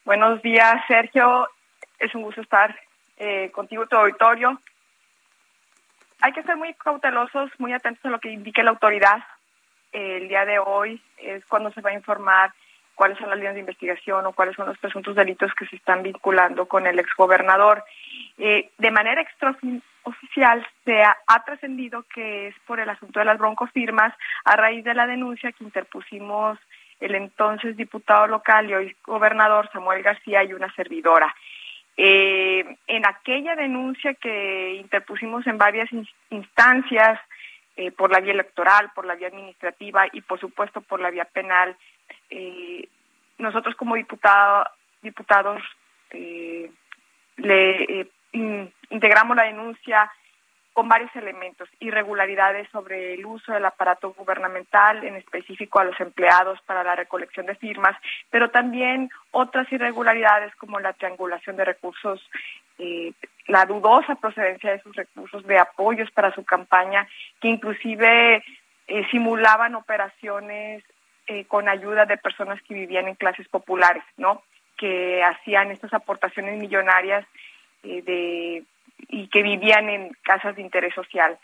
[0.07, 1.49] Buenos días, Sergio.
[1.99, 2.79] Es un gusto estar
[3.17, 4.61] eh, contigo, tu auditorio.
[6.21, 9.19] Hay que ser muy cautelosos, muy atentos a lo que indique la autoridad.
[9.93, 12.53] el día de hoy es cuando se va a informar
[12.95, 16.05] cuáles son las líneas de investigación o cuáles son los presuntos delitos que se están
[16.05, 17.83] vinculando con el exgobernador.
[18.39, 23.39] Eh, de manera extraoficial se ha, ha trascendido que es por el asunto de las
[23.39, 26.61] broncofirmas a raíz de la denuncia que interpusimos
[27.01, 31.35] el entonces diputado local y hoy gobernador Samuel García y una servidora.
[31.97, 35.89] Eh, en aquella denuncia que interpusimos en varias
[36.31, 37.19] instancias,
[37.77, 41.25] eh, por la vía electoral, por la vía administrativa y por supuesto por la vía
[41.27, 41.77] penal,
[42.31, 42.89] eh,
[43.39, 44.67] nosotros como diputado,
[45.03, 45.63] diputados
[46.11, 46.71] le
[48.91, 50.11] integramos la denuncia
[50.77, 56.61] con varios elementos, irregularidades sobre el uso del aparato gubernamental, en específico a los empleados
[56.67, 57.97] para la recolección de firmas,
[58.29, 62.21] pero también otras irregularidades como la triangulación de recursos,
[62.79, 63.15] eh,
[63.47, 67.09] la dudosa procedencia de sus recursos de apoyos para su campaña,
[67.41, 68.45] que inclusive
[68.87, 70.85] eh, simulaban operaciones
[71.27, 74.43] eh, con ayuda de personas que vivían en clases populares, ¿no?
[74.77, 77.27] Que hacían estas aportaciones millonarias
[77.83, 78.63] de
[79.09, 81.39] y que vivían en casas de interés social.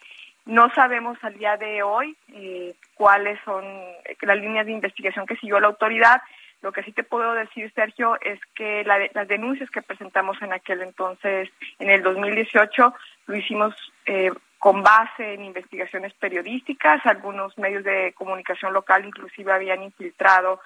[0.45, 3.65] No sabemos al día de hoy eh, cuáles son
[4.21, 6.21] las líneas de investigación que siguió la autoridad.
[6.63, 10.83] Lo que sí te puedo decir, Sergio, es que las denuncias que presentamos en aquel
[10.83, 11.49] entonces,
[11.79, 12.95] en el 2018,
[13.27, 13.75] lo hicimos
[14.07, 17.05] eh, con base en investigaciones periodísticas.
[17.05, 20.61] Algunos medios de comunicación local inclusive habían infiltrado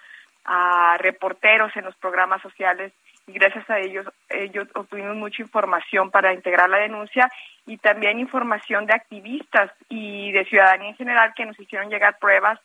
[0.46, 2.92] a reporteros en los programas sociales
[3.26, 7.30] y gracias a ellos, ellos obtuvimos mucha información para integrar la denuncia
[7.66, 12.60] y también información de activistas y de ciudadanía en general que nos hicieron llegar pruebas,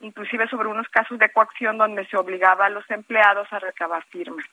[0.00, 4.46] inclusive sobre unos casos de coacción donde se obligaba a los empleados a recabar firmas.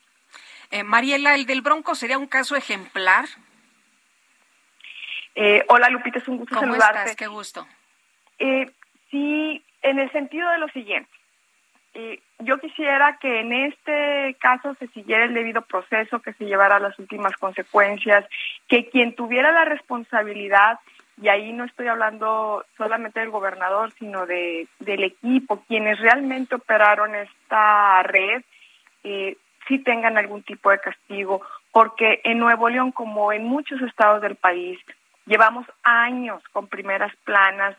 [0.72, 3.26] Eh, Mariela, ¿el del Bronco sería un caso ejemplar?
[5.36, 7.12] Eh, hola Lupita, es un gusto ¿Cómo saludarte.
[7.12, 7.16] Estás?
[7.16, 7.68] Qué gusto.
[8.40, 8.72] Eh,
[9.12, 11.21] sí, en el sentido de lo siguiente
[12.40, 16.98] yo quisiera que en este caso se siguiera el debido proceso, que se llevara las
[17.00, 18.26] últimas consecuencias,
[18.68, 20.80] que quien tuviera la responsabilidad,
[21.22, 27.14] y ahí no estoy hablando solamente del gobernador, sino de, del equipo, quienes realmente operaron
[27.14, 28.42] esta red,
[29.04, 29.38] eh,
[29.68, 34.36] sí tengan algún tipo de castigo, porque en Nuevo León, como en muchos estados del
[34.36, 34.80] país,
[35.26, 37.76] llevamos años con primeras planas,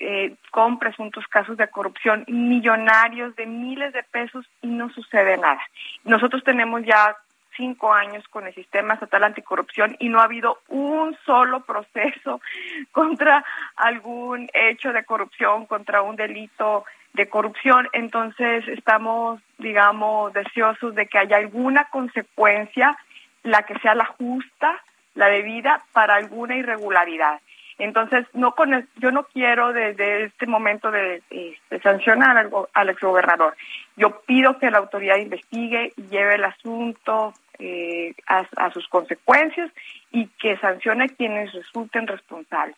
[0.00, 5.60] eh, con presuntos casos de corrupción millonarios de miles de pesos y no sucede nada.
[6.04, 7.16] Nosotros tenemos ya
[7.58, 12.40] cinco años con el sistema estatal anticorrupción y no ha habido un solo proceso
[12.92, 13.44] contra
[13.76, 17.88] algún hecho de corrupción, contra un delito de corrupción.
[17.92, 22.96] Entonces estamos, digamos, deseosos de que haya alguna consecuencia,
[23.42, 24.80] la que sea la justa,
[25.14, 27.40] la debida, para alguna irregularidad.
[27.78, 31.22] Entonces, no con yo no quiero desde este momento de,
[31.82, 33.56] sancionar al, al, exgobernador.
[33.96, 39.70] Yo pido que la autoridad investigue y lleve el asunto eh, a, sus consecuencias
[40.12, 42.76] y que sancione quienes resulten responsables.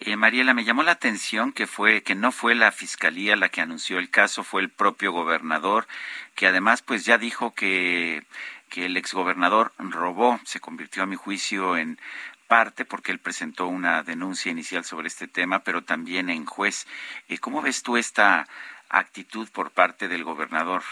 [0.00, 3.62] Eh, Mariela, me llamó la atención que fue que no fue la fiscalía la que
[3.62, 5.86] anunció el caso, fue el propio gobernador,
[6.34, 8.22] que además pues ya dijo que
[8.68, 11.98] que el exgobernador robó, se convirtió a mi juicio en
[12.46, 16.86] parte porque él presentó una denuncia inicial sobre este tema, pero también en juez.
[17.28, 18.46] Eh, ¿Cómo ves tú esta
[18.88, 20.82] actitud por parte del gobernador?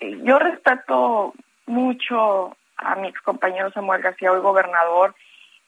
[0.00, 1.34] Eh, yo respeto
[1.66, 5.14] mucho a mi compañero Samuel García, hoy gobernador,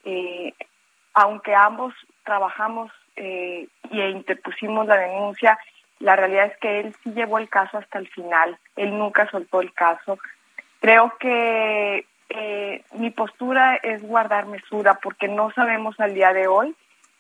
[0.05, 0.55] eh,
[1.15, 1.95] aunque ambos
[2.25, 5.59] trabajamos e interpusimos la denuncia,
[5.99, 9.61] La realidad es que él sí llevó el caso hasta el final, él nunca soltó
[9.61, 10.19] el caso.
[10.81, 16.75] Creo que eh, mi postura es guardar mesura porque no sabemos al día de hoy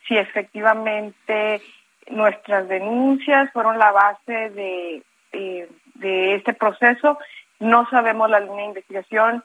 [0.06, 1.60] si efectivamente
[2.08, 5.02] nuestras denuncias fueron la base de,
[5.32, 7.18] eh, de este proceso.
[7.58, 9.44] No sabemos la línea de investigación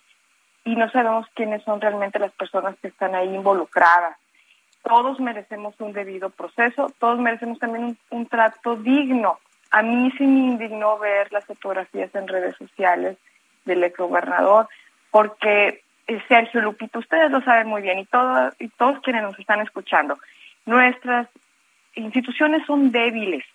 [0.64, 4.18] y no sabemos quiénes son realmente las personas que están ahí involucradas.
[4.84, 9.40] Todos merecemos un debido proceso, todos merecemos también un, trato digno.
[9.72, 13.18] A mí sí me indignó ver las fotografías en redes sociales
[13.66, 14.70] del exgobernador,
[15.16, 19.40] porque eh, Sergio Lupito, ustedes lo saben muy bien y, todo, y todos quienes nos
[19.40, 20.18] están escuchando,
[20.66, 21.30] nuestras
[21.94, 23.46] instituciones son débiles,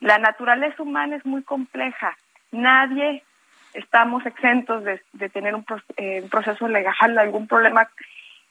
[0.00, 2.18] la naturaleza humana es muy compleja,
[2.52, 3.22] nadie
[3.72, 5.64] estamos exentos de, tener un,
[5.96, 7.88] eh, un, proceso legal, algún problema,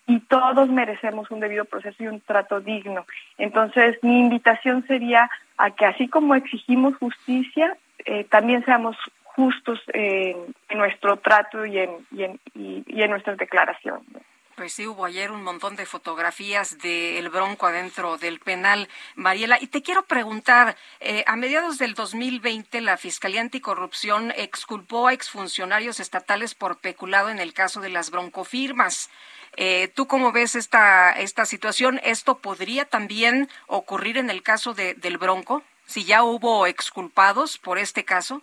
[0.07, 3.05] y todos merecemos un debido proceso y un trato digno.
[3.37, 8.97] Entonces, mi invitación sería a que así como exigimos justicia, eh, también seamos
[9.35, 14.23] justos en nuestro trato y en, y en, y en nuestras declaraciones.
[14.55, 19.57] Pues sí, hubo ayer un montón de fotografías del Bronco adentro del penal, Mariela.
[19.59, 25.99] Y te quiero preguntar, eh, a mediados del 2020 la Fiscalía Anticorrupción exculpó a exfuncionarios
[25.99, 29.09] estatales por peculado en el caso de las broncofirmas.
[29.57, 31.99] Eh, ¿Tú cómo ves esta, esta situación?
[32.01, 35.63] ¿Esto podría también ocurrir en el caso de, del Bronco?
[35.85, 38.41] Si ya hubo exculpados por este caso.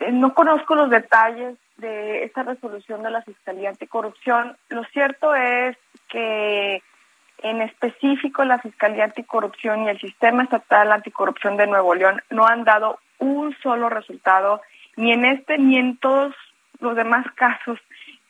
[0.00, 4.56] Eh, no conozco los detalles de esta resolución de la Fiscalía Anticorrupción.
[4.68, 5.76] Lo cierto es
[6.08, 6.82] que
[7.42, 12.64] en específico la Fiscalía Anticorrupción y el Sistema Estatal Anticorrupción de Nuevo León no han
[12.64, 14.60] dado un solo resultado,
[14.96, 16.34] ni en este ni en todos
[16.80, 17.78] los demás casos,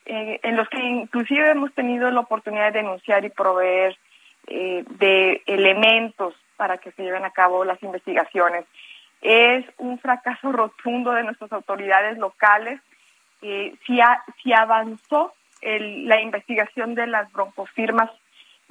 [0.07, 3.97] eh, en los que inclusive hemos tenido la oportunidad de denunciar y proveer
[4.47, 8.65] eh, de elementos para que se lleven a cabo las investigaciones.
[9.21, 12.81] Es un fracaso rotundo de nuestras autoridades locales
[13.43, 14.01] eh, si,
[14.43, 18.11] si avanzó la investigación de las broncofirmas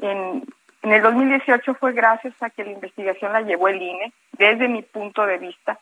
[0.01, 0.45] en,
[0.83, 4.83] en el 2018 fue gracias a que la investigación la llevó el INE, desde mi
[4.83, 5.79] punto de vista.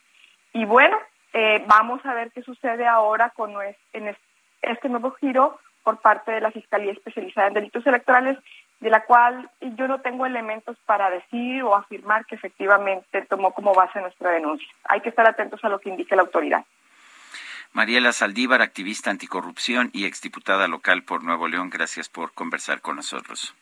[0.54, 0.98] Y bueno,
[1.34, 3.54] eh, vamos a ver qué sucede ahora con
[3.94, 4.16] en
[4.62, 8.38] este nuevo giro por parte de la Fiscalía Especializada en Delitos Electorales,
[8.80, 13.74] de la cual yo no tengo elementos para decir o afirmar que efectivamente tomó como
[13.74, 14.68] base nuestra denuncia.
[14.86, 16.66] Hay que estar atentos a lo que indique la autoridad.
[17.74, 23.54] Mariela Saldívar, activista anticorrupción y exdiputada local por Nuevo León, gracias por conversar con nosotros.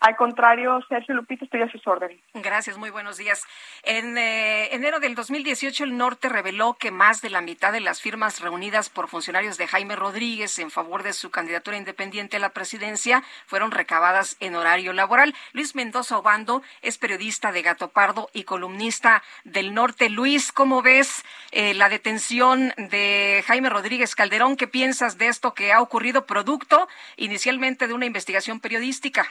[0.00, 2.20] Al contrario, Sergio Lupito, estoy a sus órdenes.
[2.34, 3.44] Gracias, muy buenos días.
[3.82, 8.02] En eh, enero del 2018, el norte reveló que más de la mitad de las
[8.02, 12.50] firmas reunidas por funcionarios de Jaime Rodríguez en favor de su candidatura independiente a la
[12.50, 15.34] presidencia fueron recabadas en horario laboral.
[15.52, 20.10] Luis Mendoza Obando es periodista de Gato Pardo y columnista del norte.
[20.10, 24.56] Luis, ¿cómo ves eh, la detención de Jaime Rodríguez Calderón?
[24.56, 29.26] ¿Qué piensas de esto que ha ocurrido producto inicialmente de una investigación periodística?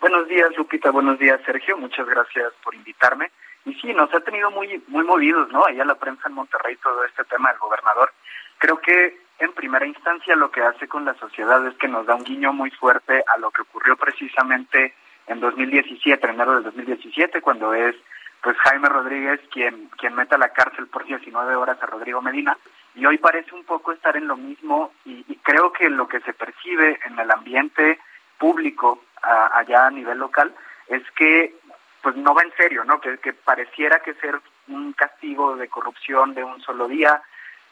[0.00, 0.90] Buenos días, Lupita.
[0.90, 1.76] Buenos días, Sergio.
[1.76, 3.30] Muchas gracias por invitarme.
[3.66, 5.66] Y sí, nos ha tenido muy, muy movidos, ¿no?
[5.66, 8.10] Allá la prensa en Monterrey todo este tema del gobernador.
[8.56, 12.14] Creo que en primera instancia lo que hace con la sociedad es que nos da
[12.14, 14.94] un guiño muy fuerte a lo que ocurrió precisamente
[15.26, 17.94] en 2017, enero del 2017, cuando es
[18.42, 22.56] pues Jaime Rodríguez quien, quien mete a la cárcel por 19 horas a Rodrigo Medina.
[22.94, 26.20] Y hoy parece un poco estar en lo mismo y, y creo que lo que
[26.20, 27.98] se percibe en el ambiente
[28.38, 30.54] público allá a nivel local
[30.88, 31.54] es que
[32.02, 33.00] pues no va en serio, ¿no?
[33.00, 37.22] Que, que pareciera que ser un castigo de corrupción de un solo día,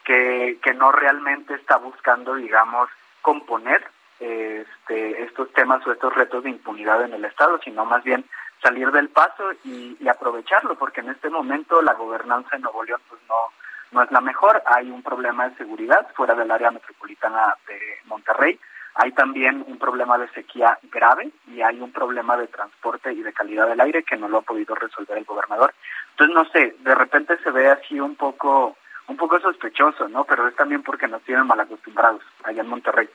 [0.04, 2.88] que, que no realmente está buscando, digamos,
[3.22, 3.86] componer
[4.20, 8.24] este, estos temas o estos retos de impunidad en el Estado, sino más bien
[8.62, 13.00] salir del paso y, y, aprovecharlo, porque en este momento la gobernanza en Nuevo León
[13.08, 13.34] pues no,
[13.92, 18.58] no es la mejor, hay un problema de seguridad fuera del área metropolitana de Monterrey,
[19.00, 23.32] hay también un problema de sequía grave y hay un problema de transporte y de
[23.32, 25.72] calidad del aire que no lo ha podido resolver el gobernador.
[26.10, 28.76] Entonces, no sé, de repente se ve así un poco
[29.06, 30.24] un poco sospechoso, ¿no?
[30.24, 33.08] Pero es también porque nos tienen mal acostumbrados allá en Monterrey.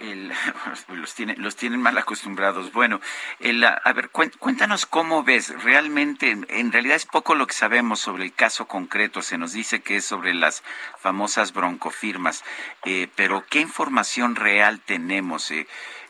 [0.00, 0.32] El,
[0.88, 2.72] los, tiene, los tienen mal acostumbrados.
[2.72, 3.00] Bueno,
[3.40, 5.62] el, a ver, cuéntanos cómo ves.
[5.62, 9.22] Realmente, en realidad es poco lo que sabemos sobre el caso concreto.
[9.22, 10.62] Se nos dice que es sobre las
[10.98, 12.44] famosas broncofirmas.
[12.84, 15.66] Eh, pero, ¿qué información real tenemos eh,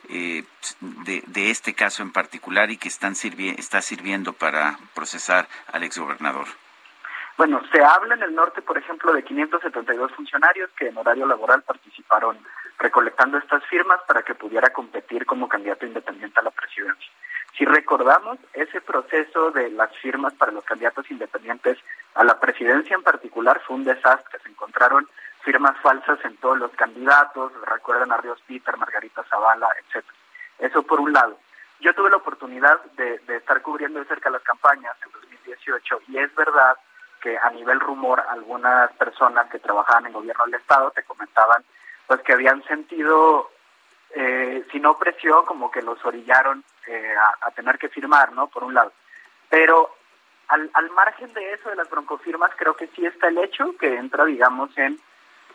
[0.08, 0.44] eh,
[0.80, 6.46] de, de, este caso en particular y que están está sirviendo para procesar al exgobernador?
[7.36, 11.62] Bueno, se habla en el norte, por ejemplo, de 572 funcionarios que en horario laboral
[11.62, 12.38] participaron
[12.78, 17.10] recolectando estas firmas para que pudiera competir como candidato independiente a la presidencia.
[17.56, 21.78] Si recordamos, ese proceso de las firmas para los candidatos independientes
[22.14, 24.38] a la presidencia en particular fue un desastre.
[24.42, 25.08] Se encontraron
[25.40, 30.18] firmas falsas en todos los candidatos, recuerdan a Ríos Peter, Margarita Zavala, etcétera.
[30.58, 31.38] Eso por un lado.
[31.80, 36.18] Yo tuve la oportunidad de, de estar cubriendo de cerca las campañas en 2018 y
[36.18, 36.76] es verdad
[37.22, 41.64] que a nivel rumor algunas personas que trabajaban en gobierno del Estado te comentaban
[42.06, 43.50] pues que habían sentido,
[44.14, 48.46] eh, si no presión, como que los orillaron eh, a, tener que firmar, ¿no?
[48.48, 48.92] Por un lado.
[49.48, 49.90] Pero
[50.48, 53.96] al, al margen de eso, de las broncofirmas, creo que sí está el hecho que
[53.96, 54.98] entra, digamos, en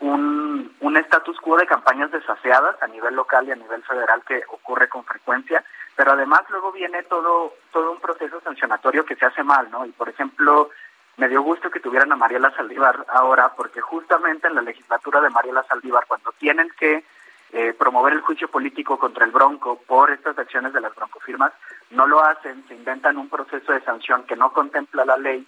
[0.00, 4.42] un, un status quo de campañas desaseadas a nivel local y a nivel federal que
[4.48, 5.64] ocurre con frecuencia,
[5.96, 9.86] pero además luego viene todo, todo un proceso sancionatorio que se hace mal, ¿no?
[9.86, 10.70] Y por ejemplo,
[11.16, 15.30] me dio gusto que tuvieran a Mariela Saldívar ahora, porque justamente en la legislatura de
[15.30, 17.04] Mariela Saldívar, cuando tienen que
[17.52, 21.52] eh, promover el juicio político contra el Bronco por estas acciones de las broncofirmas,
[21.90, 25.46] no lo hacen, se inventan un proceso de sanción que no contempla la ley,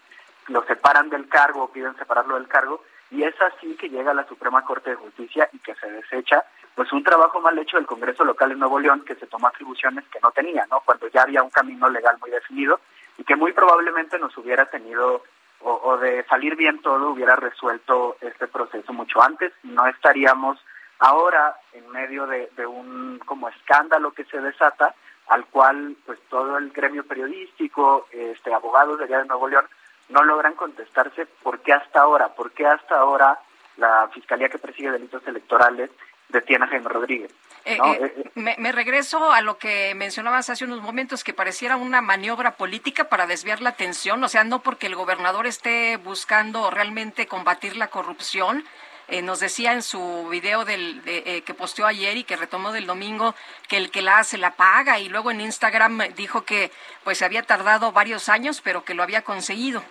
[0.48, 4.26] lo separan del cargo piden separarlo del cargo, y es así que llega a la
[4.26, 8.24] Suprema Corte de Justicia y que se desecha pues un trabajo mal hecho del Congreso
[8.24, 10.80] local en Nuevo León que se tomó atribuciones que no tenía, ¿no?
[10.80, 12.80] Cuando ya había un camino legal muy definido
[13.16, 15.22] y que muy probablemente nos hubiera tenido
[15.66, 20.58] o, de salir bien todo hubiera resuelto este proceso mucho antes no estaríamos
[20.98, 24.94] ahora en medio de, un como escándalo que se desata
[25.28, 29.64] al cual pues todo el gremio periodístico, este abogados de allá de Nuevo León
[30.10, 33.38] no logran contestarse por qué hasta ahora, por qué hasta ahora
[33.78, 35.90] la Fiscalía que persigue delitos electorales
[36.28, 37.32] detiene a Jaime Rodríguez.
[37.64, 42.02] Eh, eh, me, me, regreso a lo que mencionabas hace unos momentos, que pareciera una
[42.02, 47.26] maniobra política para desviar la atención, o sea, no porque el gobernador esté buscando realmente
[47.26, 48.64] combatir la corrupción.
[49.08, 53.34] Eh, nos decía en su video del, que posteó ayer y que retomó del domingo
[53.68, 56.70] que el que la hace la paga y luego en Instagram dijo que
[57.02, 59.84] pues había tardado varios años pero que lo había conseguido.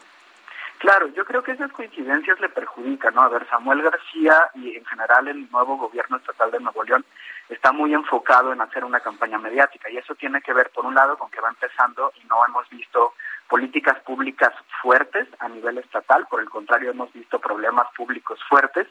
[0.83, 3.21] Claro, yo creo que esas coincidencias le perjudican, ¿no?
[3.21, 7.05] A ver, Samuel García y en general el nuevo gobierno estatal de Nuevo León
[7.47, 10.93] está muy enfocado en hacer una campaña mediática y eso tiene que ver, por un
[10.93, 13.13] lado, con que va empezando y no hemos visto
[13.47, 18.85] políticas públicas fuertes a nivel estatal, por el contrario, hemos visto problemas públicos fuertes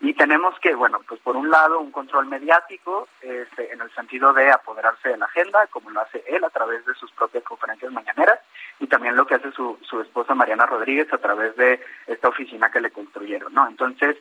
[0.00, 4.32] y tenemos que, bueno, pues por un lado, un control mediático este, en el sentido
[4.32, 7.92] de apoderarse de la agenda, como lo hace él a través de sus propias conferencias
[7.92, 8.40] mañaneras,
[8.78, 12.70] y también lo que hace su, su esposa Mariana Rodríguez a través de esta oficina
[12.70, 13.66] que le construyeron, ¿no?
[13.66, 14.16] Entonces,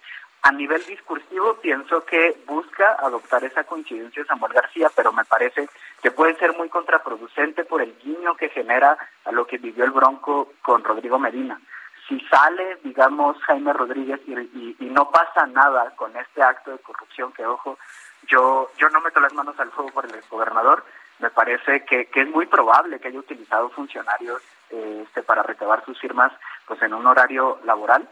[0.46, 5.68] a nivel discursivo, pienso que busca adoptar esa coincidencia de Samuel García, pero me parece
[6.04, 9.90] que puede ser muy contraproducente por el guiño que genera a lo que vivió el
[9.90, 11.60] Bronco con Rodrigo Medina.
[12.08, 17.44] Si sale, digamos, Jaime Rodríguez y, no pasa nada con este acto de corrupción, que
[17.44, 17.80] ojo,
[18.28, 20.86] yo, yo no meto las manos al fuego por el gobernador,
[21.20, 25.84] me parece que, que es muy probable que haya utilizado funcionarios eh, este, para recabar
[25.86, 26.32] sus firmas
[26.68, 28.08] pues en un horario laboral,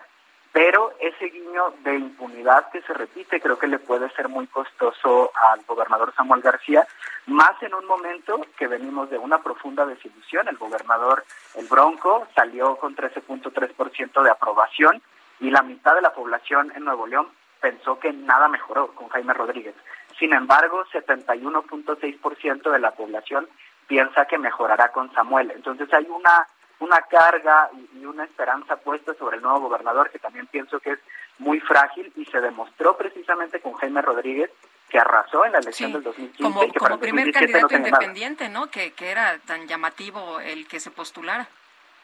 [0.51, 5.31] pero ese guiño de impunidad que se repite creo que le puede ser muy costoso
[5.51, 6.87] al gobernador Samuel García,
[7.25, 10.47] más en un momento que venimos de una profunda desilusión.
[10.47, 11.25] El gobernador,
[11.55, 15.01] el Bronco, salió con 13.3% de aprobación
[15.39, 17.27] y la mitad de la población en Nuevo León
[17.59, 19.73] pensó que nada mejoró con Jaime Rodríguez.
[20.19, 23.47] Sin embargo, 71.6% de la población
[23.87, 25.51] piensa que mejorará con Samuel.
[25.51, 26.47] Entonces hay una
[26.83, 30.99] una carga y, una esperanza puesta sobre el nuevo gobernador que también pienso que es
[31.39, 34.51] muy frágil y se demostró precisamente con Jaime Rodríguez
[34.89, 36.43] que arrasó en la elección del 2015.
[36.43, 38.69] Como, como primer candidato independiente, ¿no?
[38.69, 41.47] Que, que era tan llamativo el que se postulara.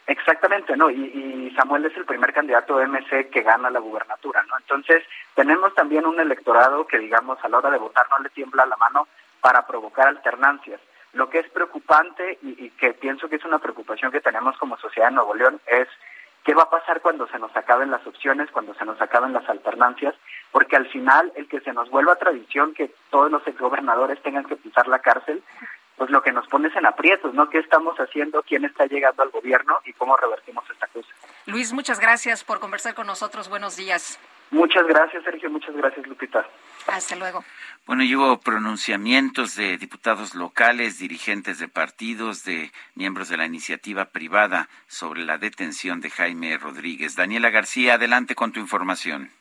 [0.10, 0.90] Exactamente, ¿no?
[0.90, 4.58] Y, Samuel es el primer candidato de MC que gana la gubernatura, ¿no?
[4.58, 5.04] Entonces,
[5.36, 8.76] tenemos también un electorado que, digamos, a la hora de votar no le tiembla la
[8.78, 9.08] mano
[9.40, 10.82] para provocar alternancias.
[11.14, 14.78] Lo que es preocupante y, y que pienso que es una preocupación que tenemos como
[14.78, 15.88] sociedad en Nuevo León es
[16.44, 19.48] qué va a pasar cuando se nos acaben las opciones, cuando se nos acaben las
[19.48, 20.16] alternancias,
[20.52, 24.56] porque al final el que se nos vuelva tradición que todos los exgobernadores tengan que
[24.56, 25.44] pisar la cárcel,
[26.00, 27.50] pues lo que nos pones en aprietos, ¿no?
[27.50, 28.42] ¿Qué estamos haciendo?
[28.44, 29.80] ¿Quién está llegando al gobierno?
[29.86, 31.10] ¿Y cómo revertimos esta cosa?
[31.46, 33.50] Luis, muchas gracias por conversar con nosotros.
[33.50, 34.18] Buenos días.
[34.50, 35.50] Muchas gracias, Sergio.
[35.50, 36.48] Muchas gracias, Lupita.
[36.88, 37.44] Hasta luego.
[37.86, 44.06] Bueno, y hubo pronunciamientos de diputados locales, dirigentes de partidos, de miembros de la iniciativa
[44.06, 47.18] privada sobre la detención de Jaime Rodríguez.
[47.18, 49.32] Daniela García, adelante con tu información.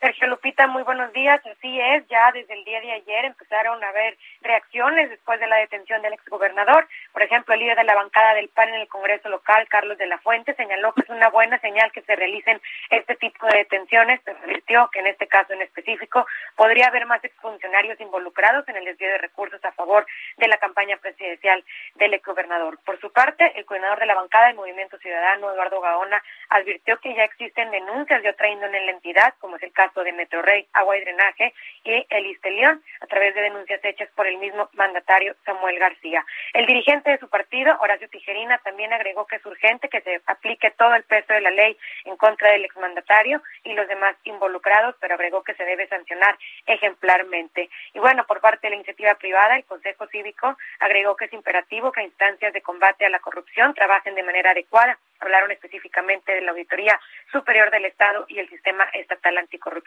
[0.00, 1.44] Sergio Lupita, muy buenos días.
[1.44, 5.56] Así es, ya desde el día de ayer empezaron a haber reacciones después de la
[5.56, 6.88] detención del exgobernador.
[7.12, 10.06] Por ejemplo, el líder de la bancada del PAN en el Congreso local, Carlos de
[10.06, 14.22] la Fuente, señaló que es una buena señal que se realicen este tipo de detenciones,
[14.24, 18.86] pero advirtió que en este caso en específico podría haber más exfuncionarios involucrados en el
[18.86, 20.06] desvío de recursos a favor
[20.38, 21.62] de la campaña presidencial
[21.96, 22.78] del exgobernador.
[22.86, 27.14] Por su parte, el coordinador de la bancada del Movimiento Ciudadano, Eduardo Gaona, advirtió que
[27.14, 30.66] ya existen denuncias de otra índole en la entidad, como es el caso de Metrorrey,
[30.72, 31.52] Agua y Drenaje
[31.84, 36.24] y el Istelión, a través de denuncias hechas por el mismo mandatario Samuel García.
[36.52, 40.70] El dirigente de su partido, Horacio Tijerina, también agregó que es urgente que se aplique
[40.72, 45.14] todo el peso de la ley en contra del exmandatario y los demás involucrados, pero
[45.14, 47.68] agregó que se debe sancionar ejemplarmente.
[47.94, 51.92] Y bueno, por parte de la iniciativa privada, el Consejo Cívico agregó que es imperativo
[51.92, 54.98] que instancias de combate a la corrupción trabajen de manera adecuada.
[55.20, 56.98] Hablaron específicamente de la Auditoría
[57.30, 59.79] Superior del Estado y el Sistema Estatal Anticorrupción.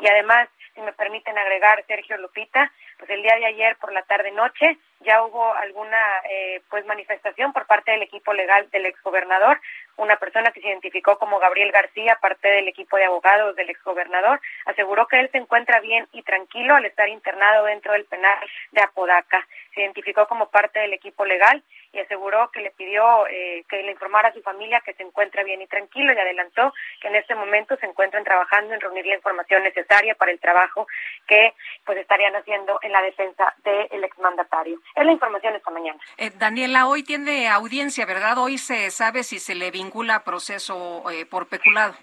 [0.00, 4.02] Y además, si me permiten agregar, Sergio Lupita, pues el día de ayer por la
[4.02, 5.98] tarde-noche ya hubo alguna
[6.30, 9.60] eh, pues manifestación por parte del equipo legal del exgobernador,
[9.96, 14.40] una persona que se identificó como Gabriel García, parte del equipo de abogados del exgobernador,
[14.66, 18.38] aseguró que él se encuentra bien y tranquilo al estar internado dentro del penal
[18.70, 19.46] de Apodaca.
[19.74, 23.92] Se identificó como parte del equipo legal y aseguró que le pidió eh, que le
[23.92, 27.34] informara a su familia que se encuentra bien y tranquilo y adelantó que en este
[27.34, 30.86] momento se encuentran trabajando en reunir la información necesaria para el trabajo
[31.26, 31.52] que
[31.84, 34.80] pues estarían haciendo en la defensa del exmandatario.
[34.94, 36.00] Es la información esta mañana.
[36.16, 38.38] Eh, Daniela, hoy tiene audiencia, ¿verdad?
[38.38, 41.94] Hoy se sabe si se le vincula a proceso eh, por peculado.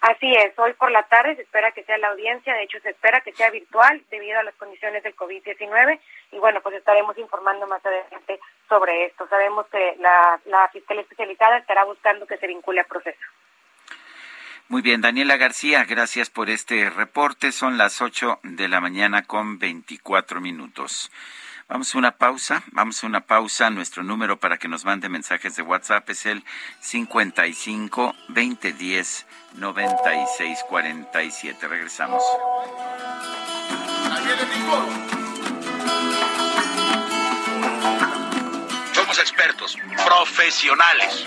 [0.00, 2.90] Así es, hoy por la tarde se espera que sea la audiencia, de hecho se
[2.90, 5.98] espera que sea virtual debido a las condiciones del COVID-19
[6.30, 8.38] y bueno, pues estaremos informando más adelante
[8.68, 9.26] sobre esto.
[9.28, 13.18] Sabemos que la, la Fiscalía Especializada estará buscando que se vincule a proceso.
[14.68, 17.50] Muy bien, Daniela García, gracias por este reporte.
[17.52, 21.10] Son las 8 de la mañana con 24 minutos.
[21.68, 23.68] Vamos a una pausa, vamos a una pausa.
[23.68, 26.42] Nuestro número para que nos mande mensajes de WhatsApp es el
[26.80, 29.26] 55 2010
[29.56, 31.68] 9647.
[31.68, 32.22] Regresamos.
[38.94, 39.76] Somos expertos,
[40.06, 41.26] profesionales.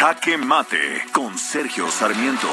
[0.00, 2.48] Jaque Mate con Sergio Sarmiento.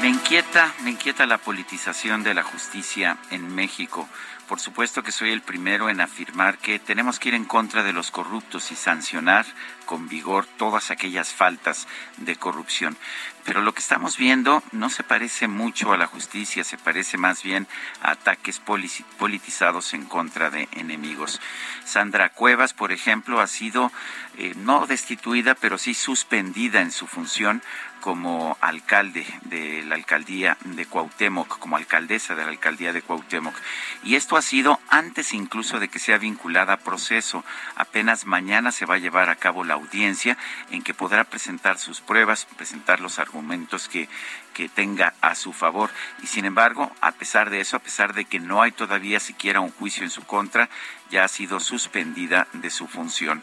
[0.00, 4.08] Me inquieta, me inquieta la politización de la justicia en México.
[4.46, 7.92] Por supuesto que soy el primero en afirmar que tenemos que ir en contra de
[7.92, 9.44] los corruptos y sancionar
[9.86, 11.88] con vigor todas aquellas faltas
[12.18, 12.96] de corrupción.
[13.46, 17.44] Pero lo que estamos viendo no se parece mucho a la justicia, se parece más
[17.44, 17.68] bien
[18.02, 21.40] a ataques politizados en contra de enemigos.
[21.84, 23.92] Sandra Cuevas, por ejemplo, ha sido
[24.36, 27.62] eh, no destituida, pero sí suspendida en su función
[28.06, 33.56] como alcalde de la alcaldía de Cuauhtémoc, como alcaldesa de la alcaldía de Cuauhtémoc.
[34.04, 37.44] Y esto ha sido antes incluso de que sea vinculada a proceso.
[37.74, 40.38] Apenas mañana se va a llevar a cabo la audiencia
[40.70, 44.08] en que podrá presentar sus pruebas, presentar los argumentos que,
[44.56, 45.90] que tenga a su favor.
[46.22, 49.60] Y sin embargo, a pesar de eso, a pesar de que no hay todavía siquiera
[49.60, 50.70] un juicio en su contra,
[51.10, 53.42] ya ha sido suspendida de su función.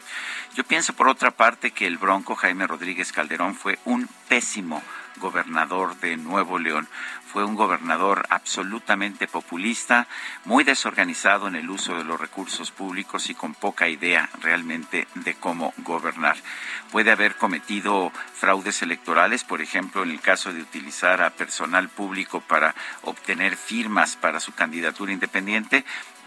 [0.56, 4.82] Yo pienso, por otra parte, que el bronco Jaime Rodríguez Calderón fue un pésimo
[5.16, 6.88] gobernador de Nuevo León.
[7.32, 10.06] Fue un gobernador absolutamente populista,
[10.44, 15.34] muy desorganizado en el uso de los recursos públicos y con poca idea realmente de
[15.34, 16.36] cómo gobernar.
[16.92, 22.40] Puede haber cometido fraudes electorales, por ejemplo, en el caso de utilizar a personal público
[22.40, 25.84] para obtener firmas para su candidatura independiente,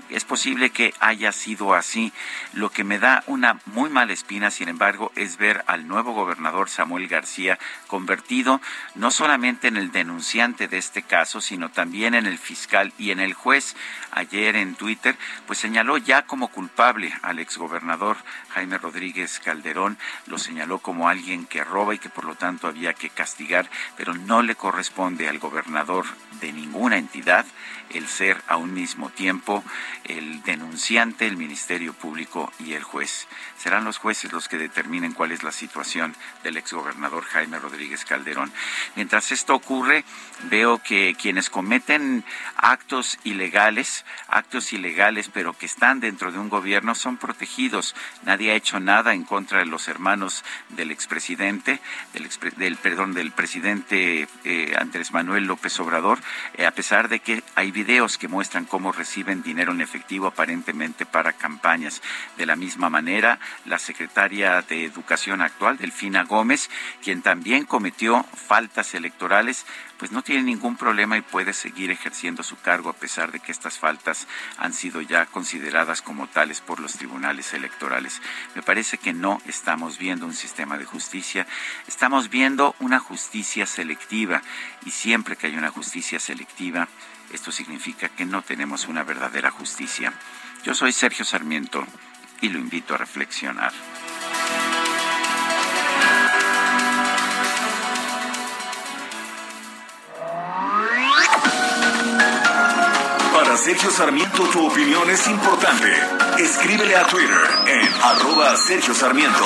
[0.10, 2.14] es posible que haya sido así.
[2.54, 6.70] Lo que me da una muy mala espina, sin embargo, es ver al nuevo gobernador
[6.70, 8.62] Samuel García convertido
[8.96, 13.20] no solamente en el denunciante de este caso, sino también en el fiscal y en
[13.20, 13.76] el juez.
[14.12, 15.16] Ayer en Twitter,
[15.46, 18.18] pues señaló ya como culpable al exgobernador
[18.50, 22.94] Jaime Rodríguez Calderón, lo señaló como alguien que roba y que por lo tanto había
[22.94, 26.06] que castigar, pero no le corresponde al gobernador
[26.40, 27.46] de ninguna entidad
[27.92, 29.64] el ser a un mismo tiempo
[30.06, 33.28] el denunciante, el Ministerio Público y el juez.
[33.58, 38.52] Serán los jueces los que determinen cuál es la situación del exgobernador Jaime Rodríguez Calderón.
[38.96, 40.04] Mientras esto ocurre,
[40.50, 42.24] veo que quienes cometen
[42.56, 47.96] actos ilegales, actos ilegales pero que están dentro de un gobierno son protegidos.
[48.24, 51.80] Nadie ha hecho nada en contra de los hermanos del expresidente,
[52.14, 56.20] del, del perdón, del presidente eh, Andrés Manuel López Obrador,
[56.56, 61.06] eh, a pesar de que hay videos que muestran cómo reciben dinero en efectivo aparentemente
[61.06, 62.02] para campañas.
[62.36, 66.72] De la misma manera, la secretaria de Educación actual, Delfina Gómez,
[67.04, 69.64] quien también cometió faltas electorales,
[70.00, 73.52] pues no tiene ningún problema y puede seguir ejerciendo su cargo a pesar de que
[73.52, 74.28] estas faltas
[74.58, 78.24] han sido ya consideradas como tales por los tribunales electorales.
[78.56, 81.46] Me parece que no estamos viendo un sistema de justicia,
[81.88, 84.42] estamos viendo una justicia selectiva
[84.84, 86.88] y siempre que hay una justicia selectiva,
[87.32, 90.14] esto significa que no tenemos una verdadera justicia.
[90.64, 91.86] Yo soy Sergio Sarmiento
[92.42, 93.72] y lo invito a reflexionar.
[103.34, 105.94] Para Sergio Sarmiento tu opinión es importante.
[106.40, 109.46] Escríbele a Twitter en arroba Sergio Sarmiento.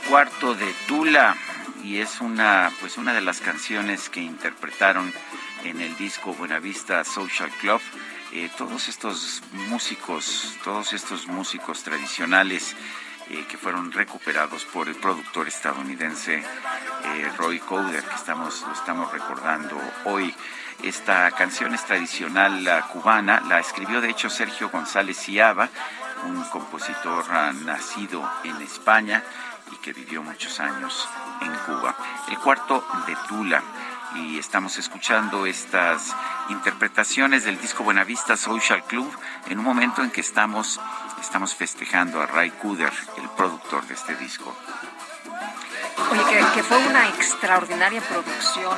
[0.11, 1.37] cuarto de Tula
[1.85, 5.09] y es una pues una de las canciones que interpretaron
[5.63, 7.79] en el disco Buenavista Social Club
[8.33, 12.75] eh, todos estos músicos, todos estos músicos tradicionales
[13.29, 19.09] eh, que fueron recuperados por el productor estadounidense eh, Roy Coder, que estamos, lo estamos
[19.13, 20.35] recordando hoy.
[20.83, 25.69] Esta canción es tradicional cubana, la escribió de hecho Sergio González Ciaba,
[26.25, 29.23] un compositor ah, nacido en España
[29.71, 31.07] y que vivió muchos años
[31.41, 31.95] en Cuba.
[32.29, 33.63] El cuarto de Tula
[34.15, 36.13] y estamos escuchando estas
[36.49, 39.09] interpretaciones del disco Buenavista Social Club
[39.47, 40.79] en un momento en que estamos,
[41.21, 44.55] estamos festejando a Ray Kuder, el productor de este disco.
[46.11, 48.77] Oye, que, que fue una extraordinaria producción.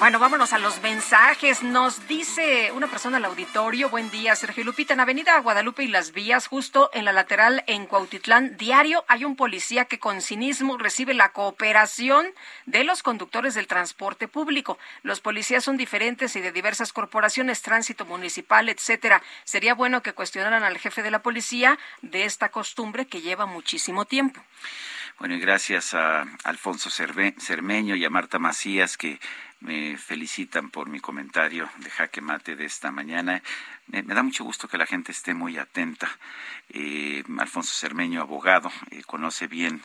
[0.00, 1.62] Bueno, vámonos a los mensajes.
[1.62, 6.10] Nos dice una persona al auditorio, buen día, Sergio Lupita, en Avenida Guadalupe y Las
[6.10, 11.14] Vías, justo en la lateral en Cuautitlán, diario hay un policía que con cinismo recibe
[11.14, 12.26] la cooperación
[12.66, 14.78] de los conductores del transporte público.
[15.02, 19.22] Los policías son diferentes y de diversas corporaciones, tránsito municipal, etcétera.
[19.44, 24.06] Sería bueno que cuestionaran al jefe de la policía de esta costumbre que lleva muchísimo
[24.06, 24.42] tiempo.
[25.18, 29.18] Bueno, y gracias a Alfonso Cermeño y a Marta Macías que
[29.60, 33.42] me felicitan por mi comentario de jaque mate de esta mañana.
[33.88, 36.08] Me, me da mucho gusto que la gente esté muy atenta.
[36.68, 39.82] Eh, Alfonso Cermeño, abogado, eh, conoce bien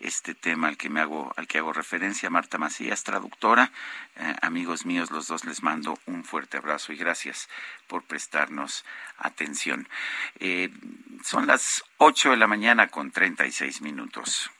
[0.00, 2.30] este tema al que me hago, al que hago referencia.
[2.30, 3.70] Marta Macías, traductora.
[4.16, 7.48] Eh, amigos míos, los dos les mando un fuerte abrazo y gracias
[7.86, 8.84] por prestarnos
[9.18, 9.88] atención.
[10.40, 10.70] Eh,
[11.24, 14.50] son las 8 de la mañana con 36 minutos.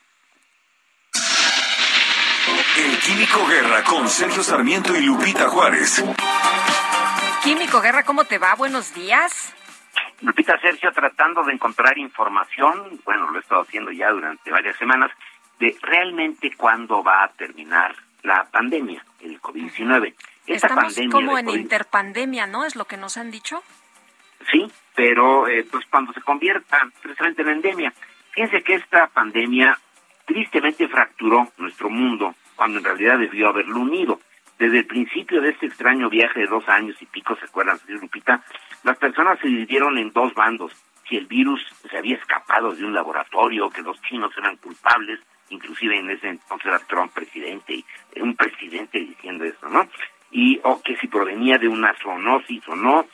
[2.74, 6.02] El Químico Guerra con Sergio Sarmiento y Lupita Juárez.
[7.44, 8.54] Químico Guerra, ¿cómo te va?
[8.54, 9.54] Buenos días.
[10.22, 15.10] Lupita Sergio tratando de encontrar información, bueno, lo he estado haciendo ya durante varias semanas,
[15.60, 20.14] de realmente cuándo va a terminar la pandemia, el COVID-19.
[20.46, 22.64] Esta Estamos pandemia como en COVID interpandemia, ¿no?
[22.64, 23.62] Es lo que nos han dicho.
[24.50, 27.92] Sí, pero eh, pues cuando se convierta precisamente en endemia.
[28.30, 29.78] Fíjense que esta pandemia
[30.24, 34.20] tristemente fracturó nuestro mundo cuando en realidad debió haberlo unido.
[34.58, 38.42] Desde el principio de este extraño viaje de dos años y pico, ¿se acuerdan, Lupita?
[38.84, 40.72] Las personas se dividieron en dos bandos.
[41.08, 41.60] Si el virus
[41.90, 46.66] se había escapado de un laboratorio, que los chinos eran culpables, inclusive en ese entonces
[46.66, 47.84] era Trump presidente, y
[48.20, 49.88] un presidente diciendo eso, ¿no?
[50.30, 53.06] Y o que si provenía de una zoonosis o no,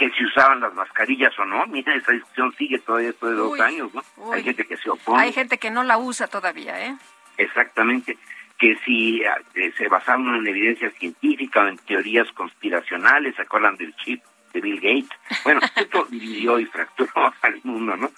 [0.00, 1.66] que si usaban las mascarillas o no.
[1.68, 4.32] Mira, esa discusión sigue todavía después de dos años, ¿no?
[4.32, 5.22] Hay gente que se opone.
[5.22, 6.96] Hay gente que no la usa todavía, ¿eh?
[7.36, 8.18] Exactamente.
[8.60, 13.96] Que si eh, se basaban en evidencia científica o en teorías conspiracionales, ¿se acuerdan del
[13.96, 14.22] chip
[14.52, 15.18] de Bill Gates?
[15.42, 18.10] Bueno, esto dividió y fracturó al mundo, ¿no?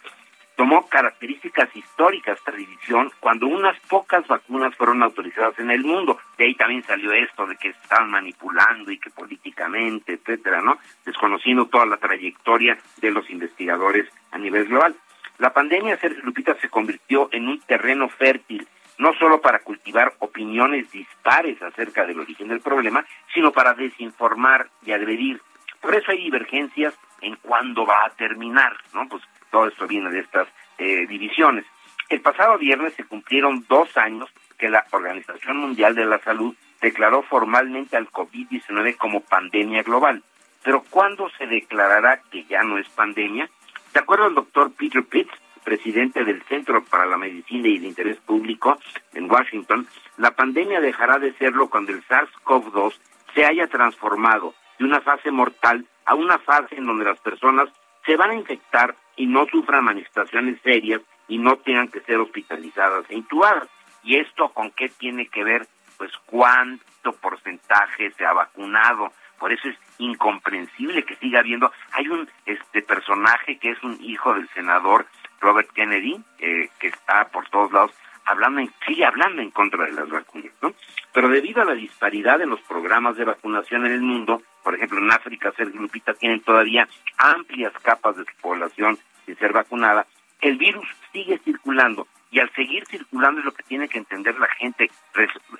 [0.63, 6.19] tomó características históricas esta división cuando unas pocas vacunas fueron autorizadas en el mundo.
[6.39, 10.79] De ahí también salió esto de que estaban manipulando y que políticamente, etcétera, ¿no?
[11.05, 14.95] Desconociendo toda la trayectoria de los investigadores a nivel global.
[15.39, 20.91] La pandemia, Sergio Lupita, se convirtió en un terreno fértil, no solo para cultivar opiniones
[20.91, 25.41] dispares acerca del origen del problema, sino para desinformar y agredir.
[25.81, 29.09] Por eso hay divergencias en cuándo va a terminar, ¿no?
[29.09, 30.49] Pues todo esto viene de estas
[30.79, 31.65] eh, divisiones.
[32.09, 37.23] El pasado viernes se cumplieron dos años que la Organización Mundial de la Salud declaró
[37.23, 40.23] formalmente al COVID-19 como pandemia global.
[40.63, 43.49] Pero ¿cuándo se declarará que ya no es pandemia?
[43.93, 45.33] De acuerdo al doctor Peter Pitts,
[45.65, 48.79] presidente del Centro para la Medicina y el Interés Público
[49.15, 49.87] en Washington,
[50.17, 52.95] la pandemia dejará de serlo cuando el SARS-CoV-2
[53.35, 57.69] se haya transformado de una fase mortal a una fase en donde las personas
[58.05, 63.05] se van a infectar y no sufran manifestaciones serias y no tengan que ser hospitalizadas
[63.09, 63.69] e intubadas.
[64.03, 65.67] ¿Y esto con qué tiene que ver?
[65.97, 69.13] Pues cuánto porcentaje se ha vacunado.
[69.39, 71.73] Por eso es incomprensible que siga habiendo.
[71.93, 75.07] Hay un este personaje que es un hijo del senador
[75.43, 77.91] Robert Kennedy, eh, que está por todos lados
[78.25, 80.73] hablando, en, sigue hablando en contra de las vacunas, ¿no?
[81.13, 84.99] Pero debido a la disparidad en los programas de vacunación en el mundo, por ejemplo,
[84.99, 86.89] en África, Sergio Lupita, tienen todavía
[87.19, 90.07] amplias capas de su población sin ser vacunada,
[90.41, 94.49] el virus sigue circulando y al seguir circulando es lo que tiene que entender la
[94.49, 94.91] gente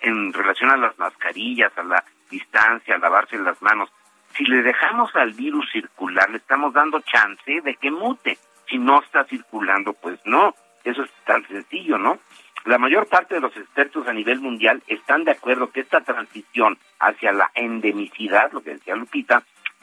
[0.01, 3.91] en relación a las mascarillas, a la distancia, a lavarse las manos.
[4.37, 8.39] Si le dejamos al virus circular, le estamos dando chance de que mute.
[8.73, 10.55] Si no está circulando, pues no.
[10.83, 12.19] Eso es tan sencillo, ¿no?
[12.65, 16.79] La mayor parte de los expertos a nivel mundial están de acuerdo que esta transición
[16.99, 19.43] hacia la endemicidad, lo que decía Lupita,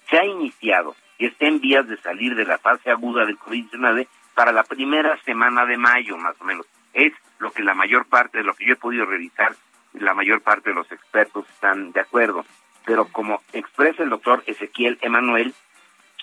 [0.09, 4.07] se ha iniciado y está en vías de salir de la fase aguda del COVID-19
[4.33, 6.65] para la primera semana de mayo, más o menos.
[6.91, 9.55] Es lo que la mayor parte de lo que yo he podido revisar,
[9.93, 12.43] la mayor parte de los expertos están de acuerdo.
[12.87, 15.53] Pero como expresa el doctor Ezequiel Emanuel,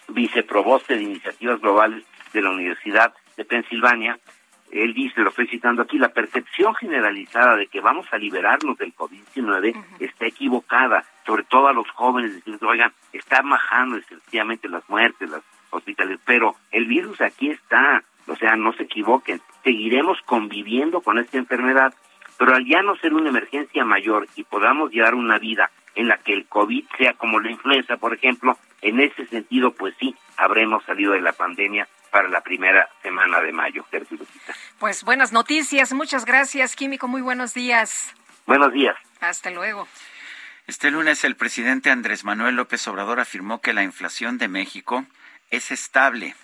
[0.09, 2.05] viceproboste de iniciativas globales
[2.37, 4.19] de la Universidad de Pensilvania,
[4.71, 8.95] él dice, lo estoy citando aquí, la percepción generalizada de que vamos a liberarnos del
[8.95, 15.31] COVID-19 está equivocada, sobre todo a los jóvenes, diciendo, oigan, están bajando efectivamente las muertes,
[15.31, 21.19] las hospitales, pero el virus aquí está, o sea, no se equivoquen, seguiremos conviviendo con
[21.19, 21.95] esta enfermedad,
[22.39, 26.19] pero al ya no ser una emergencia mayor y podamos llevar una vida en la
[26.19, 30.85] que el COVID sea como la influenza, por ejemplo, en ese sentido, pues sí, habremos
[30.85, 33.85] salido de la pandemia para la primera semana de mayo.
[34.79, 38.15] Pues buenas noticias, muchas gracias, Químico, muy buenos días.
[38.47, 38.97] Buenos días.
[39.21, 39.89] Hasta luego.
[40.67, 45.05] Este lunes el presidente Andrés Manuel López Obrador afirmó que la inflación de México
[45.51, 46.35] es estable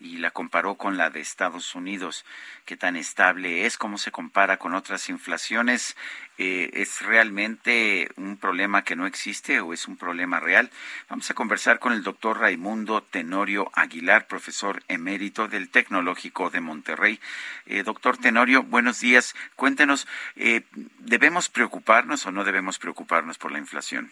[0.00, 2.24] y la comparó con la de Estados Unidos.
[2.64, 3.76] ¿Qué tan estable es?
[3.76, 5.96] ¿Cómo se compara con otras inflaciones?
[6.38, 10.70] Eh, ¿Es realmente un problema que no existe o es un problema real?
[11.10, 17.20] Vamos a conversar con el doctor Raimundo Tenorio Aguilar, profesor emérito del Tecnológico de Monterrey.
[17.66, 19.34] Eh, doctor Tenorio, buenos días.
[19.54, 20.62] Cuéntenos, eh,
[20.98, 24.10] ¿debemos preocuparnos o no debemos preocuparnos por la inflación?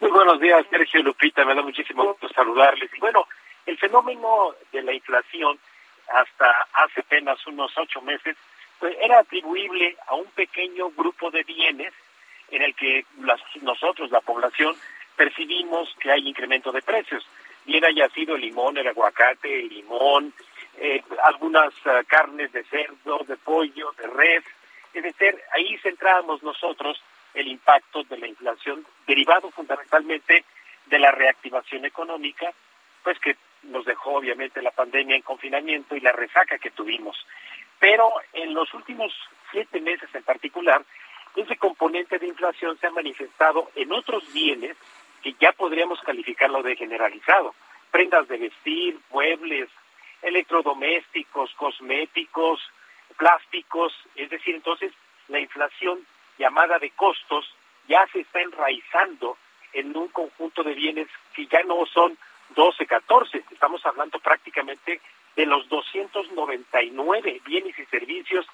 [0.00, 1.44] Muy buenos días, Sergio Lupita.
[1.44, 2.90] Me da muchísimo gusto saludarles.
[3.00, 3.26] Bueno,
[3.66, 5.58] el fenómeno de la inflación
[6.12, 8.36] hasta hace apenas unos ocho meses
[8.78, 11.92] pues, era atribuible a un pequeño grupo de bienes
[12.50, 13.04] en el que
[13.62, 14.76] nosotros, la población,
[15.16, 17.26] percibimos que hay incremento de precios.
[17.64, 20.34] Bien haya sido el limón, el aguacate, el limón,
[20.76, 24.44] eh, algunas eh, carnes de cerdo, de pollo, de res.
[24.92, 30.44] Es decir, ahí centramos nosotros el impacto de la inflación derivado fundamentalmente
[30.86, 32.52] de la reactivación económica,
[33.02, 33.36] pues que
[33.66, 37.16] nos dejó obviamente la pandemia en confinamiento y la resaca que tuvimos.
[37.78, 39.12] Pero en los últimos
[39.50, 40.84] siete meses en particular,
[41.36, 44.76] ese componente de inflación se ha manifestado en otros bienes
[45.22, 47.54] que ya podríamos calificarlo de generalizado.
[47.90, 49.68] Prendas de vestir, muebles,
[50.22, 52.60] electrodomésticos, cosméticos,
[53.16, 54.92] plásticos, es decir, entonces
[55.28, 56.00] la inflación
[56.38, 57.54] llamada de costos
[57.88, 59.36] ya se está enraizando
[59.72, 62.16] en un conjunto de bienes que ya no son
[62.50, 63.44] 12, 14.
[63.50, 65.00] Estamos hablando prácticamente
[65.36, 68.46] de los 299 bienes y servicios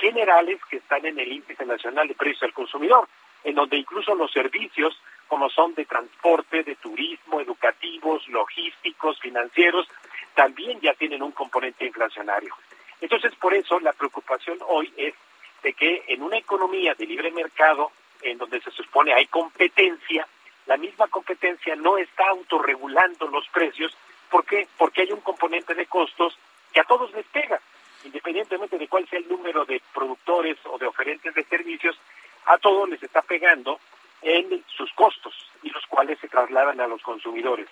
[0.00, 3.08] generales que están en el Índice Nacional de Precios al Consumidor,
[3.44, 4.98] en donde incluso los servicios
[5.28, 9.88] como son de transporte, de turismo, educativos, logísticos, financieros,
[10.34, 12.54] también ya tienen un componente inflacionario.
[13.00, 15.14] Entonces, por eso la preocupación hoy es
[15.62, 20.26] de que en una economía de libre mercado, en donde se supone hay competencia,
[20.66, 23.96] la misma competencia no está autorregulando los precios.
[24.30, 24.68] ¿Por qué?
[24.78, 26.36] Porque hay un componente de costos
[26.72, 27.60] que a todos les pega,
[28.04, 31.98] independientemente de cuál sea el número de productores o de oferentes de servicios,
[32.46, 33.78] a todos les está pegando
[34.22, 37.68] en sus costos y los cuales se trasladan a los consumidores.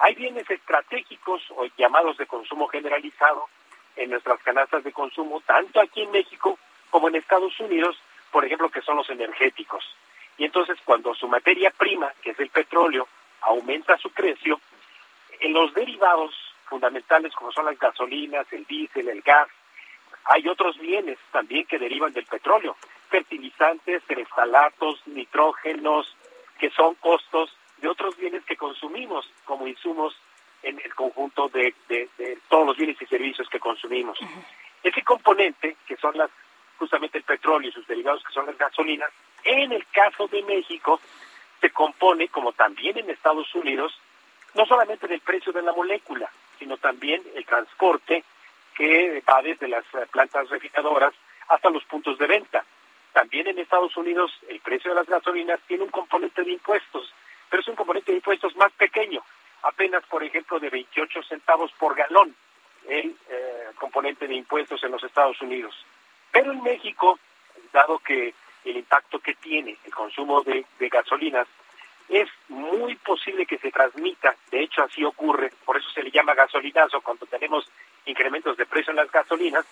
[0.00, 3.48] Hay bienes estratégicos o llamados de consumo generalizado
[3.96, 6.58] en nuestras canastas de consumo, tanto aquí en México
[6.90, 7.96] como en Estados Unidos,
[8.30, 9.84] por ejemplo, que son los energéticos.
[10.38, 13.06] Y entonces cuando su materia prima, que es el petróleo,
[13.42, 14.60] aumenta su precio,
[15.40, 16.34] en los derivados
[16.66, 19.48] fundamentales como son las gasolinas, el diésel, el gas,
[20.24, 22.76] hay otros bienes también que derivan del petróleo,
[23.08, 26.14] fertilizantes, terestalatos, nitrógenos,
[26.58, 30.16] que son costos de otros bienes que consumimos como insumos
[30.62, 31.74] en el conjunto de,
[32.48, 34.18] todos los bienes y servicios que consumimos.
[34.82, 36.30] Ese componente, que son las
[36.78, 39.10] justamente el petróleo y sus derivados, que son las gasolinas,
[39.44, 41.00] en el caso de México,
[41.60, 43.98] se compone, como también en Estados Unidos,
[44.54, 48.24] no solamente del precio de la molécula, sino también el transporte
[48.74, 51.12] que va desde las eh, plantas refinadoras
[51.48, 52.64] hasta los puntos de venta.
[53.12, 57.12] También en Estados Unidos el precio de las gasolinas tiene un componente de impuestos,
[57.50, 59.22] pero es un componente de impuestos más pequeño,
[59.62, 62.34] apenas por ejemplo de 28 centavos por galón
[62.86, 65.74] el eh, componente de impuestos en los Estados Unidos.
[66.30, 67.18] Pero en México,
[67.72, 68.34] dado que
[68.70, 71.46] el impacto que tiene el consumo de, gasolinas,
[72.08, 76.34] es muy posible que se transmita, de hecho así ocurre, por eso se le llama
[76.34, 77.70] gasolinazo cuando tenemos
[78.06, 79.66] incrementos de precio en las gasolinas,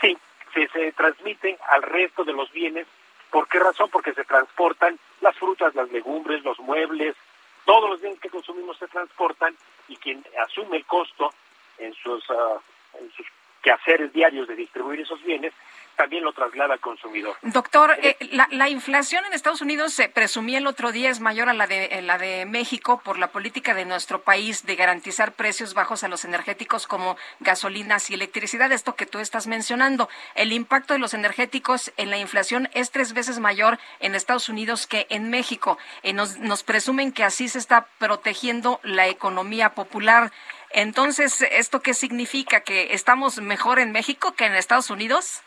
[0.00, 0.16] sí,
[0.54, 2.86] se, se transmite al resto de los bienes.
[3.30, 3.90] ¿Por qué razón?
[3.90, 7.16] Porque se transportan las frutas, las legumbres, los muebles,
[7.64, 9.56] todos los bienes que consumimos se transportan
[9.88, 11.34] y quien asume el costo
[11.78, 12.60] en sus, uh,
[12.98, 13.26] en sus
[13.60, 15.52] quehaceres diarios de distribuir esos bienes
[15.96, 17.36] también lo traslada al consumidor.
[17.42, 18.16] Doctor, eh,
[18.50, 22.02] la, inflación en Estados Unidos se presumía el otro día es mayor a la de
[22.02, 26.24] la de México por la política de nuestro país de garantizar precios bajos a los
[26.24, 30.08] energéticos como gasolinas y electricidad, esto que tú estás mencionando.
[30.34, 34.86] El impacto de los energéticos en la inflación es tres veces mayor en Estados Unidos
[34.86, 35.78] que en México.
[36.02, 40.32] Eh, nos, nos presumen que así se está protegiendo la economía popular.
[40.70, 42.60] Entonces, ¿esto qué significa?
[42.60, 45.42] ¿Que estamos mejor en México que en Estados Unidos?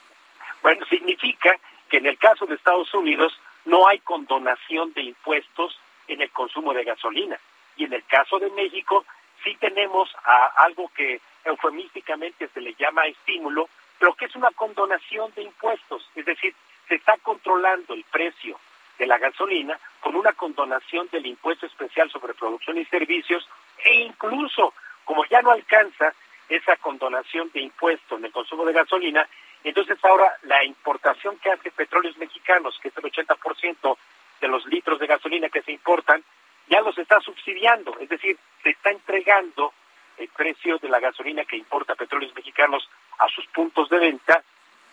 [0.61, 1.57] Bueno, significa
[1.89, 6.73] que en el caso de Estados Unidos no hay condonación de impuestos en el consumo
[6.73, 7.39] de gasolina.
[7.77, 9.05] Y en el caso de México
[9.43, 15.31] sí tenemos a algo que eufemísticamente se le llama estímulo, pero que es una condonación
[15.35, 16.09] de impuestos.
[16.15, 16.53] Es decir,
[16.87, 18.59] se está controlando el precio
[18.97, 23.47] de la gasolina con una condonación del impuesto especial sobre producción y servicios
[23.83, 24.73] e incluso,
[25.05, 26.13] como ya no alcanza
[26.49, 29.27] esa condonación de impuestos en el consumo de gasolina,
[29.63, 33.97] entonces ahora la importación que hace petróleos mexicanos, que es el 80%
[34.41, 36.23] de los litros de gasolina que se importan,
[36.67, 39.73] ya los está subsidiando, es decir, se está entregando
[40.17, 42.87] el precio de la gasolina que importa petróleos mexicanos
[43.17, 44.43] a sus puntos de venta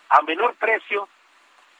[0.09, 1.09] a menor precio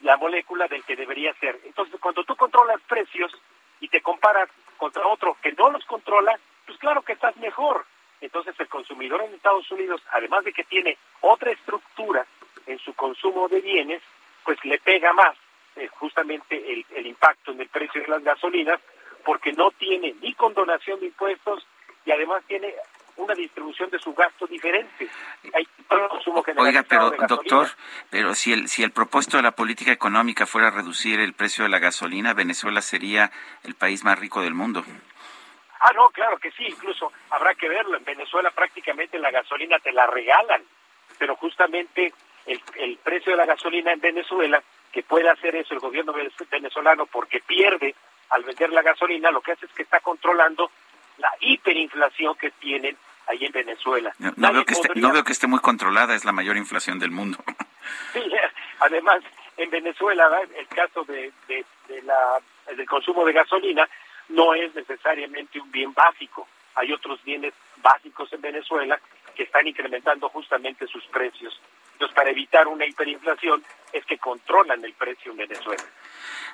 [0.01, 1.59] la molécula del que debería ser.
[1.65, 3.33] Entonces, cuando tú controlas precios
[3.81, 7.87] y te comparas contra otro que no los controla, pues claro que estás mejor.
[8.21, 12.27] Entonces, el consumidor en Estados Unidos, además de que tiene otra estructura
[12.67, 14.03] en su consumo de bienes,
[14.45, 15.37] pues le pega más
[15.77, 18.81] eh, justamente el, el impacto en el precio de las gasolinas,
[19.25, 21.67] porque no tiene ni condonación de impuestos
[22.05, 22.75] y además tiene
[23.17, 25.09] una distribución de su gasto diferente.
[25.53, 27.69] Hay consumo Oiga, pero doctor,
[28.11, 31.71] pero si el si el propósito de la política económica fuera reducir el precio de
[31.71, 33.31] la gasolina, Venezuela sería
[33.65, 34.85] el país más rico del mundo.
[35.81, 37.97] Ah, no, claro que sí, incluso habrá que verlo.
[37.97, 40.63] En Venezuela prácticamente la gasolina te la regalan,
[41.19, 42.13] pero justamente
[42.47, 44.63] el, precio de la gasolina en Venezuela,
[44.93, 46.15] que puede hacer eso el gobierno
[46.51, 47.95] venezolano porque pierde
[48.31, 50.71] al vender la gasolina, lo que hace es que está controlando
[51.19, 52.97] la hiperinflación que tienen
[53.29, 54.13] ahí en Venezuela.
[54.19, 57.11] No, veo, que esté, no veo que esté muy controlada, es la mayor inflación del
[57.11, 57.39] mundo.
[58.13, 58.21] Sí,
[58.81, 59.23] además,
[59.57, 60.29] en Venezuela,
[60.59, 61.65] el caso de, de,
[62.03, 62.41] la,
[62.75, 63.89] del consumo de gasolina
[64.31, 66.49] no es necesariamente un bien básico.
[66.75, 68.99] Hay otros bienes básicos en Venezuela
[69.37, 71.61] que están incrementando justamente sus precios.
[71.97, 75.83] Entonces, para evitar una hiperinflación es que controlan el precio en Venezuela.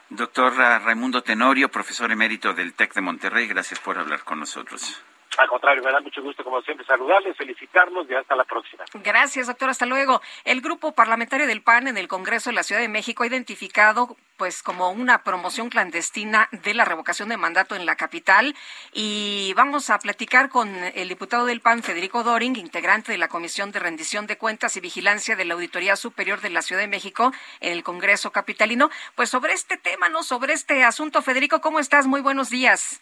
[0.09, 5.03] Doctor Raimundo Tenorio, profesor emérito del TEC de Monterrey, gracias por hablar con nosotros.
[5.39, 8.85] Al contrario, me da mucho gusto, como siempre, saludarles, felicitarlos y hasta la próxima.
[9.03, 9.71] Gracias, doctor.
[9.71, 10.21] Hasta luego.
[10.45, 14.17] El grupo parlamentario del PAN en el Congreso de la Ciudad de México ha identificado
[14.37, 18.57] pues como una promoción clandestina de la revocación de mandato en la capital
[18.93, 23.71] y vamos a platicar con el diputado del PAN Federico Doring, integrante de la Comisión
[23.73, 27.33] de Rendición de Cuentas y Vigilancia de la Auditoría Superior de la Ciudad de México
[27.61, 30.23] en el Congreso capitalino, pues sobre este tema, ¿no?
[30.23, 32.07] Sobre este asunto, Federico, ¿cómo estás?
[32.07, 33.01] Muy buenos días.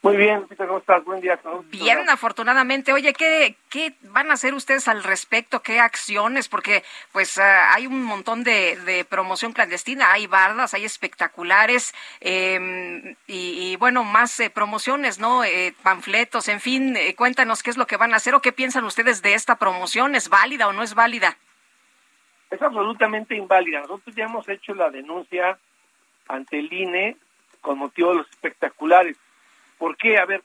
[0.00, 1.04] Muy bien, ¿cómo estás?
[1.04, 1.40] Buen día.
[1.70, 2.92] Bien, afortunadamente.
[2.92, 5.60] Oye, ¿qué, ¿qué van a hacer ustedes al respecto?
[5.60, 6.48] ¿Qué acciones?
[6.48, 13.16] Porque pues ah, hay un montón de, de, promoción clandestina, hay bardas, hay espectaculares eh,
[13.26, 15.42] y, y, bueno, más eh, promociones, ¿no?
[15.42, 18.52] Eh, panfletos, en fin, eh, cuéntanos qué es lo que van a hacer o qué
[18.52, 20.14] piensan ustedes de esta promoción.
[20.14, 21.36] ¿Es válida o no es válida?
[22.50, 23.80] Es absolutamente inválida.
[23.80, 25.58] Nosotros ya hemos hecho la denuncia
[26.28, 27.16] ante el INE
[27.60, 29.16] con motivo de los espectaculares
[29.78, 30.18] ¿Por qué?
[30.18, 30.42] A ver,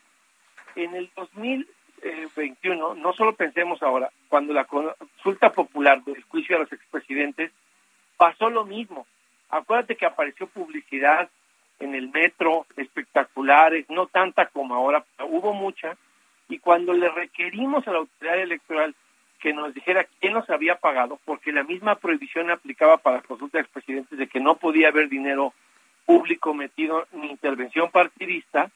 [0.76, 6.72] en el 2021, no solo pensemos ahora, cuando la consulta popular del juicio a los
[6.72, 7.52] expresidentes,
[8.18, 9.06] pasó lo mismo.
[9.50, 11.30] Acuérdate que apareció publicidad
[11.80, 15.98] en el metro, espectaculares, no tanta como ahora, hubo mucha,
[16.48, 18.96] y cuando le requerimos a la autoridad electoral
[19.40, 23.64] que nos dijera quién nos había pagado, porque la misma prohibición aplicaba para consulta de
[23.64, 25.54] expresidentes de que no podía haber dinero
[26.06, 28.72] público metido ni intervención partidista,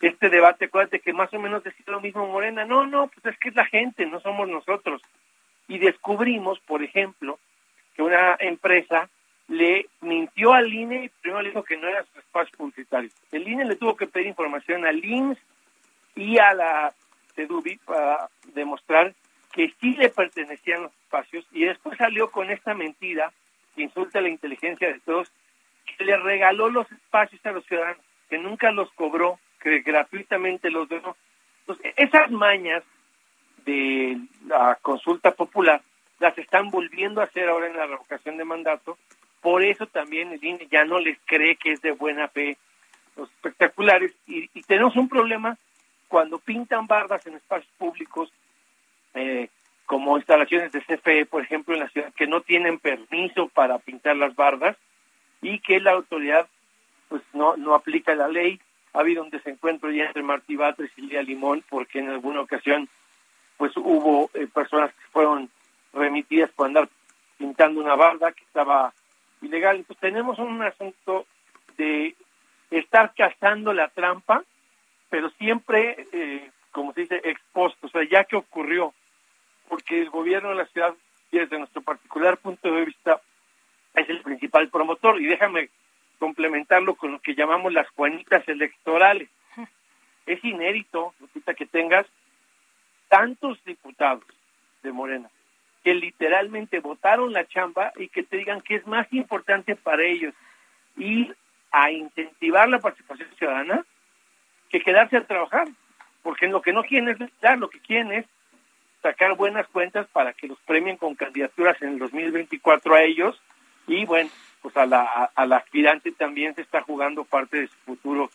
[0.00, 3.38] este debate, acuérdate que más o menos decía lo mismo Morena, no, no, pues es
[3.38, 5.02] que es la gente, no somos nosotros.
[5.68, 7.38] Y descubrimos, por ejemplo,
[7.94, 9.08] que una empresa
[9.48, 13.10] le mintió al INE y primero le dijo que no era su espacio publicitario.
[13.32, 15.38] El INE le tuvo que pedir información al INS
[16.14, 16.92] y a la
[17.34, 19.14] CEDUBI para demostrar
[19.52, 23.32] que sí le pertenecían los espacios y después salió con esta mentira
[23.74, 25.30] que insulta la inteligencia de todos,
[25.96, 29.38] que le regaló los espacios a los ciudadanos, que nunca los cobró,
[29.70, 31.16] que gratuitamente los donó.
[31.60, 32.84] Entonces, esas mañas
[33.64, 35.82] de la consulta popular
[36.20, 38.96] las están volviendo a hacer ahora en la revocación de mandato.
[39.40, 42.56] Por eso también el INE ya no les cree que es de buena fe
[43.16, 44.12] los espectaculares.
[44.26, 45.58] Y, tenemos un problema
[46.08, 48.32] cuando pintan bardas en espacios públicos,
[49.14, 49.48] eh,
[49.84, 54.16] como instalaciones de CFE, por ejemplo, en la ciudad, que no tienen permiso para pintar
[54.16, 54.76] las bardas
[55.42, 56.48] y que la autoridad
[57.08, 58.60] pues no, no aplica la ley
[58.96, 62.88] ha habido un desencuentro ya entre Martí Batres y Lía Limón porque en alguna ocasión
[63.58, 65.50] pues hubo eh, personas que fueron
[65.92, 66.88] remitidas por andar
[67.36, 68.94] pintando una barda que estaba
[69.42, 69.76] ilegal.
[69.76, 71.26] Entonces tenemos un asunto
[71.76, 72.14] de
[72.70, 74.42] estar cazando la trampa,
[75.10, 78.94] pero siempre, eh, como se dice, expuesto, o sea, ya que ocurrió,
[79.68, 80.94] porque el gobierno de la ciudad,
[81.30, 83.20] desde nuestro particular punto de vista,
[83.94, 85.20] es el principal promotor.
[85.20, 85.68] Y déjame
[86.18, 89.28] complementarlo con lo que llamamos las juanitas electorales.
[90.26, 92.06] Es inédito, Lupita, que tengas
[93.08, 94.24] tantos diputados
[94.82, 95.30] de Morena
[95.86, 100.34] que literalmente votaron la chamba y que te digan que es más importante para ellos
[100.96, 101.36] ir
[101.70, 103.86] a incentivar la participación ciudadana
[104.68, 105.68] que quedarse a trabajar,
[106.24, 108.26] porque lo que no quieren es dar, lo que quieren es
[109.00, 113.40] sacar buenas cuentas para que los premien con candidaturas en el 2024 a ellos
[113.86, 114.28] y bueno,
[114.66, 118.28] pues a la, a, la aspirante también se está jugando parte de su futuro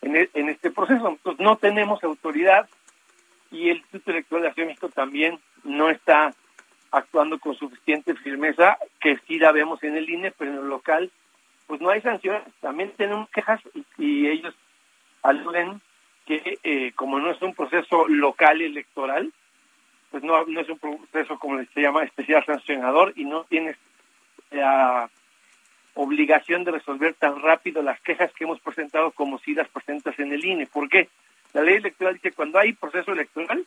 [0.00, 1.06] en, e, en este proceso.
[1.10, 2.66] Entonces no tenemos autoridad
[3.50, 6.32] y el Instituto Electoral de Acción México también no está
[6.90, 11.10] actuando con suficiente firmeza, que sí la vemos en el INE, pero en el local,
[11.66, 12.44] pues no hay sanciones.
[12.62, 13.60] También tenemos quejas
[13.98, 14.54] y, ellos
[15.22, 15.82] aluden
[16.24, 19.34] que eh, como no es un proceso local electoral,
[20.10, 23.76] pues no, no es un proceso como se llama especial sancionador y no tienes
[24.50, 25.10] la
[26.00, 30.32] obligación de resolver tan rápido las quejas que hemos presentado como si las presentas en
[30.32, 30.66] el INE.
[30.66, 31.08] ¿Por qué?
[31.54, 33.66] La ley electoral dice que cuando hay proceso electoral,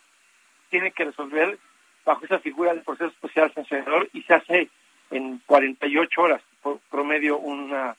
[0.70, 1.58] tiene que resolver
[2.06, 4.70] bajo esa figura del proceso especial sancionador y se hace
[5.12, 7.98] en 48 horas por promedio una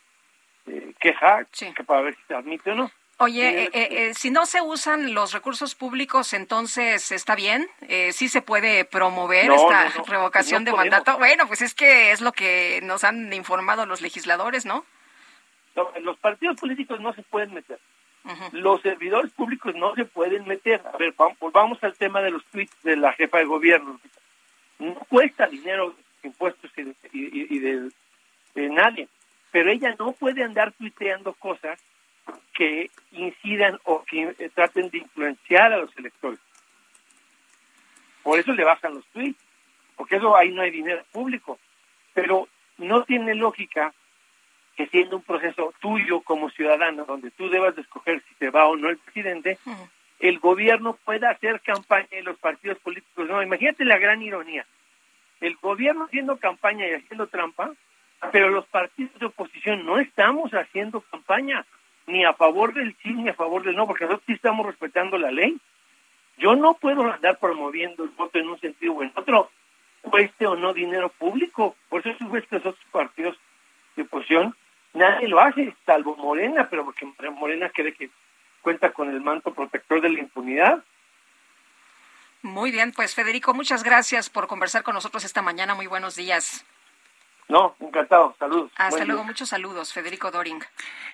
[0.67, 2.91] eh, queja que para ver si se admite o no.
[3.23, 8.29] Oye, eh, eh, si no se usan los recursos públicos, entonces está bien, eh, sí
[8.29, 10.91] se puede promover No, esta no, no, revocación de podemos.
[10.99, 11.19] mandato.
[11.19, 14.85] Bueno, pues es que es lo que nos han informado los legisladores, ¿no?
[15.77, 17.79] No, los partidos políticos no se pueden meter.
[18.53, 20.81] Los servidores públicos no se pueden meter.
[20.93, 24.01] A ver, vamos, volvamos al tema de los tweets de la jefa de gobierno.
[24.79, 25.95] No cuesta dinero
[26.25, 27.91] impuestos y de, y- y de-
[28.55, 29.09] de nadie,
[29.51, 31.81] pero ella no puede andar tuiteando cosas
[32.53, 36.39] que incidan o que eh, traten de influenciar a los electores.
[38.23, 39.39] Por eso le bajan los tweets,
[39.97, 41.59] porque eso ahí no hay dinero público.
[42.15, 42.49] Pero
[42.79, 43.93] no tiene lógica
[44.77, 48.67] que siendo un proceso tuyo como ciudadano, donde tú debas de escoger si te va
[48.67, 49.59] o no el presidente,
[50.21, 53.29] el gobierno pueda hacer campaña en los partidos políticos.
[53.29, 54.65] No, imagínate la gran ironía.
[55.41, 57.73] El gobierno haciendo campaña y haciendo trampa,
[58.31, 61.67] pero los partidos de oposición no estamos haciendo campaña
[62.07, 65.19] ni a favor del sí ni a favor del no, porque nosotros sí estamos respetando
[65.19, 65.59] la ley.
[66.39, 69.51] Yo no puedo andar promoviendo el voto en un sentido o en otro,
[70.03, 71.77] cueste o no dinero público.
[71.89, 73.37] Por eso es que los otros partidos
[73.97, 74.57] de oposición
[74.95, 78.11] nadie lo hace, salvo Morena, pero porque Morena cree que
[78.61, 80.83] cuenta con el manto protector de la impunidad.
[82.43, 85.75] Muy bien, pues Federico, muchas gracias por conversar con nosotros esta mañana.
[85.75, 86.65] Muy buenos días.
[87.49, 88.35] No, encantado.
[88.39, 88.73] Saludos.
[88.77, 89.25] Hasta luego.
[89.25, 89.93] Muchos saludos.
[89.93, 90.63] Federico Doring.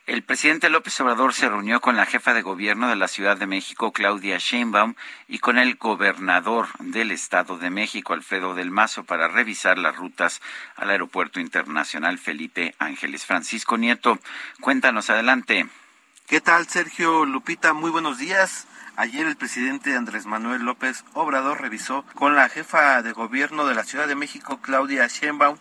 [0.06, 3.46] El presidente López Obrador se reunió con la jefa de gobierno de la Ciudad de
[3.46, 4.94] México, Claudia Sheinbaum,
[5.26, 10.40] y con el gobernador del Estado de México, Alfredo del Mazo, para revisar las rutas
[10.76, 13.26] al Aeropuerto Internacional Felipe Ángeles.
[13.26, 14.18] Francisco Nieto,
[14.60, 15.66] cuéntanos adelante.
[16.28, 17.72] ¿Qué tal, Sergio Lupita?
[17.72, 18.68] Muy buenos días.
[18.96, 23.84] Ayer el presidente Andrés Manuel López Obrador revisó con la jefa de gobierno de la
[23.84, 25.56] Ciudad de México, Claudia Sheinbaum,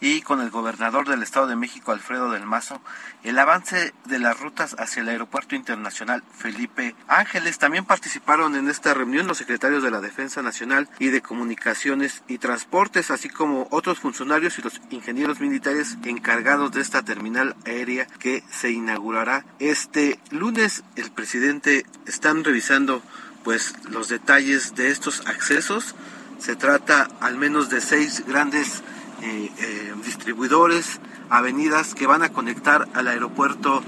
[0.00, 2.80] y con el gobernador del Estado de México, Alfredo del Mazo,
[3.22, 7.58] el avance de las rutas hacia el Aeropuerto Internacional Felipe Ángeles.
[7.58, 12.38] También participaron en esta reunión los secretarios de la Defensa Nacional y de Comunicaciones y
[12.38, 18.44] Transportes, así como otros funcionarios y los ingenieros militares encargados de esta terminal aérea que
[18.50, 20.84] se inaugurará este lunes.
[20.96, 23.02] El presidente están revisando
[23.44, 25.94] pues los detalles de estos accesos.
[26.38, 28.82] Se trata al menos de seis grandes
[29.22, 33.82] eh, eh, distribuidores, avenidas que van a conectar al aeropuerto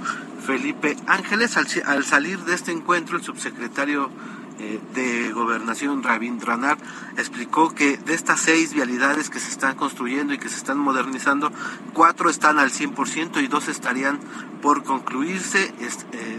[0.47, 1.57] Felipe Ángeles.
[1.57, 4.11] Al, salir de este encuentro, el subsecretario
[4.59, 6.79] eh, de Gobernación, Ranar
[7.19, 11.53] explicó que de estas seis vialidades que se están construyendo y que se están modernizando,
[11.93, 14.19] cuatro están al 100% y dos estarían
[14.63, 15.73] por concluirse,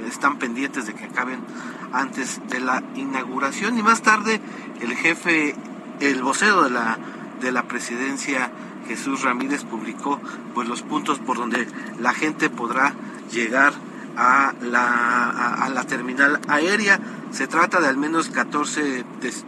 [0.07, 1.41] están pendientes de que acaben
[1.93, 3.77] antes de la inauguración.
[3.77, 4.41] Y más tarde,
[4.81, 5.55] el jefe,
[5.99, 6.97] el vocero de la,
[7.39, 8.51] de la presidencia,
[8.89, 10.19] Jesús Ramírez publicó
[10.55, 11.67] pues los puntos por donde
[11.99, 12.95] la gente podrá
[13.31, 13.71] llegar
[14.17, 16.99] a la, a, la terminal aérea.
[17.29, 19.05] Se trata de al menos 14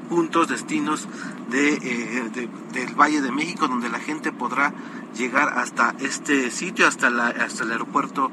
[0.10, 1.08] puntos, destinos
[1.52, 4.74] eh, de, del Valle de México, donde la gente podrá
[5.18, 8.32] llegar hasta este sitio, hasta, la, hasta el aeropuerto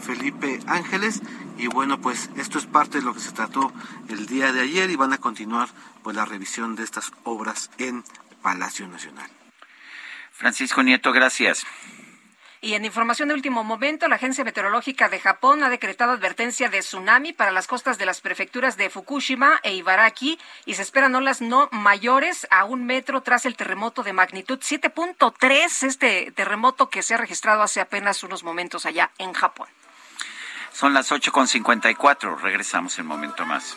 [0.00, 1.22] Felipe Ángeles.
[1.58, 3.72] Y bueno, pues esto es parte de lo que se trató
[4.08, 5.70] el día de ayer y van a continuar
[6.04, 8.04] pues la revisión de estas obras en
[8.42, 9.35] Palacio Nacional.
[10.36, 11.64] Francisco Nieto, gracias.
[12.60, 16.80] Y en información de último momento, la Agencia Meteorológica de Japón ha decretado advertencia de
[16.80, 21.40] tsunami para las costas de las prefecturas de Fukushima e Ibaraki y se esperan olas
[21.40, 27.14] no mayores a un metro tras el terremoto de magnitud 7.3, este terremoto que se
[27.14, 29.68] ha registrado hace apenas unos momentos allá en Japón.
[30.72, 33.76] Son las 8.54, regresamos en un momento más.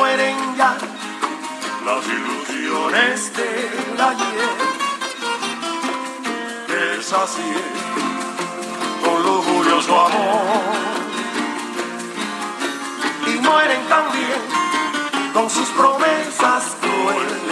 [0.00, 0.78] Mueren ya
[1.84, 4.50] las ilusiones del ayer.
[6.96, 7.52] Es así,
[9.04, 10.40] con lujurioso amor.
[13.26, 14.40] Y mueren también
[15.34, 17.50] con sus promesas crueles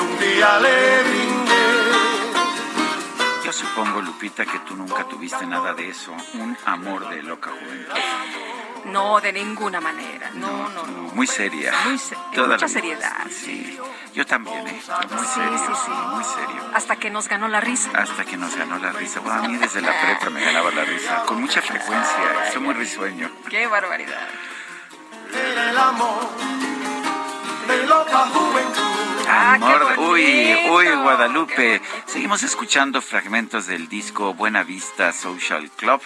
[0.00, 1.41] un día le
[3.52, 7.92] Yo supongo, Lupita, que tú nunca tuviste nada de eso, un amor de loca juventud.
[8.86, 10.30] No, de ninguna manera.
[10.32, 11.02] No, no, no.
[11.12, 11.70] Muy seria.
[11.84, 12.00] Muy
[12.48, 13.26] mucha seriedad.
[13.28, 13.78] Sí.
[14.14, 14.82] Yo también, ¿eh?
[15.10, 15.58] Muy serio.
[15.58, 16.62] Sí, sí, Muy serio.
[16.72, 17.90] Hasta que nos ganó la risa.
[17.94, 19.20] Hasta que nos ganó la risa.
[19.20, 21.24] Bueno, a mí desde la prepa me ganaba la risa.
[21.26, 22.52] Con mucha frecuencia.
[22.54, 23.30] Soy muy risueño.
[23.50, 24.28] Qué barbaridad.
[25.34, 26.30] el amor
[29.28, 31.80] Ah, Amor, uy, uy, Guadalupe.
[32.06, 36.00] Seguimos escuchando fragmentos del disco Buena Vista Social Club.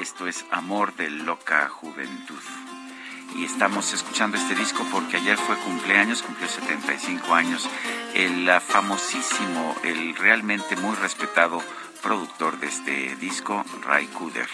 [0.00, 2.42] Esto es Amor de Loca Juventud.
[3.36, 7.68] y estamos escuchando este disco porque ayer fue cumpleaños, cumplió 75 años,
[8.14, 11.62] el famosísimo, el realmente muy respetado
[12.02, 14.48] productor de este disco, Ray Cooder,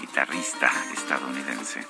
[0.00, 1.86] guitarrista estadounidense.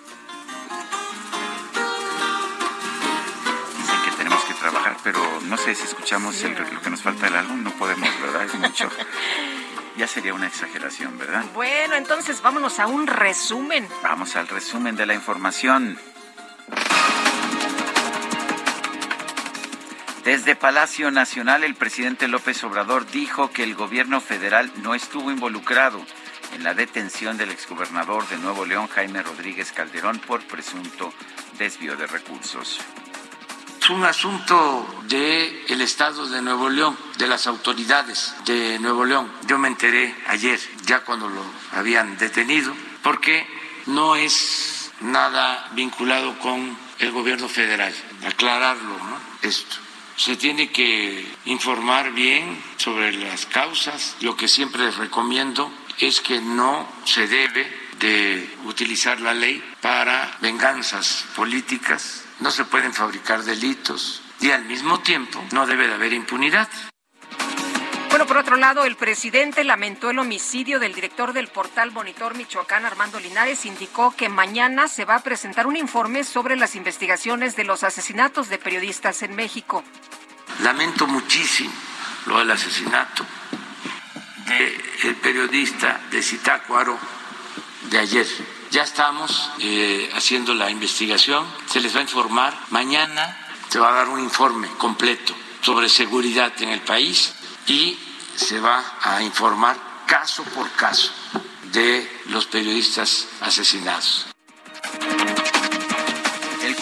[5.04, 8.44] Pero no sé si escuchamos lo que nos falta del álbum, no podemos, ¿verdad?
[8.44, 8.88] Es mucho.
[9.96, 11.44] Ya sería una exageración, ¿verdad?
[11.54, 13.88] Bueno, entonces vámonos a un resumen.
[14.02, 15.96] Vamos al resumen de la información.
[20.24, 26.04] Desde Palacio Nacional, el presidente López Obrador dijo que el gobierno federal no estuvo involucrado
[26.54, 31.12] en la detención del exgobernador de Nuevo León, Jaime Rodríguez Calderón, por presunto
[31.56, 32.80] desvío de recursos.
[33.84, 39.30] Es un asunto del el Estado de Nuevo León, de las autoridades de Nuevo León.
[39.46, 43.46] Yo me enteré ayer, ya cuando lo habían detenido, porque
[43.84, 47.94] no es nada vinculado con el gobierno federal.
[48.26, 49.18] Aclararlo, ¿no?
[49.42, 49.76] Esto
[50.16, 54.16] se tiene que informar bien sobre las causas.
[54.22, 61.26] Lo que siempre recomiendo es que no se debe de utilizar la ley para venganzas
[61.36, 66.68] políticas, no se pueden fabricar delitos y al mismo tiempo no debe de haber impunidad.
[68.14, 72.84] Bueno, por otro lado, el presidente lamentó el homicidio del director del portal Monitor Michoacán,
[72.84, 77.64] Armando Linares, indicó que mañana se va a presentar un informe sobre las investigaciones de
[77.64, 79.82] los asesinatos de periodistas en México.
[80.62, 81.72] Lamento muchísimo
[82.26, 83.26] lo del asesinato
[84.46, 86.96] del periodista de Zitácuaro
[87.90, 88.26] de ayer.
[88.70, 92.58] Ya estamos eh, haciendo la investigación, se les va a informar.
[92.70, 93.36] Mañana
[93.68, 97.34] se va a dar un informe completo sobre seguridad en el país
[97.66, 97.98] y
[98.34, 101.12] se va a informar caso por caso
[101.72, 104.26] de los periodistas asesinados.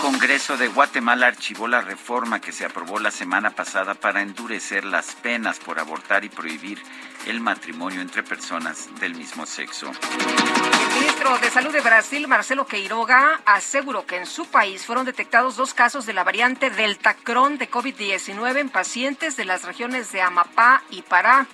[0.03, 4.85] El Congreso de Guatemala archivó la reforma que se aprobó la semana pasada para endurecer
[4.85, 6.83] las penas por abortar y prohibir
[7.27, 9.93] el matrimonio entre personas del mismo sexo.
[9.93, 15.55] El ministro de Salud de Brasil, Marcelo Queiroga, aseguró que en su país fueron detectados
[15.55, 20.21] dos casos de la variante Delta Cron de COVID-19 en pacientes de las regiones de
[20.21, 21.47] Amapá y Pará.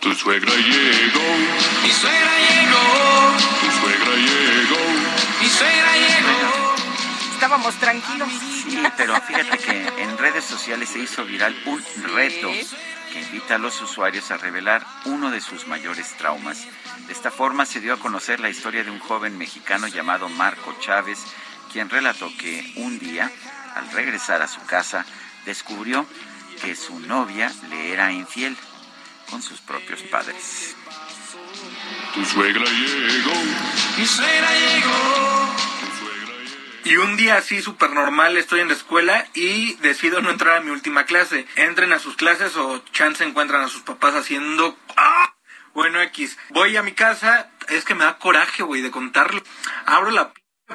[0.00, 1.36] Tu suegra llegó,
[1.82, 4.80] mi suegra llegó, tu suegra llegó,
[5.42, 6.65] mi suegra llegó.
[7.36, 8.30] Estábamos tranquilos.
[8.66, 11.84] Sí, pero fíjate que en redes sociales se hizo viral un
[12.14, 12.50] reto
[13.12, 16.66] que invita a los usuarios a revelar uno de sus mayores traumas.
[17.06, 20.74] De esta forma se dio a conocer la historia de un joven mexicano llamado Marco
[20.80, 21.18] Chávez,
[21.70, 23.30] quien relató que un día,
[23.74, 25.04] al regresar a su casa,
[25.44, 26.06] descubrió
[26.62, 28.56] que su novia le era infiel
[29.30, 30.74] con sus propios padres.
[32.14, 33.34] Tu suegra llegó,
[33.98, 35.75] mi suegra llegó.
[36.86, 40.60] Y un día así súper normal estoy en la escuela y decido no entrar a
[40.60, 41.44] mi última clase.
[41.56, 44.78] Entren a sus clases o chance encuentran a sus papás haciendo...
[44.96, 45.34] ¡Ah!
[45.74, 46.38] Bueno, X.
[46.50, 49.42] Voy a mi casa, es que me da coraje, güey, de contarlo.
[49.84, 50.32] Abro la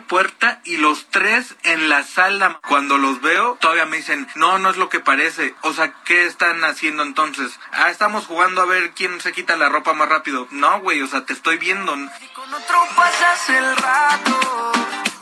[0.09, 4.69] puerta y los tres en la sala, cuando los veo, todavía me dicen, no, no
[4.69, 5.55] es lo que parece.
[5.61, 7.57] O sea, ¿qué están haciendo entonces?
[7.71, 10.45] Ah, estamos jugando a ver quién se quita la ropa más rápido.
[10.51, 11.95] No, güey, o sea, te estoy viendo.
[11.95, 14.71] Y con otro pasas el rato,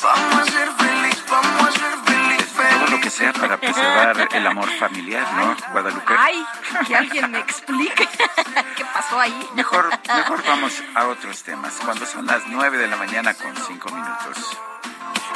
[0.01, 2.53] vamos a ser feliz, vamos a ser feliz.
[2.53, 6.13] Todo lo que sea para preservar el amor familiar, ¿no, Guadalupe?
[6.17, 6.45] Ay,
[6.87, 8.07] que alguien me explique
[8.75, 9.49] qué pasó ahí.
[9.55, 11.73] Mejor, mejor vamos a otros temas.
[11.83, 14.57] Cuando son las 9 de la mañana con 5 minutos.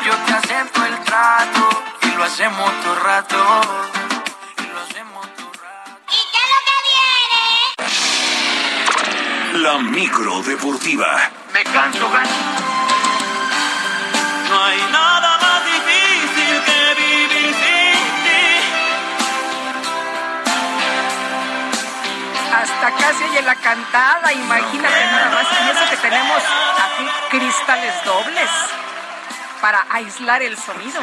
[0.06, 1.70] Yo te acepto el trato
[2.02, 3.94] y lo hacemos todo rato.
[9.54, 11.30] La micro deportiva.
[11.54, 13.03] Me canso, gato.
[14.54, 18.46] No hay nada más difícil que vivir sin ti.
[22.54, 25.48] Hasta casi oye la cantada, imagínate nada más.
[25.52, 26.44] Y eso que tenemos
[26.86, 28.52] aquí cristales dobles
[29.60, 31.02] para aislar el sonido.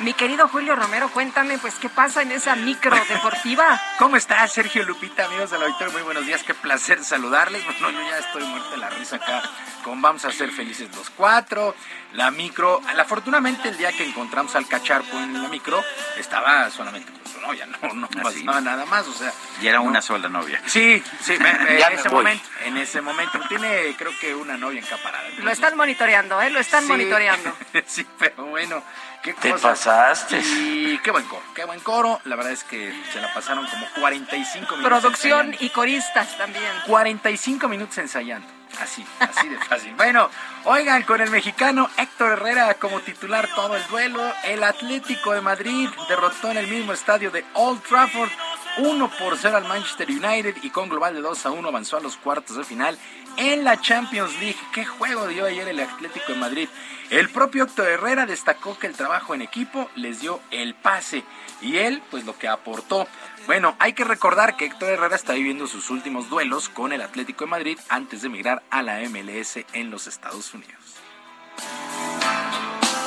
[0.00, 3.80] Mi querido Julio Romero, cuéntame, pues, ¿qué pasa en esa micro deportiva?
[3.98, 5.90] ¿Cómo estás, Sergio Lupita, amigos del auditorio?
[5.94, 7.64] Muy buenos días, qué placer saludarles.
[7.64, 9.42] Bueno, yo ya estoy muerto de la risa acá
[9.82, 11.74] con Vamos a ser felices los cuatro.
[12.12, 15.82] La micro, afortunadamente el día que encontramos al cacharpo en la micro,
[16.18, 17.10] estaba solamente
[17.46, 19.32] novia, no, no pasaba nada más, o sea.
[19.60, 20.60] Y era no- una sola novia.
[20.66, 22.18] Sí, sí, me- me- Ya en me ese voy.
[22.24, 23.40] momento, en ese momento.
[23.48, 25.28] Tiene, creo que una novia encaparada.
[25.38, 26.50] Lo están monitoreando, ¿eh?
[26.50, 26.88] Lo están Sí.
[26.88, 27.52] monitoreando.
[27.86, 28.82] sí, pero bueno,
[29.22, 30.38] qué Te pasaste.
[30.38, 32.20] Y qué buen coro, qué buen coro.
[32.24, 34.84] La verdad es que se la pasaron como 45 minutos.
[35.00, 35.64] Producción ensayando.
[35.64, 36.64] y coristas también.
[36.86, 38.46] 45 minutos ensayando.
[38.80, 39.94] Así, así de fácil.
[39.94, 40.30] Bueno,
[40.64, 45.88] oigan, con el mexicano Héctor Herrera como titular todo el duelo, el Atlético de Madrid
[46.08, 48.30] derrotó en el mismo estadio de Old Trafford
[48.78, 52.00] 1 por 0 al Manchester United y con global de 2 a 1 avanzó a
[52.00, 52.98] los cuartos de final
[53.38, 54.58] en la Champions League.
[54.72, 56.68] ¿Qué juego dio ayer el Atlético de Madrid?
[57.08, 61.22] El propio Héctor Herrera destacó que el trabajo en equipo les dio el pase
[61.62, 63.06] y él, pues lo que aportó.
[63.46, 67.44] Bueno, hay que recordar que Héctor Herrera está viviendo sus últimos duelos con el Atlético
[67.44, 71.00] de Madrid antes de emigrar a la MLS en los Estados Unidos.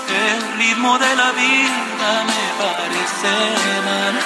[0.07, 4.19] El ritmo de la vida me parece mal.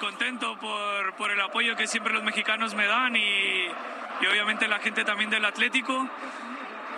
[0.00, 3.66] Contento por, por el apoyo que siempre los mexicanos me dan y,
[4.20, 6.08] y obviamente la gente también del Atlético.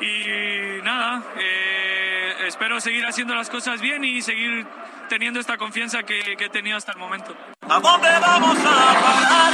[0.00, 4.66] Y nada, eh, espero seguir haciendo las cosas bien y seguir
[5.10, 7.36] teniendo esta confianza que, que he tenido hasta el momento.
[7.68, 9.52] ¿A dónde vamos a parar?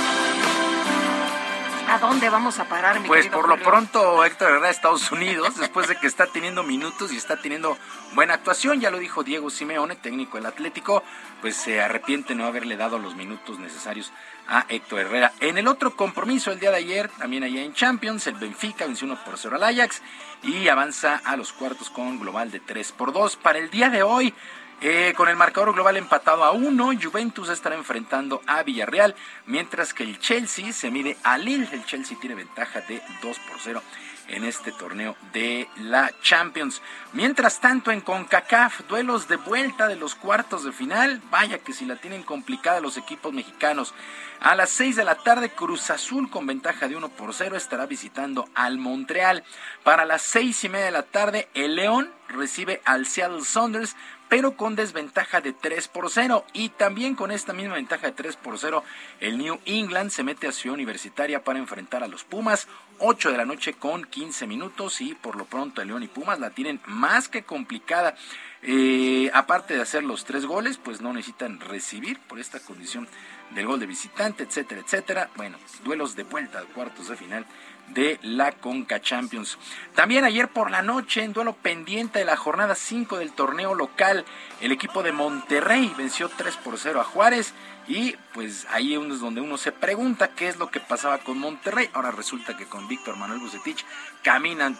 [1.88, 5.88] ¿A dónde vamos a parar, mi Pues por lo pronto Héctor Herrera Estados Unidos, después
[5.88, 7.78] de que está teniendo minutos y está teniendo
[8.14, 11.02] buena actuación, ya lo dijo Diego Simeone, técnico del Atlético,
[11.40, 14.12] pues se arrepiente no haberle dado los minutos necesarios
[14.48, 15.32] a Héctor Herrera.
[15.40, 19.06] En el otro compromiso el día de ayer, también allá en Champions, el Benfica venció
[19.06, 20.02] 1 por 0 al Ajax
[20.42, 23.36] y avanza a los cuartos con global de 3 por 2.
[23.36, 24.34] Para el día de hoy,
[24.82, 29.14] eh, con el marcador global empatado a 1, Juventus estará enfrentando a Villarreal,
[29.46, 31.68] mientras que el Chelsea se mide a Lille.
[31.72, 33.82] El Chelsea tiene ventaja de 2 por 0
[34.28, 36.82] en este torneo de la Champions.
[37.12, 41.22] Mientras tanto, en CONCACAF, duelos de vuelta de los cuartos de final.
[41.30, 43.94] Vaya que si la tienen complicada los equipos mexicanos.
[44.40, 47.86] A las 6 de la tarde, Cruz Azul con ventaja de 1 por 0 estará
[47.86, 49.44] visitando al Montreal.
[49.82, 53.96] Para las 6 y media de la tarde, el León recibe al Seattle Saunders
[54.28, 56.44] pero con desventaja de 3 por 0.
[56.52, 58.82] Y también con esta misma ventaja de 3 por 0,
[59.20, 62.68] el New England se mete a Ciudad Universitaria para enfrentar a los Pumas.
[62.98, 66.40] 8 de la noche con 15 minutos y por lo pronto el León y Pumas
[66.40, 68.16] la tienen más que complicada.
[68.62, 73.06] Eh, aparte de hacer los tres goles, pues no necesitan recibir por esta condición
[73.54, 75.30] del gol de visitante, etcétera, etcétera.
[75.36, 77.46] Bueno, duelos de vuelta cuartos de final
[77.88, 79.58] de la Conca Champions.
[79.94, 84.24] También ayer por la noche, en duelo pendiente de la jornada 5 del torneo local,
[84.60, 87.54] el equipo de Monterrey venció 3 por 0 a Juárez.
[87.88, 91.88] Y pues ahí es donde uno se pregunta qué es lo que pasaba con Monterrey.
[91.92, 93.84] Ahora resulta que con Víctor Manuel Bucetich
[94.22, 94.76] caminan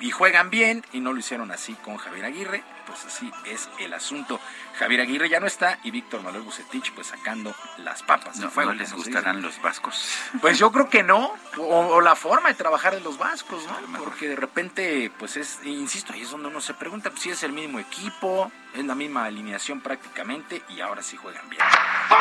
[0.00, 2.62] y juegan bien y no lo hicieron así con Javier Aguirre.
[2.86, 4.38] Pues así es el asunto.
[4.78, 8.36] Javier Aguirre ya no está y Víctor Manuel Bucetich pues sacando las papas.
[8.36, 10.08] No, del fuego, no les gustarán los vascos.
[10.40, 13.98] Pues yo creo que no, o, o la forma de trabajar de los vascos, ¿no?
[13.98, 17.42] Porque de repente, pues es, insisto, ahí es donde uno se pregunta pues, si es
[17.42, 21.62] el mismo equipo, es la misma alineación prácticamente y ahora sí juegan bien.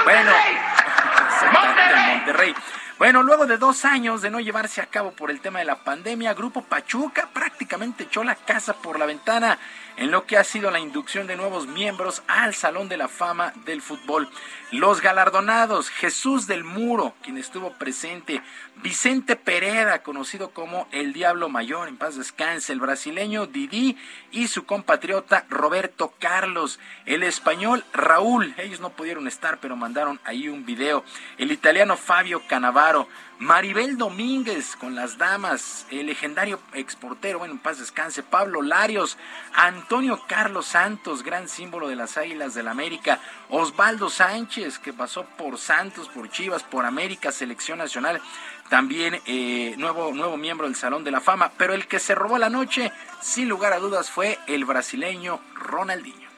[0.04, 0.32] Bueno,
[1.28, 2.56] exactamente, el Monterrey.
[2.98, 5.84] Bueno, luego de dos años de no llevarse a cabo por el tema de la
[5.84, 9.60] pandemia, Grupo Pachuca prácticamente echó la casa por la ventana
[9.98, 13.52] en lo que ha sido la inducción de nuevos miembros al Salón de la Fama
[13.66, 14.30] del Fútbol.
[14.72, 18.42] Los galardonados, Jesús del Muro, quien estuvo presente,
[18.86, 23.98] Vicente Pereira, conocido como el Diablo Mayor, en paz descanse, el brasileño Didi
[24.32, 30.50] y su compatriota Roberto Carlos, el español Raúl, ellos no pudieron estar, pero mandaron ahí
[30.50, 31.04] un video,
[31.40, 33.10] el italiano Fabio Canavaro,
[33.40, 39.18] Maribel Domínguez con las damas, el legendario exportero, bueno, en paz descanse, Pablo Larios,
[39.54, 45.58] Antonio Carlos Santos, gran símbolo de las Águilas del América, Osvaldo Sánchez, que pasó por
[45.58, 48.22] Santos, por Chivas, por América, selección nacional,
[48.70, 52.38] también eh, nuevo, nuevo miembro del Salón de la Fama, pero el que se robó
[52.38, 56.30] la noche, sin lugar a dudas, fue el brasileño Ronaldinho.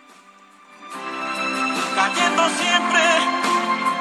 [1.96, 3.02] Cayendo siempre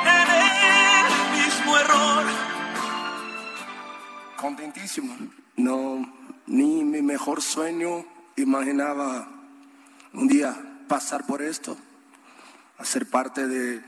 [0.02, 2.55] en el mismo error.
[4.36, 5.16] Contentísimo.
[5.56, 6.12] No,
[6.46, 8.04] ni mi mejor sueño
[8.36, 9.28] imaginaba
[10.12, 10.54] un día
[10.88, 11.76] pasar por esto,
[12.78, 13.82] hacer parte de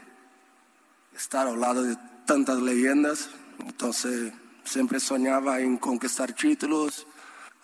[1.15, 1.97] estar al lado de
[2.27, 3.31] tantas leyendas.
[3.61, 4.33] Entonces,
[4.65, 7.07] siempre soñaba en conquistar títulos,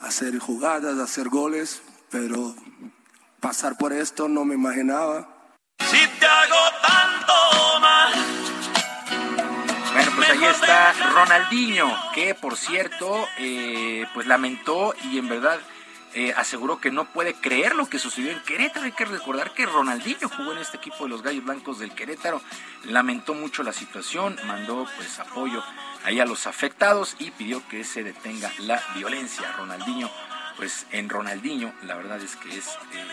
[0.01, 2.55] hacer jugadas, hacer goles, pero
[3.41, 5.29] pasar por esto no me imaginaba.
[5.81, 6.57] Si te hago
[6.87, 8.13] tanto mal.
[9.95, 15.61] Bueno, pues ahí está Ronaldinho, que por cierto, eh, pues lamentó y en verdad
[16.15, 18.87] eh, aseguró que no puede creer lo que sucedió en Querétaro.
[18.87, 22.43] Hay que recordar que Ronaldinho jugó en este equipo de los Gallos Blancos del Querétaro,
[22.85, 25.63] lamentó mucho la situación, mandó pues apoyo
[26.05, 29.53] ahí a los afectados y pidió que se detenga la violencia.
[29.53, 30.11] Ronaldinho,
[30.57, 32.69] pues en Ronaldinho, la verdad es que es...
[32.93, 33.07] eh,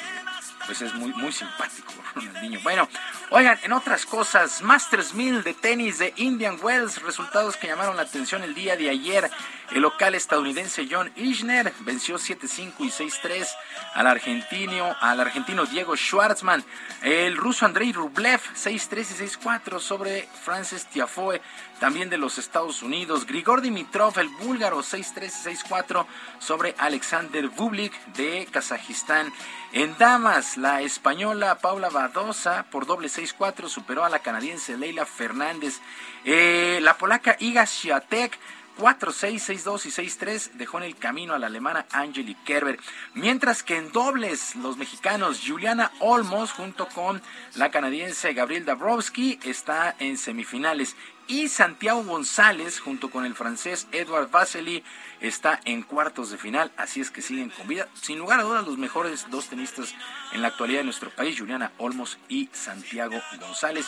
[0.65, 2.59] pues es muy, muy simpático Ronaldinho.
[2.61, 2.87] Bueno,
[3.29, 8.03] oigan, en otras cosas, Masters 1000 de tenis de Indian Wells, resultados que llamaron la
[8.03, 9.29] atención el día de ayer.
[9.71, 13.47] El local estadounidense John Isner venció 7-5 y 6-3
[13.93, 16.61] al argentino, al argentino Diego Schwartzman.
[17.03, 21.41] El ruso Andrei Rublev 6-3 y 6-4 sobre Francis Tiafoe,
[21.79, 23.25] también de los Estados Unidos.
[23.25, 26.05] Grigor Dimitrov, el búlgaro 6-3 y 6-4
[26.39, 29.31] sobre Alexander Bublik de Kazajistán.
[29.71, 35.79] En damas, la española Paula Badosa por doble 6-4 superó a la canadiense Leila Fernández.
[36.25, 38.37] Eh, la polaca Iga Świątek
[38.77, 42.43] 4, 6, 6, 2 y 6, 3 dejó en el camino a la alemana Angelique
[42.45, 42.79] Kerber.
[43.13, 47.21] Mientras que en dobles, los mexicanos Juliana Olmos junto con
[47.55, 50.95] la canadiense Gabriel Dabrowski está en semifinales.
[51.27, 54.83] Y Santiago González junto con el francés Edouard Vasily
[55.21, 57.87] está en cuartos de final, así es que siguen con vida.
[57.93, 59.93] Sin lugar a dudas, los mejores dos tenistas
[60.33, 63.85] en la actualidad de nuestro país, Juliana Olmos y Santiago González.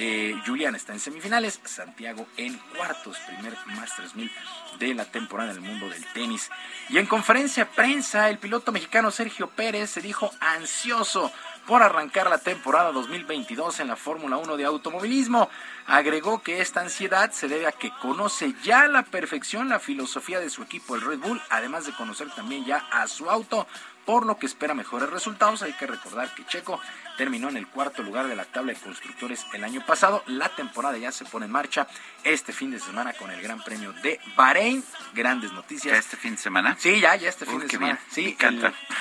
[0.00, 4.30] Eh, Juliana está en semifinales, Santiago en cuartos, primer Masters 1000
[4.78, 6.50] de la temporada del mundo del tenis.
[6.88, 11.32] Y en conferencia prensa, el piloto mexicano Sergio Pérez se dijo ansioso
[11.66, 15.50] por arrancar la temporada 2022 en la Fórmula 1 de automovilismo.
[15.86, 20.38] Agregó que esta ansiedad se debe a que conoce ya a la perfección la filosofía
[20.38, 23.66] de su equipo, el Red Bull, además de conocer también ya a su auto,
[24.08, 25.60] por lo que espera mejores resultados.
[25.60, 26.80] Hay que recordar que Checo
[27.18, 30.22] terminó en el cuarto lugar de la tabla de constructores el año pasado.
[30.26, 31.86] La temporada ya se pone en marcha
[32.24, 34.82] este fin de semana con el Gran Premio de Bahrein.
[35.12, 35.92] Grandes noticias.
[35.92, 36.74] ¿Ya este fin de semana?
[36.78, 38.00] Sí, ya, ya este fin de semana.
[38.10, 38.34] Sí,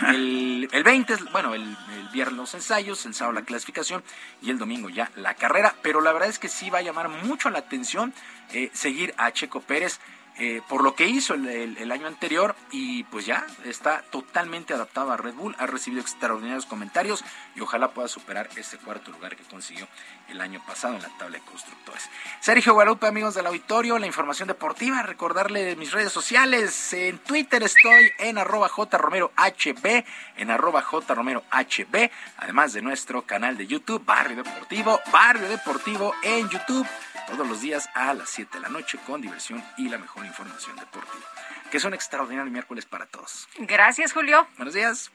[0.10, 4.04] el, el, 20, bueno, el, el, viernes los ensayos, el sábado la clasificación
[4.42, 5.74] y el domingo ya la carrera.
[5.84, 8.14] Pero la verdad es que sí va a llamar mucho la atención
[8.52, 10.02] eh, seguir a Checo Pérez
[10.40, 15.18] eh, por lo que hizo el, año anterior y pues ya está totalmente adaptado a
[15.18, 17.24] Red Bull, ha recibido extraordinarios comentarios
[17.56, 19.88] y ojalá pueda superar ese cuarto lugar que consiguió
[20.30, 22.08] el año pasado en la tabla de constructores.
[22.40, 28.12] Sergio Guadalupe, amigos del auditorio, la información deportiva, recordarle mis redes sociales, en Twitter estoy
[28.20, 30.06] en arroba jromerohb,
[30.36, 36.88] en arroba jromerohb, además de nuestro canal de YouTube, Barrio Deportivo, Barrio Deportivo en YouTube
[37.28, 40.76] todos los días a las 7 de la noche con diversión y la mejor información
[40.78, 41.26] deportiva.
[41.70, 43.48] Que es un extraordinario miércoles para todos.
[43.60, 44.48] Gracias, Julio.
[44.58, 45.12] Buenos días.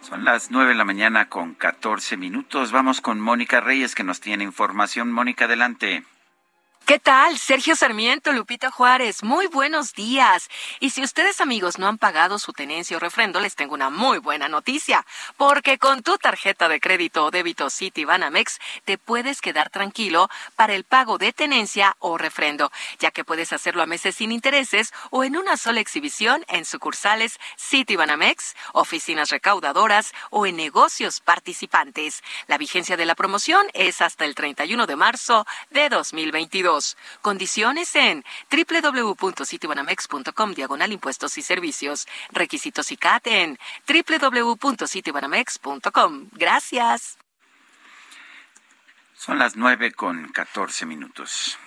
[0.00, 2.72] Son las 9 de la mañana con 14 minutos.
[2.72, 5.10] Vamos con Mónica Reyes que nos tiene información.
[5.10, 6.04] Mónica, adelante.
[6.86, 7.38] ¿Qué tal?
[7.38, 10.50] Sergio Sarmiento, Lupita Juárez, muy buenos días.
[10.80, 14.18] Y si ustedes amigos no han pagado su tenencia o refrendo, les tengo una muy
[14.18, 15.06] buena noticia,
[15.38, 20.74] porque con tu tarjeta de crédito o débito City Banamex te puedes quedar tranquilo para
[20.74, 25.24] el pago de tenencia o refrendo, ya que puedes hacerlo a meses sin intereses o
[25.24, 32.22] en una sola exhibición en sucursales City Banamex, oficinas recaudadoras o en negocios participantes.
[32.46, 36.73] La vigencia de la promoción es hasta el 31 de marzo de 2022.
[37.22, 42.06] Condiciones en www.citibanamex.com diagonal impuestos y servicios.
[42.30, 46.28] Requisitos y CAT en www.citibanamex.com.
[46.32, 47.18] Gracias.
[49.14, 51.58] Son las nueve con catorce minutos.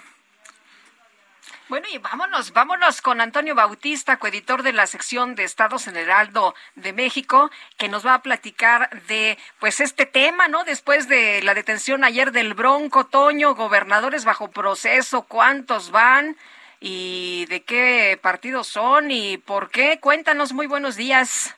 [1.69, 6.55] Bueno, y vámonos, vámonos con Antonio Bautista, coeditor de la sección de Estados en Heraldo
[6.75, 10.63] de México, que nos va a platicar de pues este tema, ¿no?
[10.63, 16.37] Después de la detención ayer del Bronco Toño, gobernadores bajo proceso, ¿cuántos van?
[16.79, 19.11] ¿Y de qué partidos son?
[19.11, 19.99] ¿Y por qué?
[19.99, 21.56] Cuéntanos, muy buenos días.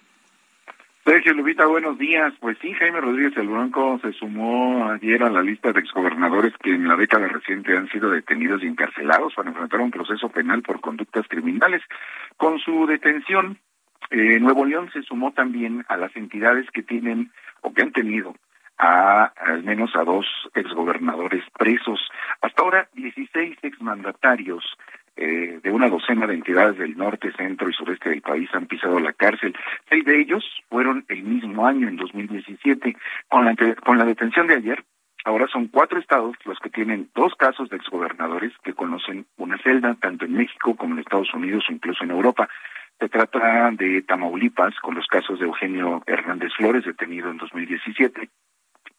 [1.06, 2.34] Sergio Lubita, buenos días.
[2.40, 6.72] Pues sí, Jaime Rodríguez el Bronco se sumó ayer a la lista de exgobernadores que
[6.74, 10.82] en la década reciente han sido detenidos y encarcelados para enfrentar un proceso penal por
[10.82, 11.82] conductas criminales.
[12.38, 13.58] Con su detención,
[14.12, 17.32] eh, Nuevo León se sumó también a las entidades que tienen
[17.62, 18.36] o que han tenido
[18.78, 22.00] a al menos a dos exgobernadores presos.
[22.42, 24.64] Hasta ahora, 16 exmandatarios
[25.22, 29.00] eh, de una docena de entidades del norte, centro y sureste del país han pisado
[29.02, 29.54] la cárcel.
[29.90, 32.96] Seis de ellos fueron el mismo año, en 2017.
[33.28, 34.86] Con la, con la detención de ayer,
[35.26, 39.96] ahora son cuatro estados los que tienen dos casos de exgobernadores que conocen una celda,
[39.96, 42.48] tanto en México como en Estados Unidos o incluso en Europa.
[42.98, 48.30] Se trata de Tamaulipas, con los casos de Eugenio Hernández Flores, detenido en 2017,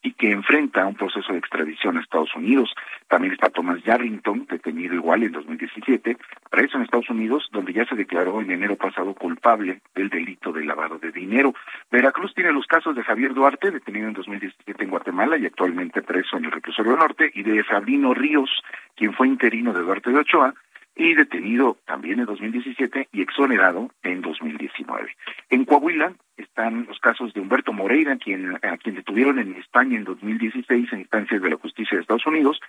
[0.02, 2.72] y que enfrenta un proceso de extradición a Estados Unidos.
[3.08, 6.16] También está Thomas Yarrington, detenido igual en 2017,
[6.50, 10.64] preso en Estados Unidos, donde ya se declaró en enero pasado culpable del delito de
[10.64, 11.54] lavado de dinero.
[11.90, 16.36] Veracruz tiene los casos de Javier Duarte, detenido en 2017 en Guatemala y actualmente preso
[16.36, 18.50] en el reclusorio norte, y de Fabrino Ríos,
[18.96, 20.54] quien fue interino de Duarte de Ochoa,
[20.94, 25.16] y detenido también en 2017 y exonerado en 2019.
[25.50, 30.04] En Coahuila están los casos de Humberto Moreira, quien, a quien detuvieron en España en
[30.04, 32.60] 2016 en instancias de la justicia de Estados Unidos.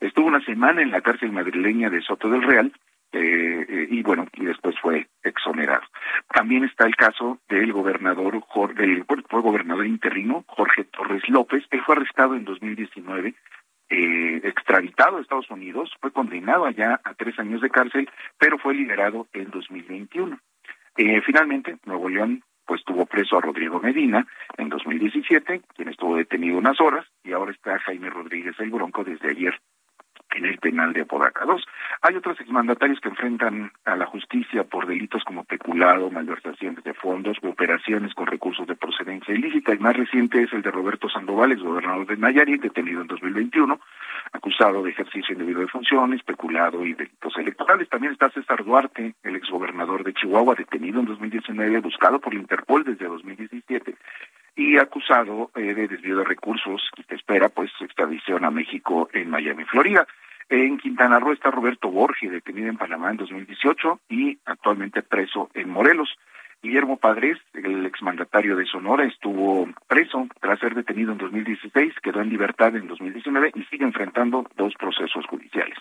[0.00, 2.72] Estuvo una semana en la cárcel madrileña de Soto del Real
[3.12, 5.82] eh, eh, y bueno, y después fue exonerado.
[6.32, 8.44] También está el caso del gobernador,
[8.74, 11.64] del fue gobernador interino, Jorge Torres López.
[11.70, 13.34] Él fue arrestado en 2019
[13.90, 18.08] eh, extraditado a Estados Unidos, fue condenado allá a tres años de cárcel,
[18.38, 20.38] pero fue liberado en 2021.
[20.96, 24.24] Eh, finalmente, Nuevo León pues tuvo preso a Rodrigo Medina
[24.56, 29.30] en 2017, quien estuvo detenido unas horas, y ahora está Jaime Rodríguez el Bronco desde
[29.30, 29.60] ayer
[30.36, 31.64] en el penal de Apodaca 2.
[32.02, 37.38] Hay otros exmandatarios que enfrentan a la justicia por delitos como peculado, malversaciones de fondos
[37.60, 39.72] operaciones con recursos de procedencia ilícita.
[39.72, 43.78] El más reciente es el de Roberto Sandoval, ex gobernador de Nayarit, detenido en 2021,
[44.32, 47.88] acusado de ejercicio indebido de funciones, peculado y delitos electorales.
[47.90, 52.82] También está César Duarte, el exgobernador de Chihuahua, detenido en 2019, buscado por la Interpol
[52.82, 53.94] desde 2017
[54.56, 59.08] y acusado eh, de desvío de recursos y que espera pues su extradición a México
[59.12, 60.06] en Miami, Florida.
[60.50, 65.70] En Quintana Roo está Roberto Borges, detenido en Panamá en 2018 y actualmente preso en
[65.70, 66.08] Morelos.
[66.60, 72.30] Guillermo Padres, el exmandatario de Sonora, estuvo preso tras ser detenido en 2016, quedó en
[72.30, 75.78] libertad en 2019 y sigue enfrentando dos procesos judiciales.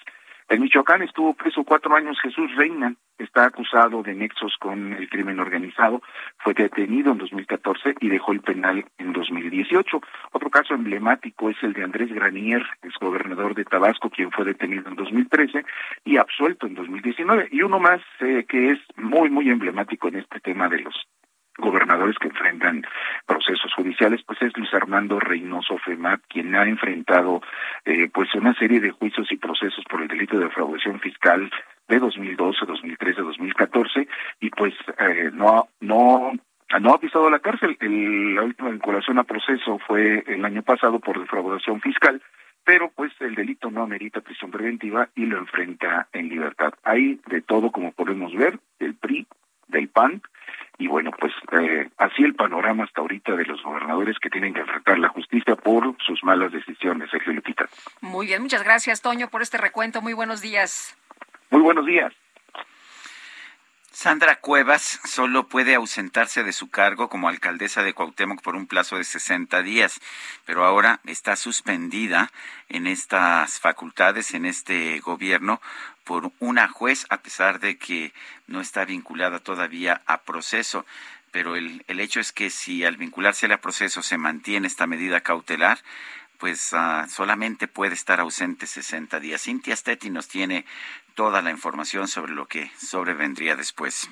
[0.49, 5.39] En Michoacán estuvo preso cuatro años Jesús Reina, está acusado de nexos con el crimen
[5.39, 6.01] organizado,
[6.39, 10.01] fue detenido en 2014 y dejó el penal en 2018.
[10.31, 14.95] Otro caso emblemático es el de Andrés Granier, exgobernador de Tabasco, quien fue detenido en
[14.95, 15.65] 2013
[16.03, 17.49] y absuelto en 2019.
[17.51, 20.95] Y uno más eh, que es muy, muy emblemático en este tema de los
[21.60, 22.84] gobernadores que enfrentan
[23.26, 27.41] procesos judiciales, pues es Luis Armando Reynoso Femat, quien ha enfrentado
[27.86, 31.49] eh, pues una serie de juicios y procesos por el delito de defraudación fiscal
[31.88, 34.07] de 2012, 2013, 2014
[34.40, 36.31] y pues eh, no no
[36.80, 37.77] no ha pisado la cárcel.
[37.80, 42.22] la última vinculación a proceso fue el año pasado por defraudación fiscal,
[42.64, 46.73] pero pues el delito no amerita prisión preventiva y lo enfrenta en libertad.
[46.84, 49.26] Hay de todo, como podemos ver, del PRI,
[49.68, 50.22] del PAN,
[50.80, 54.61] y bueno, pues eh, así el panorama hasta ahorita de los gobernadores que tienen que
[54.61, 57.68] enfrentar la justicia por sus malas decisiones, Sergio Lupita.
[57.99, 60.01] Muy bien, muchas gracias, Toño, por este recuento.
[60.01, 60.97] Muy buenos días.
[61.51, 62.14] Muy buenos días.
[63.91, 68.97] Sandra Cuevas solo puede ausentarse de su cargo como alcaldesa de Cuauhtémoc por un plazo
[68.97, 69.99] de 60 días,
[70.45, 72.31] pero ahora está suspendida
[72.69, 75.59] en estas facultades, en este gobierno,
[76.03, 78.13] por una juez, a pesar de que
[78.47, 80.85] no está vinculada todavía a proceso.
[81.31, 85.21] Pero el, el hecho es que si al vincularse a proceso se mantiene esta medida
[85.21, 85.79] cautelar,
[86.39, 89.43] pues ah, solamente puede estar ausente 60 días.
[89.43, 90.65] Cintia Stetti nos tiene
[91.13, 94.09] toda la información sobre lo que sobrevendría después.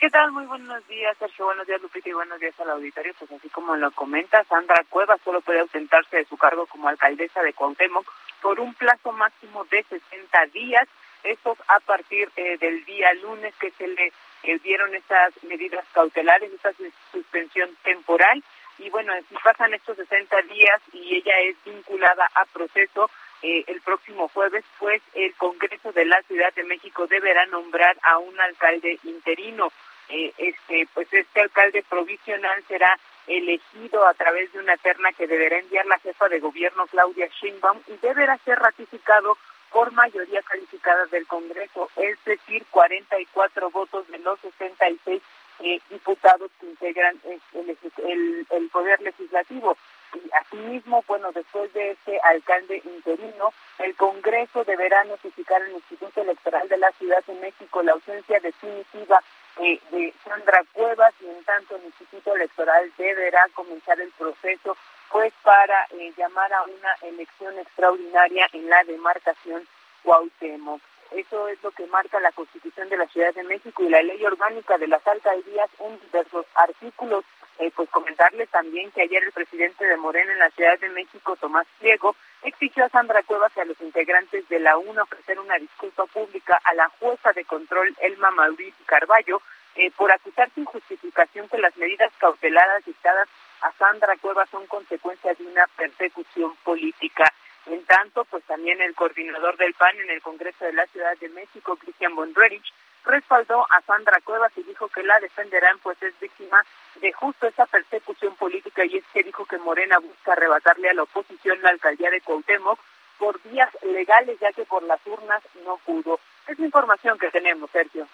[0.00, 0.32] ¿Qué tal?
[0.32, 1.46] Muy buenos días, Sergio.
[1.46, 3.14] Buenos días, Lupita, y buenos días al auditorio.
[3.18, 7.42] Pues así como lo comenta, Sandra Cuevas solo puede ausentarse de su cargo como alcaldesa
[7.42, 8.10] de Cuauhtémoc
[8.42, 10.88] por un plazo máximo de 60 días.
[11.22, 14.12] Esto a partir eh, del día lunes que se le
[14.42, 16.72] eh, dieron estas medidas cautelares, esta
[17.12, 18.42] suspensión temporal.
[18.78, 23.10] Y bueno, si pasan estos 60 días y ella es vinculada a proceso,
[23.42, 28.18] eh, el próximo jueves, pues el Congreso de la Ciudad de México deberá nombrar a
[28.18, 29.70] un alcalde interino.
[30.08, 35.58] Eh, este, pues este alcalde provisional será elegido a través de una terna que deberá
[35.58, 39.38] enviar la jefa de gobierno Claudia Sheinbaum y deberá ser ratificado
[39.70, 45.20] por mayoría calificada del Congreso, es decir, 44 votos de los 66
[45.60, 49.76] eh, diputados que integran el, el Poder Legislativo.
[50.14, 56.68] Y asimismo, bueno, después de este alcalde interino, el Congreso deberá notificar al Instituto Electoral
[56.68, 59.20] de la Ciudad de México la ausencia definitiva
[59.60, 64.76] eh, de Sandra Cuevas y en tanto el Instituto Electoral deberá comenzar el proceso
[65.10, 69.66] pues para eh, llamar a una elección extraordinaria en la demarcación
[70.02, 70.80] Cuauhtémoc.
[71.14, 74.24] Eso es lo que marca la Constitución de la Ciudad de México y la Ley
[74.24, 77.24] Orgánica de las Alcaldías en diversos artículos.
[77.60, 81.36] Eh, pues comentarles también que ayer el presidente de Morena en la Ciudad de México,
[81.36, 85.56] Tomás Pliego, exigió a Sandra Cuevas y a los integrantes de la UNA ofrecer una
[85.58, 89.40] disculpa pública a la jueza de control Elma Mauricio Carballo
[89.76, 93.28] eh, por acusar sin justificación que las medidas cauteladas dictadas
[93.60, 97.32] a Sandra Cuevas son consecuencia de una persecución política.
[97.66, 101.28] En tanto, pues también el coordinador del PAN en el Congreso de la Ciudad de
[101.30, 102.72] México, Cristian Bonrerich,
[103.04, 106.64] respaldó a Sandra Cuevas y dijo que la defenderán, pues es víctima
[107.00, 111.02] de justo esa persecución política y es que dijo que Morena busca arrebatarle a la
[111.02, 112.78] oposición la alcaldía de Cuauhtémoc
[113.18, 116.18] por vías legales, ya que por las urnas no pudo.
[116.46, 118.08] Es la información que tenemos, Sergio.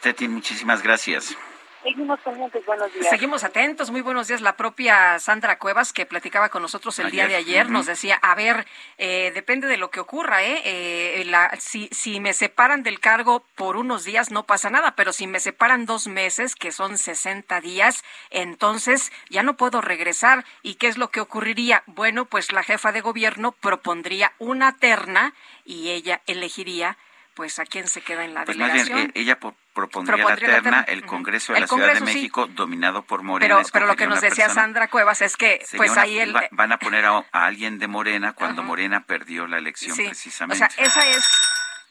[0.00, 1.36] Teti, muchísimas gracias.
[1.82, 3.08] Seguimos pendientes, buenos días.
[3.08, 4.40] Seguimos atentos, muy buenos días.
[4.40, 8.36] La propia Sandra Cuevas, que platicaba con nosotros el día de ayer, nos decía, a
[8.36, 8.66] ver,
[8.98, 10.62] eh, depende de lo que ocurra, ¿eh?
[10.64, 15.12] eh la, si, si me separan del cargo por unos días no pasa nada, pero
[15.12, 20.44] si me separan dos meses, que son 60 días, entonces ya no puedo regresar.
[20.62, 21.82] ¿Y qué es lo que ocurriría?
[21.86, 25.34] Bueno, pues la jefa de gobierno propondría una terna
[25.64, 26.96] y ella elegiría
[27.34, 28.88] pues a quién se queda en la pues delegación.
[28.88, 29.38] Más bien, ella
[29.72, 33.56] propondría, la terna, el Congreso de la Ciudad de México dominado por Morena.
[33.56, 36.34] Pero, pero lo que nos decía Sandra Cuevas es que pues ahí el...
[36.50, 40.64] van a poner a, alguien de Morena cuando Morena perdió la elección precisamente.
[40.64, 41.24] O sea, esa es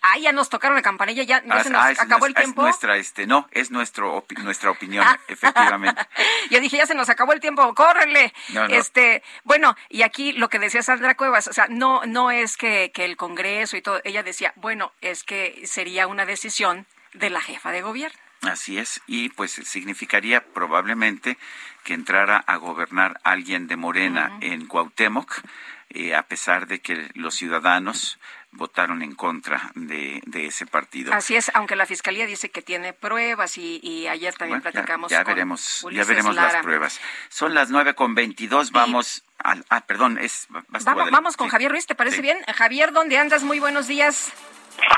[0.02, 2.62] Ah, ya nos tocaron la campanilla, ya, se nos ah, acabó el tiempo.
[2.62, 6.02] Es nuestra, este, no, es nuestro, nuestra opinión, efectivamente.
[6.50, 8.34] Yo dije, ya se nos acabó el tiempo, córrele.
[8.70, 12.92] Este, bueno, y aquí lo que decía Sandra Cuevas, o sea, no, no es que,
[12.94, 17.42] que el Congreso y todo, ella decía, bueno, es que sería una decisión de la
[17.42, 18.18] jefa de gobierno.
[18.42, 21.38] Así es, y pues significaría probablemente
[21.84, 25.42] que entrara a gobernar alguien de Morena en Cuauhtémoc,
[25.90, 28.18] eh, a pesar de que los ciudadanos
[28.52, 31.14] votaron en contra de, ese partido.
[31.14, 35.12] Así es, aunque la fiscalía dice que tiene pruebas y, ayer también platicamos.
[35.12, 37.00] Ya, veremos, ya veremos las pruebas.
[37.30, 38.72] Son las nueve con veintidós.
[38.72, 39.24] Vamos.
[39.38, 40.48] Al, ah, perdón, es.
[40.50, 42.38] Vamos, vamos con Javier Ruiz, ¿te parece bien?
[42.56, 43.44] Javier, ¿dónde andas?
[43.44, 44.32] Muy buenos días.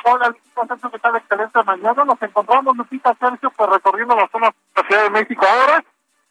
[0.04, 1.16] Hola, ¿qué tal?
[1.16, 2.06] Excelente mañana.
[2.06, 5.84] Nos encontramos, Lupita Sergio, pues recorriendo la zona de la Ciudad de México ahora.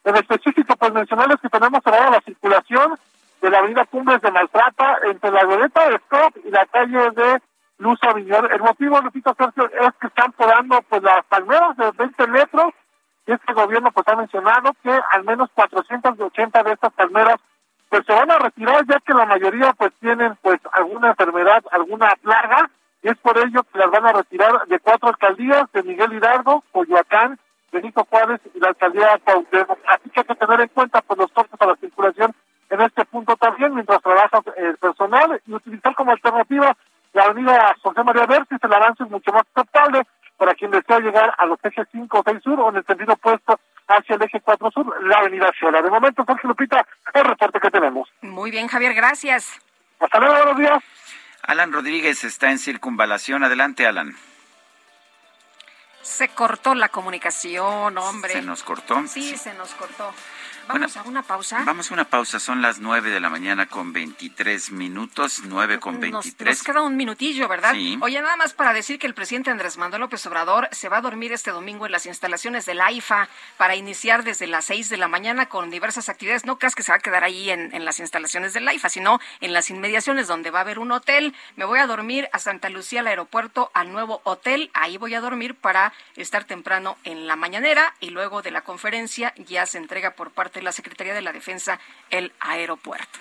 [0.03, 2.99] En específico, pues mencionarles que tenemos cerrada la circulación
[3.43, 7.41] de la avenida Cumbres de Maltrata entre la Goleta de Scott y la calle de
[7.77, 8.49] Luz Aviñón.
[8.49, 12.73] El motivo, Lupita Sergio, es que están podando pues las palmeras de 20 metros
[13.27, 17.35] y este gobierno pues ha mencionado que al menos 480 de estas palmeras
[17.89, 22.15] pues se van a retirar ya que la mayoría pues tienen pues alguna enfermedad, alguna
[22.21, 22.69] plaga
[23.01, 26.63] y es por ello que las van a retirar de cuatro alcaldías, de Miguel Hidalgo,
[26.71, 27.37] Coyoacán,
[27.73, 29.19] Benito Juárez y la alcaldía
[29.51, 32.33] de Así que hay que tener en cuenta pues los cortes a la circulación
[32.73, 36.75] en este punto también, mientras trabaja el personal, y utilizar como alternativa
[37.13, 40.01] la avenida José María Vertis, el avance es mucho más aceptable
[40.37, 43.13] para quien desea llegar a los ejes 5 o 6 sur o en el sentido
[43.13, 45.81] opuesto hacia el eje 4 sur, la avenida Xola.
[45.83, 48.09] De momento, Jorge Lupita, el reporte que tenemos.
[48.21, 49.59] Muy bien, Javier, gracias.
[49.99, 50.83] Hasta luego, buenos días.
[51.43, 53.43] Alan Rodríguez está en circunvalación.
[53.43, 54.15] Adelante, Alan.
[56.01, 58.33] Se cortó la comunicación, hombre.
[58.33, 59.05] ¿Se nos cortó?
[59.07, 60.13] Sí, se nos cortó.
[60.67, 61.63] Vamos a una pausa.
[61.65, 62.39] Vamos a una pausa.
[62.39, 66.57] Son las nueve de la mañana con 23 minutos, nueve con 23.
[66.57, 67.73] Nos, queda un minutillo, ¿verdad?
[67.73, 67.97] Sí.
[68.01, 71.01] Oye, nada más para decir que el presidente Andrés Manuel López Obrador se va a
[71.01, 73.27] dormir este domingo en las instalaciones de la IFA
[73.57, 76.45] para iniciar desde las seis de la mañana con diversas actividades.
[76.45, 78.89] No creas que se va a quedar ahí en, en las instalaciones de la IFA,
[78.89, 81.35] sino en las inmediaciones donde va a haber un hotel.
[81.55, 84.71] Me voy a dormir a Santa Lucía, al aeropuerto, al nuevo hotel.
[84.73, 89.33] Ahí voy a dormir para estar temprano en la mañanera y luego de la conferencia
[89.37, 93.19] ya se entrega por parte de la Secretaría de la Defensa el aeropuerto.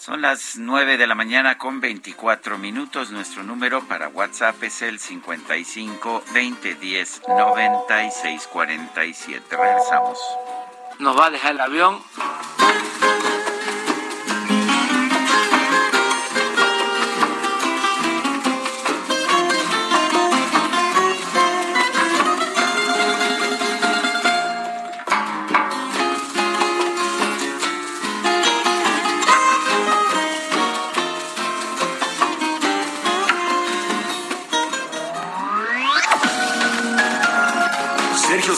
[0.00, 3.10] Son las 9 de la mañana con 24 minutos.
[3.10, 9.56] Nuestro número para WhatsApp es el 55 20 10 96 47.
[9.56, 10.18] Regresamos.
[11.00, 12.02] Nos va a dejar el avión.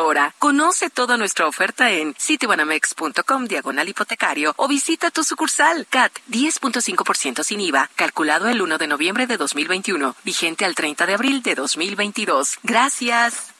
[0.00, 0.34] Hora.
[0.38, 7.60] Conoce toda nuestra oferta en citibanamex.com diagonal hipotecario o visita tu sucursal CAT 10.5% sin
[7.60, 12.58] IVA, calculado el 1 de noviembre de 2021, vigente al 30 de abril de 2022.
[12.62, 13.54] Gracias.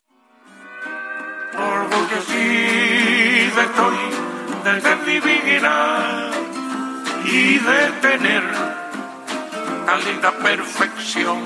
[1.55, 3.97] Orgullecida estoy
[4.65, 6.31] de ser divina
[7.25, 8.43] y de tener
[9.87, 11.39] tan linda perfección.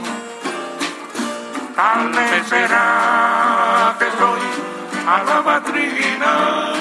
[1.77, 4.62] Tal vez será que soy
[5.07, 6.73] a la matrina,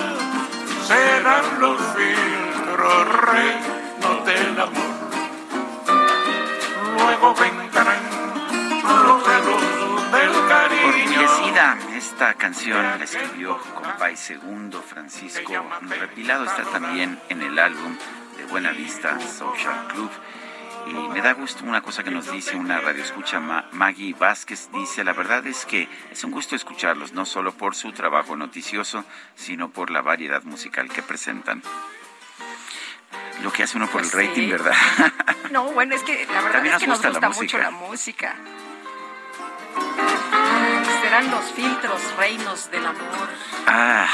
[0.88, 4.92] serán los filtros reinos del amor.
[6.98, 8.00] Luego vendrán
[9.06, 11.22] los celos del cariño.
[11.96, 17.96] Esta canción la escribió Compay Segundo Francisco Repilado, está también en el álbum
[18.38, 20.10] de Buena Vista Social Club.
[20.88, 25.04] Y me da gusto una cosa que nos dice una radioescucha, Ma- Maggie Vázquez, dice,
[25.04, 29.06] la verdad es que es un gusto escucharlos, no solo por su trabajo noticioso,
[29.36, 31.62] sino por la variedad musical que presentan.
[33.44, 34.52] Lo que hace uno por Pues el rating, sí.
[34.52, 34.74] ¿verdad?
[35.52, 37.58] No, bueno, es que la verdad También es que nos nos gusta gusta la mucho
[37.58, 38.36] la música.
[40.32, 43.30] Ay, serán los filtros reinos del amor.
[43.68, 44.08] Ah,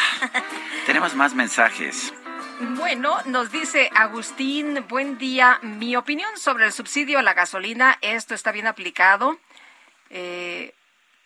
[0.85, 2.13] tenemos más mensajes.
[2.59, 5.59] Bueno, nos dice Agustín, buen día.
[5.61, 9.37] Mi opinión sobre el subsidio a la gasolina, esto está bien aplicado.
[10.09, 10.73] Eh,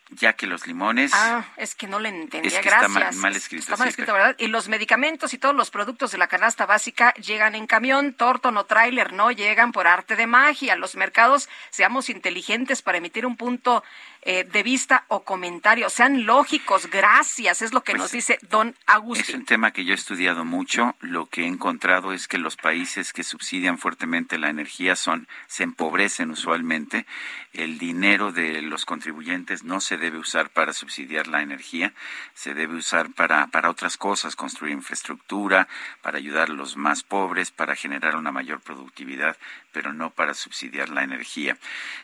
[0.10, 1.12] Ya que los limones...
[1.14, 2.90] ah, es que no le entendía, Es que gracias.
[2.92, 4.36] está mal- mal escrito, Está mal escrito, ¿verdad?
[4.40, 8.58] Y los medicamentos y todos los productos de la canasta básica llegan en camión, torton
[8.58, 10.76] o tráiler, no llegan por arte de magia.
[10.76, 13.86] Los mercados, seamos inteligentes para emitir un punto
[14.24, 15.90] eh, de vista o comentario.
[15.90, 19.36] Sean lógicos, gracias, es lo que Pues nos dice don Es Agustín.
[19.38, 20.96] un tema que yo he estudiado mucho.
[21.00, 25.64] Lo que he encontrado es que los países que subsidian fuertemente la energía son se
[25.64, 27.06] empobrecen usualmente.
[27.54, 31.94] El dinero de los contribuyentes no se debe usar para subsidiar la energía,
[32.34, 35.68] se debe usar para para otras cosas, construir infraestructura,
[36.02, 39.38] para ayudar a los más pobres, para generar una mayor productividad,
[39.72, 41.58] pero no para subsidiar la energía.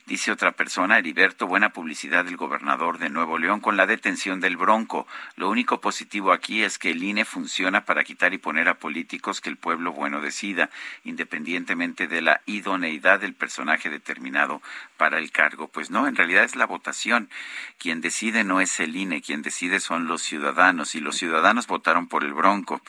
[0.05, 4.57] Dice otra persona, Heriberto, buena publicidad del gobernador de Nuevo León con la detención del
[4.57, 5.07] Bronco.
[5.35, 9.41] Lo único positivo aquí es que el INE funciona para quitar y poner a políticos
[9.41, 10.69] que el pueblo bueno decida,
[11.03, 14.61] independientemente de la idoneidad del personaje determinado
[14.97, 15.67] para el cargo.
[15.67, 17.29] Pues no, en realidad es la votación.
[17.77, 22.07] Quien decide no es el INE, quien decide son los ciudadanos y los ciudadanos votaron
[22.07, 22.81] por el Bronco.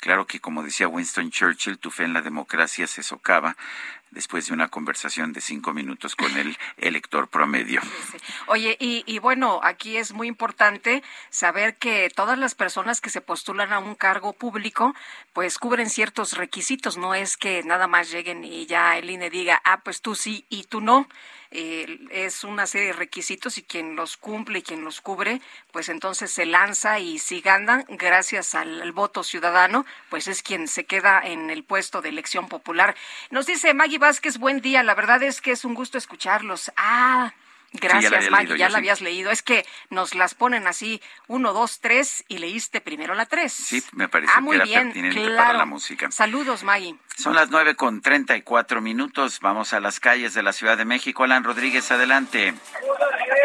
[0.00, 3.56] Claro que como decía Winston Churchill, tu fe en la democracia se socava
[4.12, 7.80] después de una conversación de cinco minutos con el elector promedio.
[8.46, 13.20] Oye, y, y bueno, aquí es muy importante saber que todas las personas que se
[13.20, 14.94] postulan a un cargo público,
[15.32, 16.96] pues cubren ciertos requisitos.
[16.96, 20.44] No es que nada más lleguen y ya el INE diga, ah, pues tú sí
[20.48, 21.08] y tú no.
[21.52, 25.90] Eh, es una serie de requisitos y quien los cumple y quien los cubre, pues
[25.90, 30.84] entonces se lanza y si ganan, gracias al, al voto ciudadano, pues es quien se
[30.84, 32.96] queda en el puesto de elección popular.
[33.30, 36.72] Nos dice Maggie Vázquez, buen día, la verdad es que es un gusto escucharlos.
[36.76, 37.34] Ah,
[37.72, 38.76] Gracias, ya la había Maggie, leído ya la sí.
[38.76, 39.30] habías leído.
[39.30, 43.52] Es que nos las ponen así, uno, dos, tres, y leíste primero la tres.
[43.52, 45.36] Sí, me parece ah, que muy era bien, pertinente claro.
[45.36, 46.10] para la música.
[46.10, 46.96] Saludos, Maggie.
[47.16, 49.40] Son las nueve con treinta y cuatro minutos.
[49.40, 51.24] Vamos a las calles de la Ciudad de México.
[51.24, 52.54] Alan Rodríguez, adelante.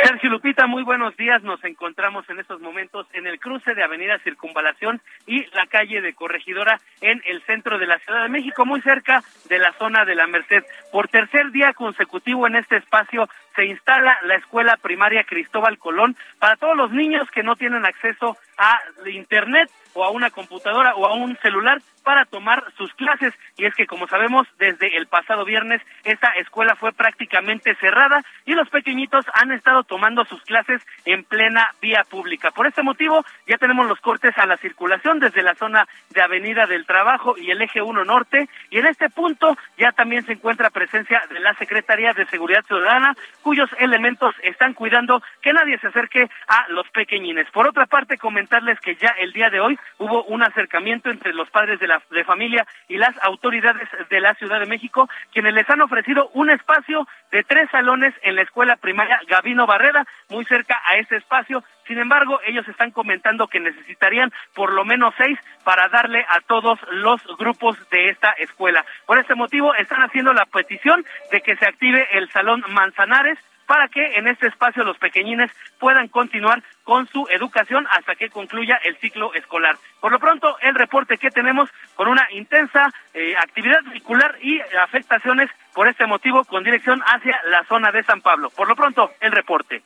[0.03, 1.43] Sergio Lupita, muy buenos días.
[1.43, 6.13] Nos encontramos en estos momentos en el cruce de Avenida Circunvalación y la calle de
[6.13, 10.15] Corregidora en el centro de la Ciudad de México, muy cerca de la zona de
[10.15, 10.63] la Merced.
[10.91, 13.27] Por tercer día consecutivo en este espacio
[13.57, 18.37] se instala la escuela primaria Cristóbal Colón para todos los niños que no tienen acceso
[18.59, 18.79] a
[19.11, 23.33] internet o a una computadora o a un celular para tomar sus clases.
[23.57, 28.53] Y es que, como sabemos, desde el pasado viernes esta escuela fue prácticamente cerrada y
[28.53, 32.51] los pequeñitos han estado tomando sus clases en plena vía pública.
[32.51, 36.65] Por este motivo, ya tenemos los cortes a la circulación desde la zona de Avenida
[36.65, 38.47] del Trabajo y el Eje 1 Norte.
[38.69, 43.17] Y en este punto ya también se encuentra presencia de la Secretaría de Seguridad Ciudadana,
[43.47, 47.49] cuyos elementos están cuidando que nadie se acerque a los pequeñines.
[47.51, 51.49] Por otra parte, comentarles que ya el día de hoy hubo un acercamiento entre los
[51.49, 55.69] padres de la de familia y las autoridades de la Ciudad de México, quienes les
[55.69, 60.81] han ofrecido un espacio de tres salones en la escuela primaria Gavino Barrera, muy cerca
[60.85, 61.63] a este espacio.
[61.87, 66.79] Sin embargo, ellos están comentando que necesitarían por lo menos seis para darle a todos
[66.91, 68.85] los grupos de esta escuela.
[69.05, 73.89] Por este motivo, están haciendo la petición de que se active el salón Manzanares para
[73.89, 78.95] que en este espacio los pequeñines puedan continuar con su educación hasta que concluya el
[78.97, 79.75] ciclo escolar.
[79.99, 85.49] Por lo pronto, el reporte que tenemos con una intensa eh, actividad vehicular y afectaciones
[85.73, 88.49] por este motivo con dirección hacia la zona de San Pablo.
[88.49, 89.83] Por lo pronto, el reporte.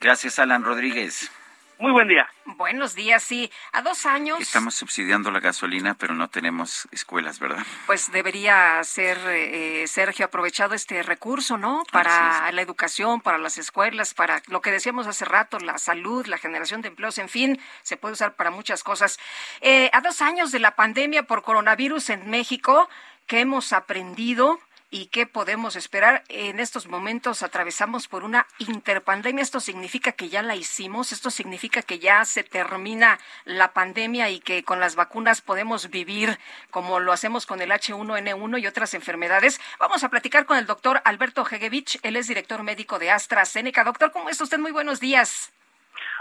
[0.00, 1.30] Gracias, Alan Rodríguez.
[1.78, 2.28] Muy buen día.
[2.44, 3.50] Buenos días, sí.
[3.72, 4.40] A dos años.
[4.40, 7.64] Estamos subsidiando la gasolina, pero no tenemos escuelas, ¿verdad?
[7.86, 11.82] Pues debería ser, eh, Sergio, aprovechado este recurso, ¿no?
[11.90, 16.38] Para la educación, para las escuelas, para lo que decíamos hace rato, la salud, la
[16.38, 19.18] generación de empleos, en fin, se puede usar para muchas cosas.
[19.60, 22.88] Eh, a dos años de la pandemia por coronavirus en México,
[23.26, 24.60] ¿qué hemos aprendido?
[24.94, 26.22] Y qué podemos esperar.
[26.28, 29.42] En estos momentos atravesamos por una interpandemia.
[29.42, 34.38] Esto significa que ya la hicimos, esto significa que ya se termina la pandemia y
[34.38, 36.38] que con las vacunas podemos vivir
[36.70, 39.60] como lo hacemos con el H1N1 y otras enfermedades.
[39.80, 43.82] Vamos a platicar con el doctor Alberto Hegevich, él es director médico de AstraZeneca.
[43.82, 44.60] Doctor, ¿cómo está usted?
[44.60, 45.50] Muy buenos días.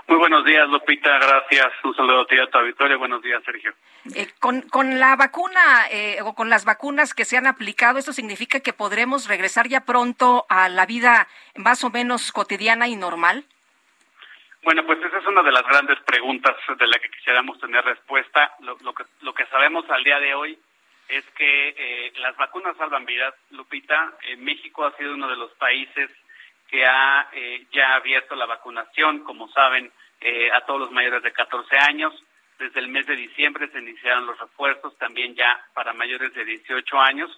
[0.07, 1.17] Muy buenos días, Lupita.
[1.17, 1.71] Gracias.
[1.84, 2.99] Un saludo a ti a tu auditorio.
[2.99, 3.73] Buenos días, Sergio.
[4.15, 8.11] Eh, con, con la vacuna eh, o con las vacunas que se han aplicado, ¿esto
[8.11, 13.45] significa que podremos regresar ya pronto a la vida más o menos cotidiana y normal?
[14.63, 18.53] Bueno, pues esa es una de las grandes preguntas de la que quisiéramos tener respuesta.
[18.59, 20.59] Lo, lo, que, lo que sabemos al día de hoy
[21.07, 23.34] es que eh, las vacunas salvan vidas.
[23.51, 26.09] Lupita, México ha sido uno de los países
[26.73, 31.31] que ha eh, ya abierto la vacunación, como saben, eh, a todos los mayores de
[31.31, 32.11] 14 años.
[32.57, 36.99] Desde el mes de diciembre se iniciaron los refuerzos, también ya para mayores de 18
[36.99, 37.29] años.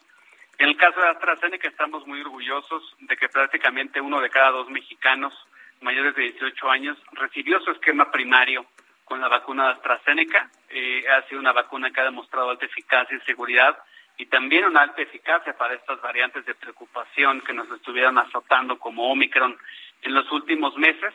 [0.58, 4.70] En el caso de AstraZeneca estamos muy orgullosos de que prácticamente uno de cada dos
[4.70, 5.34] mexicanos
[5.82, 8.66] mayores de 18 años recibió su esquema primario
[9.04, 10.50] con la vacuna de AstraZeneca.
[10.70, 13.78] Eh, ha sido una vacuna que ha demostrado alta eficacia y seguridad
[14.18, 19.12] y también una alta eficacia para estas variantes de preocupación que nos estuvieron azotando como
[19.12, 19.58] Omicron
[20.02, 21.14] en los últimos meses.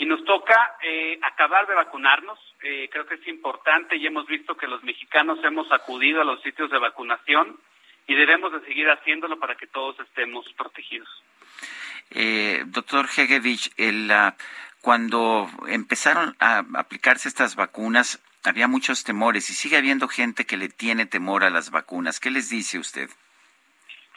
[0.00, 2.38] Y nos toca eh, acabar de vacunarnos.
[2.62, 6.40] Eh, creo que es importante y hemos visto que los mexicanos hemos acudido a los
[6.42, 7.58] sitios de vacunación
[8.06, 11.08] y debemos de seguir haciéndolo para que todos estemos protegidos.
[12.10, 14.10] Eh, doctor Hegevich, el,
[14.80, 20.68] cuando empezaron a aplicarse estas vacunas, había muchos temores y sigue habiendo gente que le
[20.68, 22.20] tiene temor a las vacunas.
[22.20, 23.08] ¿Qué les dice usted?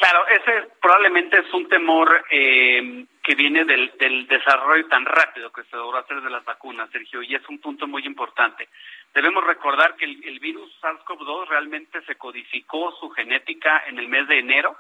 [0.02, 5.76] Claro, ese probablemente es un temor eh, que viene del, desarrollo tan rápido que se
[5.76, 8.68] logró hacer de las vacunas, Sergio, y es un punto muy importante.
[9.14, 14.40] Debemos recordar que el, virus SARS-CoV-2 realmente se codificó su genética en el mes de
[14.40, 14.76] enero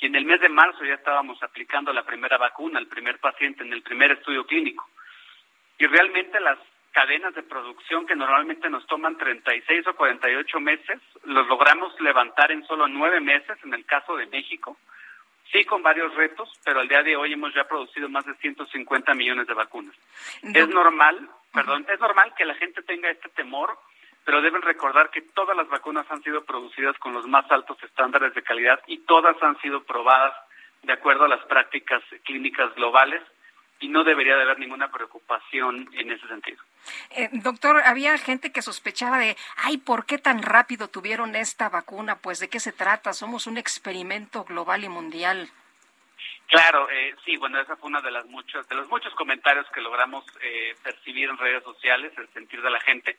[0.00, 3.62] y en el mes de marzo ya estábamos aplicando la primera vacuna, el primer paciente
[3.62, 4.88] en el primer estudio clínico.
[5.78, 6.58] Y realmente las
[6.94, 12.64] cadenas de producción que normalmente nos toman 36 o 48 meses, los logramos levantar en
[12.66, 14.78] solo nueve meses en el caso de México.
[15.52, 19.12] Sí, con varios retos, pero al día de hoy hemos ya producido más de 150
[19.14, 19.94] millones de vacunas.
[20.42, 23.76] Es normal, perdón, es normal que la gente tenga este temor,
[24.24, 28.34] pero deben recordar que todas las vacunas han sido producidas con los más altos estándares
[28.34, 30.32] de calidad y todas han sido probadas
[30.82, 33.22] de acuerdo a las prácticas clínicas globales
[33.80, 36.62] y no debería de haber ninguna preocupación en ese sentido.
[37.10, 42.16] Eh, doctor, había gente que sospechaba de, ay, ¿por qué tan rápido tuvieron esta vacuna?
[42.16, 43.12] Pues, ¿de qué se trata?
[43.12, 45.50] Somos un experimento global y mundial.
[46.46, 49.80] Claro, eh, sí, bueno, esa fue una de las muchos, de los muchos comentarios que
[49.80, 53.16] logramos eh, percibir en redes sociales, el sentir de la gente.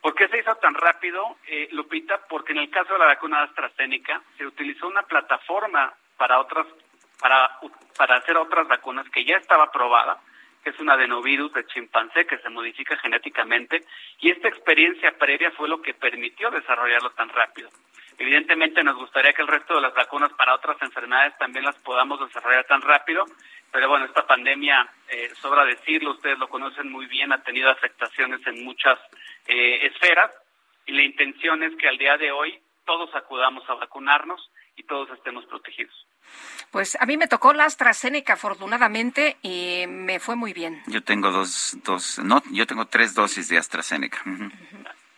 [0.00, 2.26] ¿Por qué se hizo tan rápido, eh, Lupita?
[2.28, 6.66] Porque en el caso de la vacuna AstraZeneca se utilizó una plataforma para otras
[7.22, 7.58] para,
[7.96, 10.18] para hacer otras vacunas que ya estaba aprobada,
[10.62, 13.84] que es un adenovirus de chimpancé que se modifica genéticamente,
[14.20, 17.70] y esta experiencia previa fue lo que permitió desarrollarlo tan rápido.
[18.18, 22.20] Evidentemente nos gustaría que el resto de las vacunas para otras enfermedades también las podamos
[22.20, 23.24] desarrollar tan rápido,
[23.72, 28.46] pero bueno, esta pandemia, eh, sobra decirlo, ustedes lo conocen muy bien, ha tenido afectaciones
[28.46, 28.98] en muchas
[29.46, 30.30] eh, esferas
[30.86, 34.50] y la intención es que al día de hoy todos acudamos a vacunarnos
[34.82, 35.94] y todos estemos protegidos.
[36.70, 40.82] Pues a mí me tocó la AstraZeneca afortunadamente y me fue muy bien.
[40.86, 44.18] Yo tengo dos, dos, no, yo tengo tres dosis de AstraZeneca.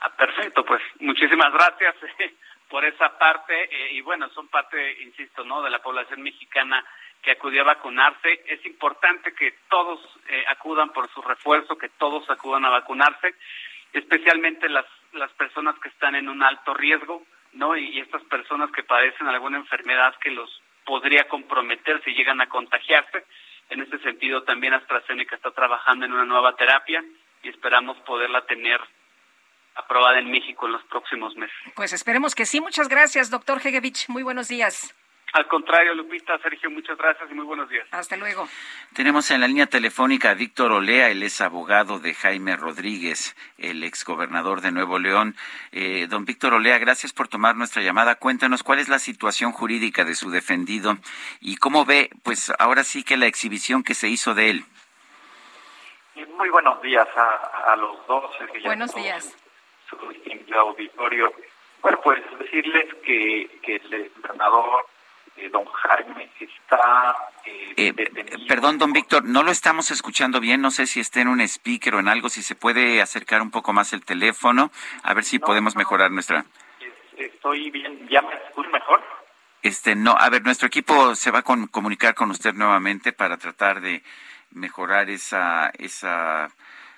[0.01, 2.34] ah, perfecto, pues muchísimas gracias eh,
[2.68, 5.62] por esa parte eh, y bueno, son parte, insisto, ¿no?
[5.62, 6.84] De la población mexicana
[7.23, 8.43] que acudió a vacunarse.
[8.47, 13.34] Es importante que todos eh, acudan por su refuerzo, que todos acudan a vacunarse,
[13.93, 17.23] especialmente las las personas que están en un alto riesgo,
[17.55, 17.76] ¿no?
[17.76, 20.50] y estas personas que padecen alguna enfermedad que los
[20.84, 23.24] podría comprometer si llegan a contagiarse.
[23.70, 27.02] En este sentido, también AstraZeneca está trabajando en una nueva terapia
[27.42, 28.81] y esperamos poderla tener
[29.74, 31.57] aprobada en México en los próximos meses.
[31.74, 32.60] Pues esperemos que sí.
[32.60, 34.08] Muchas gracias, doctor Hegevich.
[34.08, 34.94] Muy buenos días.
[35.35, 37.89] Al contrario, Lupita, Sergio, muchas gracias y muy buenos días.
[37.91, 38.49] Hasta luego.
[38.93, 43.83] Tenemos en la línea telefónica a Víctor Olea, él es abogado de Jaime Rodríguez, el
[43.83, 45.35] exgobernador de Nuevo León.
[45.73, 48.15] Eh, don Víctor Olea, gracias por tomar nuestra llamada.
[48.15, 50.99] Cuéntanos cuál es la situación jurídica de su defendido
[51.41, 54.65] y cómo ve, pues ahora sí que la exhibición que se hizo de él.
[56.39, 58.31] muy buenos días a, a los dos.
[58.65, 59.37] Buenos días.
[59.91, 61.33] Su, su auditorio.
[61.83, 64.87] Bueno, pues decirles que, que el gobernador
[65.37, 67.15] eh, don Jaime está
[67.45, 67.95] eh, Eh,
[68.49, 70.61] perdón, don Víctor, no lo estamos escuchando bien.
[70.61, 72.29] No sé si está en un speaker o en algo.
[72.29, 74.71] Si se puede acercar un poco más el teléfono,
[75.03, 76.45] a ver si podemos mejorar nuestra.
[77.17, 79.03] Estoy bien, ¿ya me escucho mejor?
[79.63, 83.37] Este, no, a ver, nuestro equipo se va a con- comunicar con usted nuevamente para
[83.39, 84.03] tratar de
[84.51, 86.51] mejorar esa, esa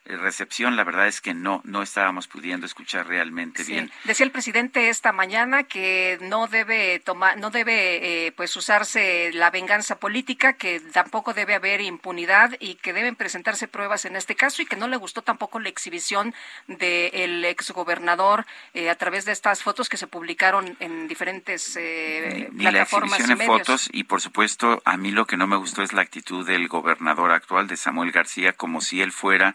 [0.08, 0.76] recepción.
[0.76, 3.72] La verdad es que no, no estábamos pudiendo escuchar realmente Sí.
[3.72, 3.90] bien.
[4.04, 9.50] Decía el presidente esta mañana que no debe tomar, no debe eh, pues usarse la
[9.50, 14.62] venganza política, que tampoco debe haber impunidad y que deben presentarse pruebas en este caso
[14.62, 16.34] y que no le gustó tampoco la exhibición
[16.66, 22.64] del exgobernador eh, a través de estas fotos que se publicaron en diferentes eh, ni
[22.64, 23.58] la plataformas exhibición y en medios.
[23.66, 26.68] fotos y por supuesto a mí lo que no me gustó es la actitud del
[26.68, 29.54] gobernador actual de Samuel García como si él fuera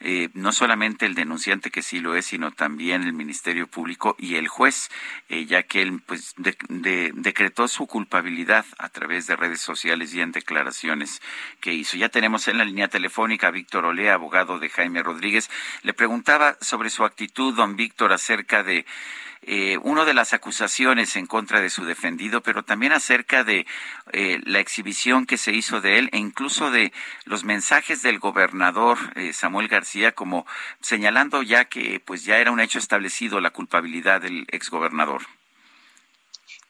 [0.00, 4.36] eh, no solamente el denunciante que sí lo es sino también el ministerio público y
[4.36, 4.90] el juez
[5.28, 10.14] eh, ya que él pues de- de- decretó su culpabilidad a través de redes sociales
[10.14, 11.20] y en declaraciones
[11.60, 11.96] que hizo.
[11.96, 15.50] Ya tenemos en la línea telefónica a Víctor Olea abogado de Jaime Rodríguez.
[15.82, 18.84] Le preguntaba sobre su actitud don Víctor acerca de
[19.42, 23.66] eh, uno de las acusaciones en contra de su defendido, pero también acerca de
[24.12, 26.92] eh, la exhibición que se hizo de él e incluso de
[27.24, 30.46] los mensajes del gobernador eh, Samuel García como
[30.80, 35.22] señalando ya que pues ya era un hecho establecido la culpabilidad del exgobernador.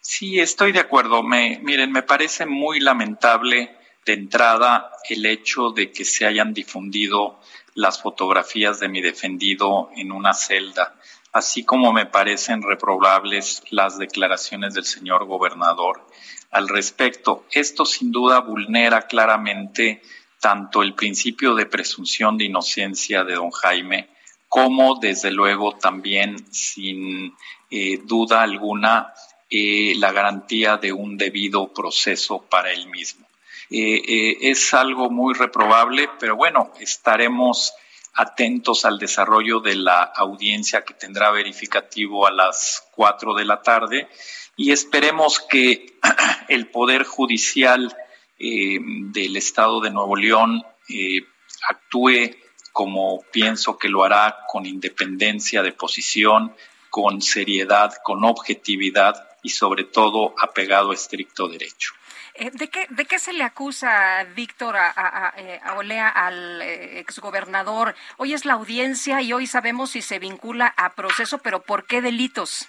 [0.01, 1.23] Sí, estoy de acuerdo.
[1.23, 7.41] Me, miren, me parece muy lamentable de entrada el hecho de que se hayan difundido
[7.75, 10.95] las fotografías de mi defendido en una celda,
[11.33, 16.07] así como me parecen reprobables las declaraciones del señor gobernador
[16.51, 17.47] al respecto.
[17.51, 20.03] Esto sin duda vulnera claramente
[20.41, 24.09] tanto el principio de presunción de inocencia de don Jaime
[24.49, 27.35] como desde luego también sin
[27.71, 29.15] eh, duda alguna
[29.49, 33.27] eh, la garantía de un debido proceso para él mismo.
[33.71, 37.73] Eh, es algo muy reprobable, pero bueno, estaremos
[38.15, 44.09] atentos al desarrollo de la audiencia que tendrá verificativo a las cuatro de la tarde
[44.57, 45.99] y esperemos que
[46.49, 47.97] el Poder Judicial
[48.39, 51.23] eh, del Estado de Nuevo León eh,
[51.69, 52.37] actúe
[52.73, 56.55] como pienso que lo hará con independencia de posición,
[56.91, 61.93] con seriedad, con objetividad y sobre todo apegado a estricto derecho.
[62.35, 67.95] Eh, ¿De qué, ¿De qué se le acusa, Víctor, a, eh, Olea, al eh, exgobernador?
[68.17, 72.01] Hoy es la audiencia y hoy sabemos si se vincula a proceso, pero ¿por qué
[72.01, 72.69] delitos?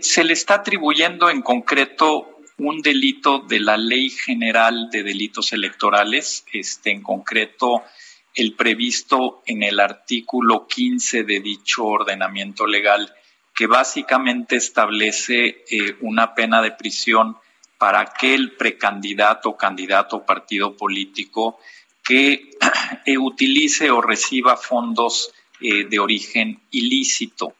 [0.00, 6.44] Se le está atribuyendo en concreto un delito de la Ley General de Delitos Electorales,
[6.52, 7.82] este, en concreto
[8.34, 13.12] el previsto en el artículo 15 de dicho ordenamiento legal,
[13.54, 15.64] que básicamente establece
[16.00, 17.36] una pena de prisión
[17.80, 21.58] para aquel precandidato, candidato partido político
[22.04, 22.50] que
[23.06, 27.54] eh, utilice o reciba fondos eh, de origen ilícito.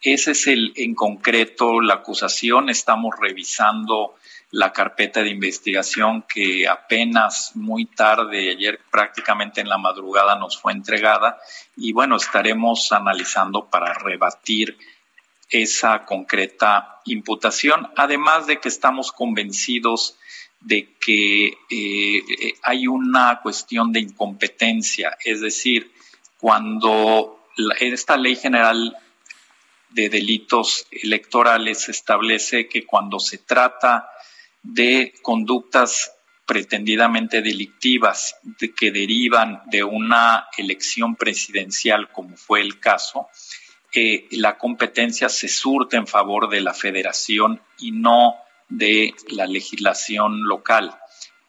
[0.00, 2.70] Ese es el, en concreto la acusación.
[2.70, 4.14] Estamos revisando
[4.52, 10.72] la carpeta de investigación que apenas muy tarde, ayer prácticamente en la madrugada nos fue
[10.72, 11.38] entregada
[11.76, 14.78] y bueno, estaremos analizando para rebatir
[15.50, 20.16] esa concreta imputación, además de que estamos convencidos
[20.60, 25.92] de que eh, eh, hay una cuestión de incompetencia, es decir,
[26.38, 27.46] cuando
[27.80, 28.96] esta ley general
[29.90, 34.08] de delitos electorales establece que cuando se trata
[34.62, 36.12] de conductas
[36.46, 43.28] pretendidamente delictivas de que derivan de una elección presidencial, como fue el caso,
[44.32, 48.36] la competencia se surte en favor de la federación y no
[48.68, 50.94] de la legislación local.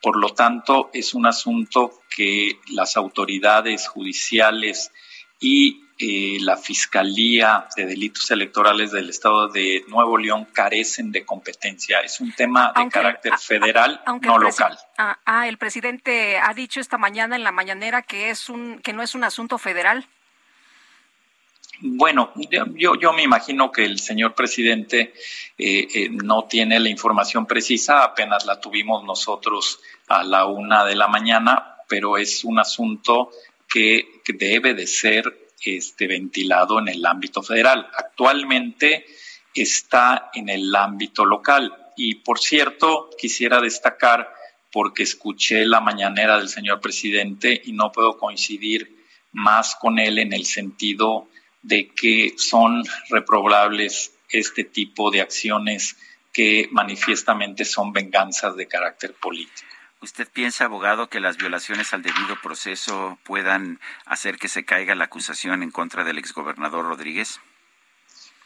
[0.01, 4.91] Por lo tanto, es un asunto que las autoridades judiciales
[5.39, 11.99] y eh, la Fiscalía de Delitos Electorales del Estado de Nuevo León carecen de competencia.
[11.99, 14.77] Es un tema de Aunque- carácter federal, no local.
[14.97, 18.93] Ah, ah, el presidente ha dicho esta mañana en la mañanera que es un que
[18.93, 20.07] no es un asunto federal.
[21.81, 22.33] Bueno,
[22.75, 25.13] yo, yo, me imagino que el señor presidente
[25.57, 30.95] eh, eh, no tiene la información precisa, apenas la tuvimos nosotros a la una de
[30.95, 33.31] la mañana, pero es un asunto
[33.67, 37.89] que, que debe de ser este, ventilado en el ámbito federal.
[37.97, 39.05] Actualmente
[39.53, 44.33] está en el ámbito local y, por cierto, quisiera destacar
[44.71, 50.33] porque escuché la mañanera del señor presidente y no puedo coincidir más con él en
[50.33, 51.27] el sentido
[51.61, 55.97] de que son reprobables este tipo de acciones
[56.31, 59.67] que manifiestamente son venganzas de carácter político.
[60.01, 65.05] ¿Usted piensa, abogado, que las violaciones al debido proceso puedan hacer que se caiga la
[65.05, 67.41] acusación en contra del exgobernador Rodríguez?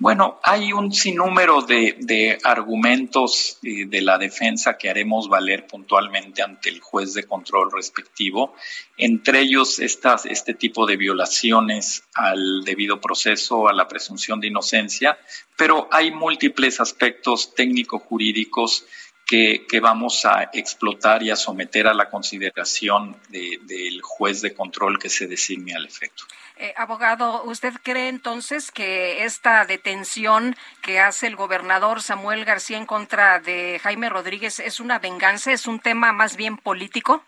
[0.03, 6.67] Bueno, hay un sinnúmero de, argumentos eh, de la defensa que haremos valer puntualmente ante
[6.67, 8.53] el juez de control respectivo,
[8.97, 15.17] entre ellos estas, este tipo de violaciones al debido proceso, a la presunción de inocencia,
[15.55, 18.85] pero hay múltiples aspectos técnico-jurídicos
[19.25, 25.07] que, vamos a explotar y a someter a la consideración del juez de control que
[25.07, 26.25] se designe al efecto.
[26.57, 32.85] Eh, abogado, ¿usted cree entonces que esta detención que hace el gobernador Samuel García en
[32.85, 37.23] contra de Jaime Rodríguez es una venganza, es un tema más bien político?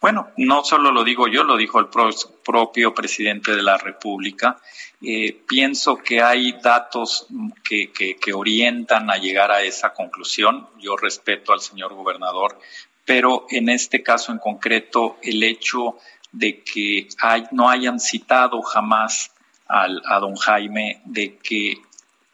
[0.00, 4.58] Bueno, no solo lo digo yo, lo dijo el propio presidente de la República.
[5.02, 7.26] Eh, pienso que hay datos
[7.64, 10.68] que, que, orientan a llegar a esa conclusión.
[10.78, 12.58] Yo respeto al señor gobernador,
[13.04, 15.98] pero en este caso en concreto, el hecho
[16.32, 17.08] de que
[17.52, 19.32] no hayan citado jamás
[19.66, 21.78] al, a don Jaime, de que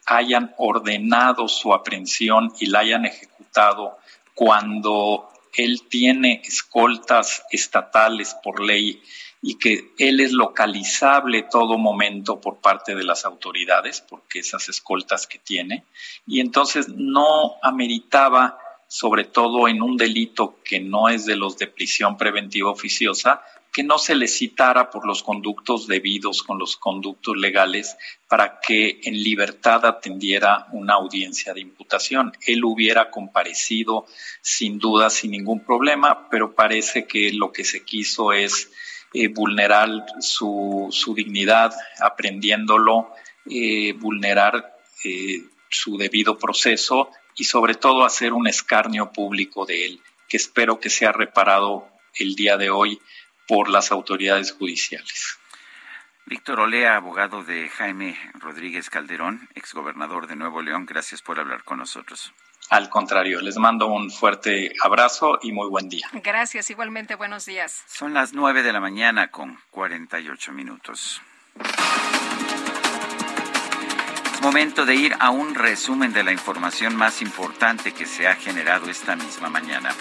[0.06, 3.98] hayan ordenado su aprehensión y la hayan ejecutado
[4.34, 9.02] cuando él tiene escoltas estatales por ley
[9.42, 15.26] y que él es localizable todo momento por parte de las autoridades, porque esas escoltas
[15.26, 15.84] que tiene,
[16.26, 18.58] y entonces no ameritaba,
[18.88, 23.42] sobre todo en un delito que no es de los de prisión preventiva oficiosa,
[23.76, 27.94] que no se le citara por los conductos debidos con los conductos legales
[28.26, 32.32] para que en libertad atendiera una audiencia de imputación.
[32.46, 34.06] Él hubiera comparecido
[34.40, 38.70] sin duda, sin ningún problema, pero parece que lo que se quiso es
[39.12, 43.12] eh, vulnerar su, dignidad, aprendiéndolo,
[43.44, 44.74] eh, vulnerar
[45.04, 50.80] eh, su debido proceso y sobre todo hacer un escarnio público de él, que espero
[50.80, 51.86] que sea reparado
[52.18, 52.98] el día de hoy
[53.46, 55.38] por las autoridades judiciales.
[56.26, 61.78] Víctor Olea, abogado de Jaime Rodríguez Calderón, exgobernador de Nuevo León, gracias por hablar con
[61.78, 62.32] nosotros.
[62.68, 66.08] Al contrario, les mando un fuerte abrazo y muy buen día.
[66.12, 67.84] Gracias, igualmente buenos días.
[67.86, 71.22] Son las nueve de la mañana con 48 minutos.
[74.34, 78.34] Es momento de ir a un resumen de la información más importante que se ha
[78.34, 79.94] generado esta misma mañana.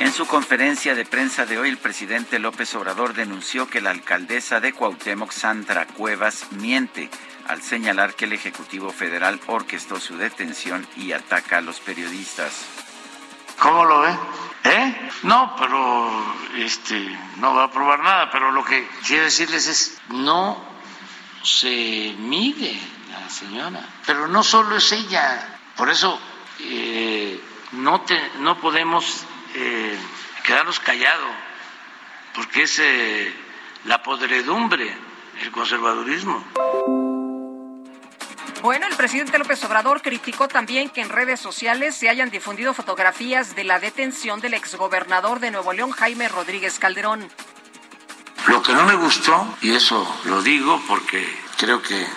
[0.00, 4.58] En su conferencia de prensa de hoy, el presidente López Obrador denunció que la alcaldesa
[4.58, 7.10] de Cuauhtémoc, Sandra Cuevas, miente
[7.46, 12.64] al señalar que el Ejecutivo Federal orquestó su detención y ataca a los periodistas.
[13.58, 14.16] ¿Cómo lo ve?
[14.64, 15.10] ¿Eh?
[15.24, 16.10] No, pero
[16.56, 16.98] este
[17.36, 20.64] no va a probar nada, pero lo que quiero decirles es no
[21.42, 22.80] se mide
[23.10, 26.18] la señora, pero no solo es ella, por eso
[26.60, 27.38] eh,
[27.72, 29.98] no te, no podemos eh,
[30.44, 31.30] quedarnos callados,
[32.34, 33.32] porque es eh,
[33.84, 34.92] la podredumbre,
[35.42, 36.44] el conservadurismo.
[38.62, 43.56] Bueno, el presidente López Obrador criticó también que en redes sociales se hayan difundido fotografías
[43.56, 47.26] de la detención del exgobernador de Nuevo León, Jaime Rodríguez Calderón.
[48.48, 52.08] Lo que no me gustó, y eso lo digo porque creo que eh,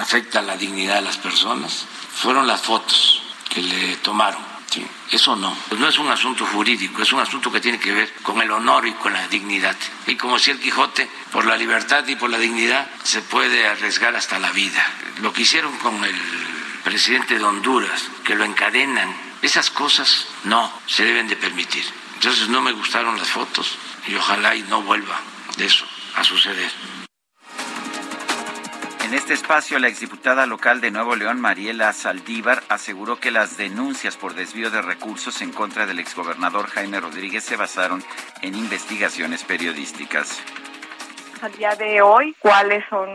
[0.00, 4.49] afecta la dignidad de las personas, fueron las fotos que le tomaron
[5.10, 5.56] eso no.
[5.78, 8.86] No es un asunto jurídico, es un asunto que tiene que ver con el honor
[8.86, 9.76] y con la dignidad.
[10.06, 14.14] Y como si el Quijote, por la libertad y por la dignidad, se puede arriesgar
[14.14, 14.84] hasta la vida.
[15.20, 16.16] Lo que hicieron con el
[16.84, 21.84] presidente de Honduras, que lo encadenan, esas cosas no se deben de permitir.
[22.14, 25.18] Entonces no me gustaron las fotos y ojalá y no vuelva
[25.56, 26.70] de eso a suceder.
[29.10, 34.16] En este espacio, la exdiputada local de Nuevo León, Mariela Saldívar, aseguró que las denuncias
[34.16, 38.04] por desvío de recursos en contra del exgobernador Jaime Rodríguez se basaron
[38.40, 40.40] en investigaciones periodísticas.
[41.42, 43.10] Al día de hoy, ¿cuáles son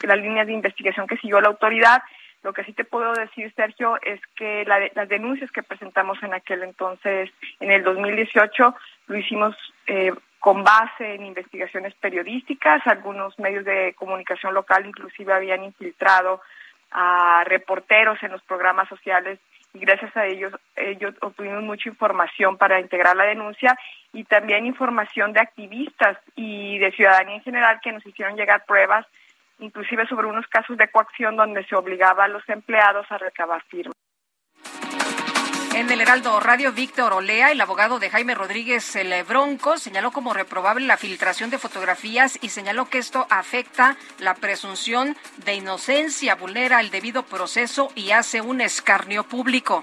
[0.00, 2.02] las líneas de investigación que siguió la autoridad?
[2.42, 6.64] Lo que sí te puedo decir, Sergio, es que las denuncias que presentamos en aquel
[6.64, 8.74] entonces, en el 2018,
[9.06, 9.54] lo hicimos
[9.86, 12.86] eh, con base en investigaciones periodísticas.
[12.86, 16.40] Algunos medios de comunicación local inclusive habían infiltrado
[16.92, 19.38] a reporteros en los programas sociales
[19.76, 23.78] y gracias a ellos, ellos obtuvimos mucha información para integrar la denuncia
[24.12, 29.06] y también información de activistas y de ciudadanía en general que nos hicieron llegar pruebas,
[29.58, 34.05] inclusive sobre unos casos de coacción donde se obligaba a los empleados a recabar firmas.
[35.76, 40.32] En el Heraldo Radio, Víctor Olea, el abogado de Jaime Rodríguez el Bronco, señaló como
[40.32, 46.80] reprobable la filtración de fotografías y señaló que esto afecta la presunción de inocencia, vulnera
[46.80, 49.82] el debido proceso y hace un escarnio público.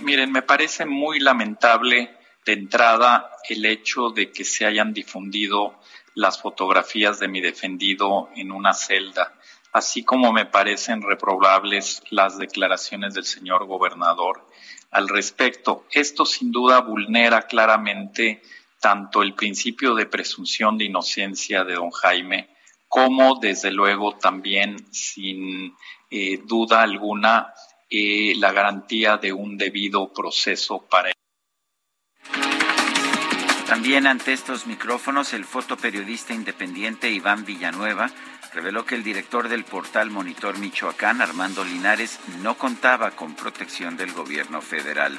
[0.00, 2.16] Miren, me parece muy lamentable
[2.46, 5.80] de entrada el hecho de que se hayan difundido
[6.14, 9.34] las fotografías de mi defendido en una celda,
[9.72, 14.46] así como me parecen reprobables las declaraciones del señor gobernador
[14.90, 15.84] al respecto.
[15.90, 18.42] Esto sin duda vulnera claramente
[18.80, 22.48] tanto el principio de presunción de inocencia de don Jaime,
[22.86, 25.74] como desde luego también sin
[26.10, 27.52] eh, duda alguna
[27.90, 31.10] eh, la garantía de un debido proceso para
[33.66, 38.10] también ante estos micrófonos, el fotoperiodista independiente Iván Villanueva
[38.52, 44.12] reveló que el director del portal Monitor Michoacán, Armando Linares, no contaba con protección del
[44.12, 45.18] gobierno federal.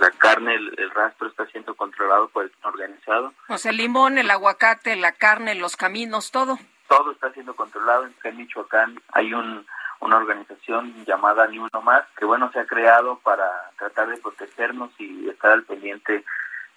[0.00, 3.32] La carne, el, rastro está siendo controlado por el organizado.
[3.48, 6.58] O sea, el limón, el aguacate, la carne, los caminos, todo.
[6.88, 8.08] Todo está siendo controlado.
[8.22, 9.66] En Michoacán hay un,
[10.00, 14.90] una organización llamada Ni Uno Más, que bueno, se ha creado para tratar de protegernos
[14.98, 16.24] y estar al pendiente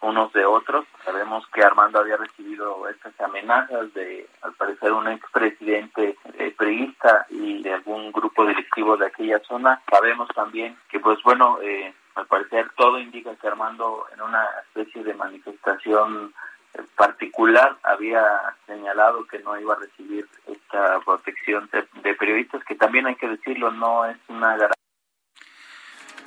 [0.02, 0.86] unos de otros.
[1.06, 7.62] Sabemos que Armando había recibido estas amenazas de, al parecer, un expresidente eh, priista y
[7.62, 9.82] de algún grupo directivo de aquella zona.
[9.90, 15.04] Sabemos también que, pues bueno, eh, al parecer todo indica que Armando en una especie
[15.04, 16.34] de manifestación
[16.74, 18.24] eh, particular había
[18.66, 23.28] señalado que no iba a recibir esta protección de, de periodistas, que también hay que
[23.28, 24.81] decirlo, no es una garantía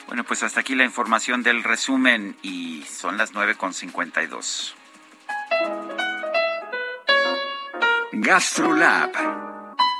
[0.06, 4.74] bueno, pues hasta aquí la información del resumen y son las 9.52.
[8.12, 9.10] GastroLab.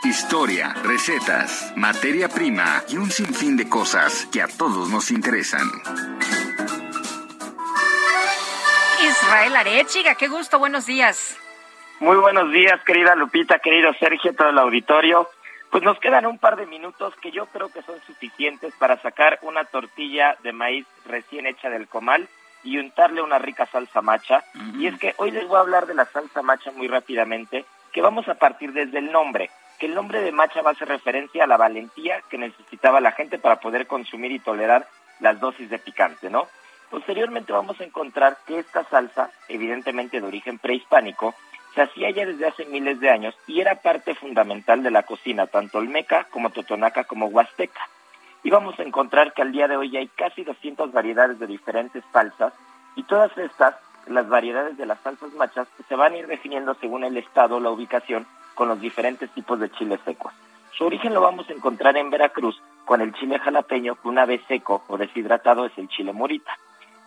[0.05, 5.67] Historia, recetas, materia prima y un sinfín de cosas que a todos nos interesan.
[9.03, 11.39] Israel Arechiga, qué gusto, buenos días.
[12.01, 15.29] Muy buenos días, querida Lupita, querido Sergio, todo el auditorio.
[15.75, 19.41] Pues nos quedan un par de minutos que yo creo que son suficientes para sacar
[19.43, 22.29] una tortilla de maíz recién hecha del comal
[22.63, 24.45] y untarle una rica salsa macha.
[24.79, 28.03] Y es que hoy les voy a hablar de la salsa macha muy rápidamente, que
[28.03, 31.43] vamos a partir desde el nombre, que el nombre de macha va a hacer referencia
[31.43, 34.87] a la valentía que necesitaba la gente para poder consumir y tolerar
[35.19, 36.47] las dosis de picante, ¿no?
[36.89, 41.35] Posteriormente vamos a encontrar que esta salsa, evidentemente de origen prehispánico,
[41.75, 45.47] se hacía ya desde hace miles de años y era parte fundamental de la cocina,
[45.47, 47.89] tanto olmeca como totonaca como huasteca.
[48.43, 52.05] Y vamos a encontrar que al día de hoy hay casi 200 variedades de diferentes
[52.13, 52.53] salsas
[52.95, 53.75] y todas estas,
[54.07, 57.71] las variedades de las salsas machas, se van a ir definiendo según el estado, la
[57.71, 60.33] ubicación, con los diferentes tipos de chiles secos.
[60.77, 64.43] Su origen lo vamos a encontrar en Veracruz con el chile jalapeño, que una vez
[64.47, 66.57] seco o deshidratado es el chile morita.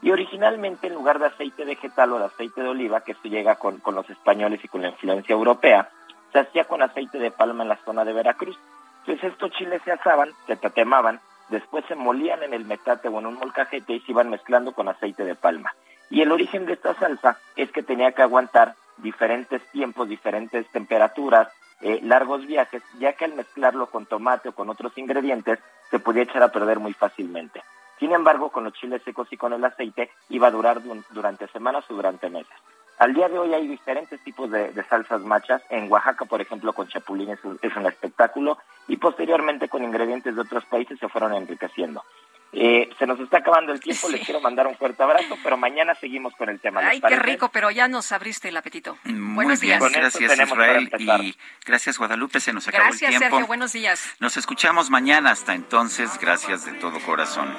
[0.02, 3.56] Y originalmente en lugar de aceite vegetal o de aceite de oliva, que se llega
[3.56, 5.90] con, con los españoles y con la influencia europea,
[6.32, 8.58] se hacía con aceite de palma en la zona de Veracruz.
[9.00, 11.20] Entonces estos chiles se asaban, se tatemaban,
[11.50, 14.88] después se molían en el metate o en un molcajete y se iban mezclando con
[14.88, 15.74] aceite de palma.
[16.10, 21.50] Y el origen de esta salsa es que tenía que aguantar diferentes tiempos, diferentes temperaturas,
[21.82, 25.60] eh, largos viajes, ya que al mezclarlo con tomate o con otros ingredientes
[25.92, 27.62] se podía echar a perder muy fácilmente.
[28.00, 31.86] Sin embargo, con los chiles secos y con el aceite iba a durar durante semanas
[31.90, 32.54] o durante meses.
[33.00, 35.62] Al día de hoy hay diferentes tipos de, salsas machas.
[35.70, 40.66] En Oaxaca, por ejemplo, con chapulín es un, espectáculo y posteriormente con ingredientes de otros
[40.66, 42.04] países se fueron enriqueciendo.
[42.54, 45.94] Eh, se nos está acabando el tiempo, les quiero mandar un fuerte abrazo, pero mañana
[45.94, 46.82] seguimos con el tema.
[46.82, 48.98] Ay, qué rico, pero ya nos abriste el apetito.
[49.04, 49.80] Muy buenos días.
[49.80, 51.36] gracias Israel y
[51.66, 53.12] gracias Guadalupe, se nos acabó el tiempo.
[53.12, 54.16] Gracias Sergio, buenos días.
[54.20, 57.56] Nos escuchamos mañana, hasta entonces, gracias de todo corazón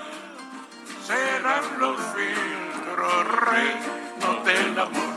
[1.08, 5.14] serán los filtros reinos del amor.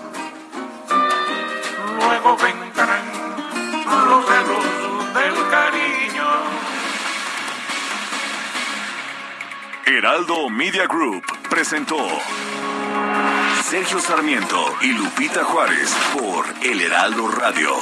[1.97, 3.03] Luego vendrán
[4.07, 6.27] los celos del cariño.
[9.85, 12.07] Heraldo Media Group presentó
[13.61, 17.75] Sergio Sarmiento y Lupita Juárez por El Heraldo Radio.